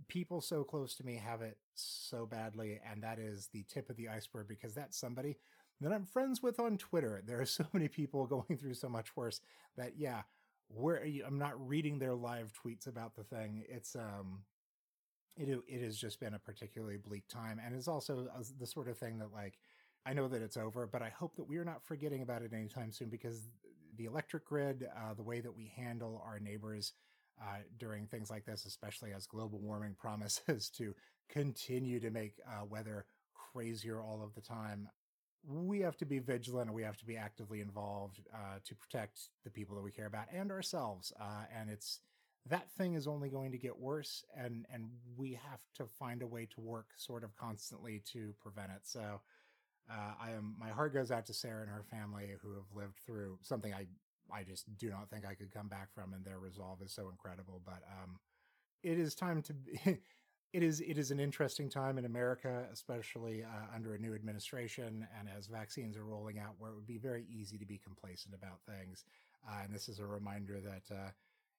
people 0.06 0.40
so 0.40 0.62
close 0.62 0.94
to 0.94 1.04
me 1.04 1.16
have 1.16 1.42
it 1.42 1.58
so 1.74 2.24
badly. 2.24 2.80
And 2.90 3.02
that 3.02 3.18
is 3.18 3.48
the 3.52 3.64
tip 3.68 3.90
of 3.90 3.96
the 3.96 4.08
iceberg 4.08 4.48
because 4.48 4.74
that's 4.74 4.98
somebody 4.98 5.37
that 5.80 5.92
I'm 5.92 6.06
friends 6.06 6.42
with 6.42 6.61
on 6.61 6.78
Twitter. 6.78 7.22
There 7.26 7.40
are 7.40 7.46
so 7.46 7.66
many 7.72 7.88
people 7.88 8.26
going 8.26 8.56
through 8.58 8.74
so 8.74 8.88
much 8.88 9.16
worse 9.16 9.40
that, 9.76 9.98
yeah, 9.98 10.22
where 10.68 11.04
I'm 11.26 11.38
not 11.38 11.66
reading 11.66 11.98
their 11.98 12.14
live 12.14 12.52
tweets 12.52 12.87
about 12.87 13.16
the 13.16 13.24
thing. 13.24 13.64
It's, 13.68 13.96
um, 13.96 14.40
it 15.38 15.61
it 15.68 15.83
has 15.83 15.96
just 15.96 16.20
been 16.20 16.35
a 16.35 16.38
particularly 16.38 16.96
bleak 16.96 17.27
time 17.29 17.61
and 17.64 17.74
it's 17.74 17.88
also 17.88 18.29
the 18.59 18.66
sort 18.66 18.88
of 18.88 18.98
thing 18.98 19.18
that 19.18 19.33
like 19.33 19.59
i 20.07 20.12
know 20.12 20.29
that 20.29 20.42
it's 20.42 20.57
over 20.57 20.87
but 20.87 21.03
i 21.03 21.09
hope 21.09 21.37
that 21.37 21.48
we 21.48 21.57
are 21.57 21.64
not 21.64 21.85
forgetting 21.85 22.22
about 22.22 22.42
it 22.42 22.53
anytime 22.53 22.92
soon 22.92 23.09
because 23.09 23.48
the 23.96 24.05
electric 24.05 24.44
grid 24.44 24.87
uh, 24.96 25.14
the 25.14 25.22
way 25.22 25.40
that 25.40 25.55
we 25.55 25.72
handle 25.77 26.22
our 26.24 26.38
neighbors 26.38 26.92
uh, 27.40 27.59
during 27.79 28.07
things 28.07 28.31
like 28.31 28.44
this 28.44 28.64
especially 28.66 29.12
as 29.12 29.27
global 29.27 29.59
warming 29.61 29.94
promises 29.98 30.70
to 30.70 30.94
continue 31.29 32.01
to 32.01 32.11
make 32.11 32.35
uh, 32.46 32.64
weather 32.64 33.07
crazier 33.53 34.01
all 34.01 34.22
of 34.22 34.35
the 34.35 34.40
time 34.40 34.88
we 35.46 35.81
have 35.81 35.96
to 35.96 36.05
be 36.05 36.18
vigilant 36.18 36.66
and 36.66 36.74
we 36.74 36.83
have 36.83 36.96
to 36.96 37.07
be 37.07 37.16
actively 37.16 37.61
involved 37.61 38.20
uh, 38.35 38.59
to 38.64 38.74
protect 38.74 39.20
the 39.44 39.51
people 39.51 39.77
that 39.77 39.83
we 39.83 39.92
care 39.92 40.07
about 40.07 40.27
and 40.33 40.51
ourselves 40.51 41.12
uh, 41.20 41.44
and 41.57 41.70
it's 41.70 42.01
that 42.50 42.70
thing 42.72 42.94
is 42.94 43.06
only 43.06 43.28
going 43.28 43.52
to 43.52 43.58
get 43.58 43.78
worse 43.78 44.24
and 44.37 44.66
and 44.72 44.88
we 45.16 45.32
have 45.32 45.61
to 45.74 45.87
find 45.87 46.22
a 46.22 46.26
way 46.26 46.46
to 46.54 46.61
work 46.61 46.87
sort 46.96 47.24
of 47.24 47.37
constantly 47.37 48.02
to 48.12 48.34
prevent 48.40 48.70
it. 48.70 48.82
So 48.84 49.20
uh, 49.90 50.12
i 50.22 50.30
am 50.30 50.54
my 50.58 50.68
heart 50.70 50.92
goes 50.92 51.11
out 51.11 51.26
to 51.26 51.34
sarah 51.34 51.62
and 51.62 51.70
her 51.70 51.84
family 51.90 52.28
who 52.42 52.54
have 52.54 52.66
lived 52.74 52.98
through 53.06 53.38
something 53.42 53.72
i 53.74 53.87
i 54.32 54.42
just 54.42 54.66
do 54.78 54.90
not 54.90 55.08
think 55.11 55.24
i 55.26 55.34
could 55.34 55.52
come 55.52 55.68
back 55.68 55.92
from 55.94 56.12
and 56.12 56.24
their 56.24 56.38
resolve 56.38 56.82
is 56.82 56.92
so 56.92 57.08
incredible. 57.08 57.61
But 57.64 57.82
um 58.02 58.18
it 58.82 58.98
is 58.98 59.14
time 59.14 59.42
to 59.42 59.54
be 59.54 59.80
it 60.52 60.62
is 60.62 60.80
it 60.80 60.98
is 60.98 61.11
an 61.11 61.20
interesting 61.20 61.68
time 61.68 61.98
in 61.98 62.04
america 62.04 62.66
especially 62.72 63.42
uh, 63.44 63.74
under 63.74 63.94
a 63.94 63.98
new 63.98 64.14
administration 64.14 65.06
and 65.18 65.28
as 65.37 65.46
vaccines 65.46 65.96
are 65.96 66.04
rolling 66.04 66.38
out 66.38 66.54
where 66.58 66.70
it 66.70 66.74
would 66.74 66.87
be 66.87 66.98
very 66.98 67.26
easy 67.30 67.58
to 67.58 67.66
be 67.66 67.78
complacent 67.78 68.34
about 68.34 68.61
things. 68.66 69.04
Uh, 69.46 69.61
and 69.64 69.74
this 69.74 69.88
is 69.88 69.98
a 70.00 70.06
reminder 70.06 70.61
that 70.61 70.94
uh, 70.94 71.11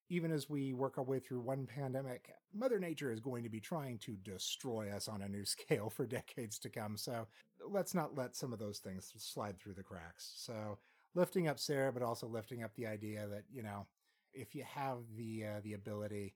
even 0.09 0.31
as 0.31 0.49
we 0.49 0.73
work 0.73 0.97
our 0.97 1.03
way 1.03 1.19
through 1.19 1.39
one 1.39 1.67
pandemic, 1.67 2.33
Mother 2.53 2.79
Nature 2.79 3.11
is 3.11 3.19
going 3.19 3.43
to 3.43 3.49
be 3.49 3.59
trying 3.59 3.99
to 3.99 4.13
destroy 4.23 4.89
us 4.89 5.07
on 5.07 5.21
a 5.21 5.29
new 5.29 5.45
scale 5.45 5.89
for 5.89 6.05
decades 6.05 6.57
to 6.59 6.69
come. 6.69 6.97
So 6.97 7.27
let's 7.67 7.93
not 7.93 8.17
let 8.17 8.35
some 8.35 8.51
of 8.51 8.59
those 8.59 8.79
things 8.79 9.13
slide 9.17 9.59
through 9.59 9.75
the 9.75 9.83
cracks. 9.83 10.33
So 10.37 10.79
lifting 11.15 11.47
up 11.47 11.59
Sarah, 11.59 11.93
but 11.93 12.03
also 12.03 12.27
lifting 12.27 12.63
up 12.63 12.75
the 12.75 12.87
idea 12.87 13.27
that, 13.27 13.43
you 13.51 13.63
know, 13.63 13.87
if 14.33 14.53
you 14.53 14.63
have 14.63 14.97
the 15.15 15.45
uh, 15.45 15.59
the 15.63 15.73
ability, 15.73 16.35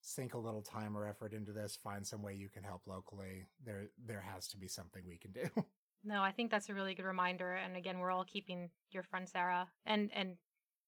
sink 0.00 0.32
a 0.32 0.38
little 0.38 0.62
time 0.62 0.96
or 0.96 1.06
effort 1.06 1.34
into 1.34 1.52
this, 1.52 1.76
find 1.76 2.06
some 2.06 2.22
way 2.22 2.34
you 2.34 2.48
can 2.48 2.62
help 2.62 2.82
locally. 2.86 3.44
There 3.64 3.88
there 4.06 4.22
has 4.22 4.48
to 4.48 4.56
be 4.56 4.68
something 4.68 5.02
we 5.06 5.18
can 5.18 5.32
do. 5.32 5.48
No, 6.04 6.22
I 6.22 6.30
think 6.30 6.52
that's 6.52 6.68
a 6.68 6.74
really 6.74 6.94
good 6.94 7.04
reminder. 7.04 7.54
And 7.54 7.76
again, 7.76 7.98
we're 7.98 8.12
all 8.12 8.24
keeping 8.24 8.70
your 8.92 9.02
friend 9.02 9.28
Sarah 9.28 9.66
and 9.84 10.08
and 10.14 10.36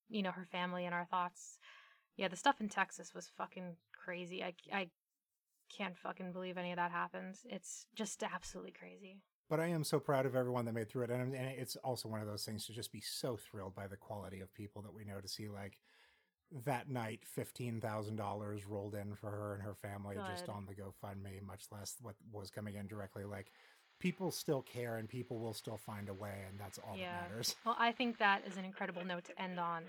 you 0.08 0.22
know 0.22 0.30
her 0.30 0.46
family 0.52 0.84
in 0.84 0.92
our 0.92 1.06
thoughts. 1.06 1.58
Yeah, 2.18 2.28
the 2.28 2.36
stuff 2.36 2.60
in 2.60 2.68
Texas 2.68 3.14
was 3.14 3.30
fucking 3.38 3.76
crazy. 3.92 4.42
I 4.44 4.52
I 4.72 4.88
can't 5.74 5.96
fucking 5.96 6.32
believe 6.32 6.58
any 6.58 6.72
of 6.72 6.76
that 6.76 6.90
happened. 6.90 7.36
It's 7.44 7.86
just 7.94 8.22
absolutely 8.22 8.72
crazy. 8.72 9.22
but 9.48 9.60
I 9.60 9.66
am 9.66 9.84
so 9.84 9.98
proud 10.00 10.26
of 10.26 10.34
everyone 10.36 10.64
that 10.66 10.74
made 10.74 10.88
through 10.90 11.04
it, 11.04 11.10
and, 11.10 11.34
and 11.34 11.48
it's 11.58 11.76
also 11.76 12.08
one 12.08 12.20
of 12.20 12.26
those 12.26 12.44
things 12.44 12.66
to 12.66 12.72
just 12.72 12.92
be 12.92 13.00
so 13.00 13.36
thrilled 13.38 13.74
by 13.74 13.86
the 13.86 13.96
quality 13.96 14.40
of 14.40 14.52
people 14.52 14.82
that 14.82 14.92
we 14.92 15.04
know 15.04 15.20
to 15.20 15.28
see 15.28 15.48
like 15.48 15.78
that 16.64 16.88
night 16.88 17.20
fifteen 17.24 17.80
thousand 17.80 18.16
dollars 18.16 18.66
rolled 18.66 18.94
in 18.94 19.14
for 19.14 19.30
her 19.30 19.54
and 19.54 19.62
her 19.62 19.74
family 19.74 20.16
just 20.30 20.48
on 20.48 20.66
the 20.66 20.74
GoFundMe, 20.74 21.42
much 21.46 21.64
less 21.70 21.96
what 22.02 22.16
was 22.32 22.50
coming 22.50 22.74
in 22.74 22.86
directly. 22.86 23.24
Like 23.24 23.52
people 24.00 24.30
still 24.30 24.62
care 24.62 24.96
and 24.96 25.08
people 25.08 25.38
will 25.38 25.52
still 25.54 25.76
find 25.76 26.08
a 26.08 26.14
way, 26.14 26.44
and 26.48 26.58
that's 26.58 26.78
all 26.78 26.96
Yeah. 26.96 27.12
that 27.20 27.28
matters. 27.30 27.54
Well, 27.66 27.76
I 27.78 27.92
think 27.92 28.18
that 28.18 28.46
is 28.46 28.56
an 28.56 28.64
incredible 28.64 29.04
note 29.04 29.24
to 29.26 29.40
end 29.40 29.60
on. 29.60 29.84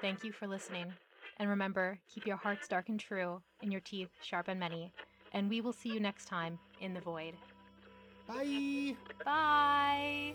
Thank 0.00 0.22
you 0.24 0.32
for 0.32 0.46
listening. 0.46 0.92
And 1.38 1.48
remember, 1.48 1.98
keep 2.08 2.26
your 2.26 2.36
hearts 2.36 2.68
dark 2.68 2.88
and 2.88 3.00
true, 3.00 3.42
and 3.62 3.72
your 3.72 3.80
teeth 3.80 4.10
sharp 4.20 4.48
and 4.48 4.60
many. 4.60 4.92
And 5.32 5.48
we 5.48 5.60
will 5.60 5.72
see 5.72 5.90
you 5.90 6.00
next 6.00 6.26
time 6.26 6.58
in 6.80 6.94
the 6.94 7.00
void. 7.00 7.34
Bye. 8.28 8.96
Bye. 9.24 10.34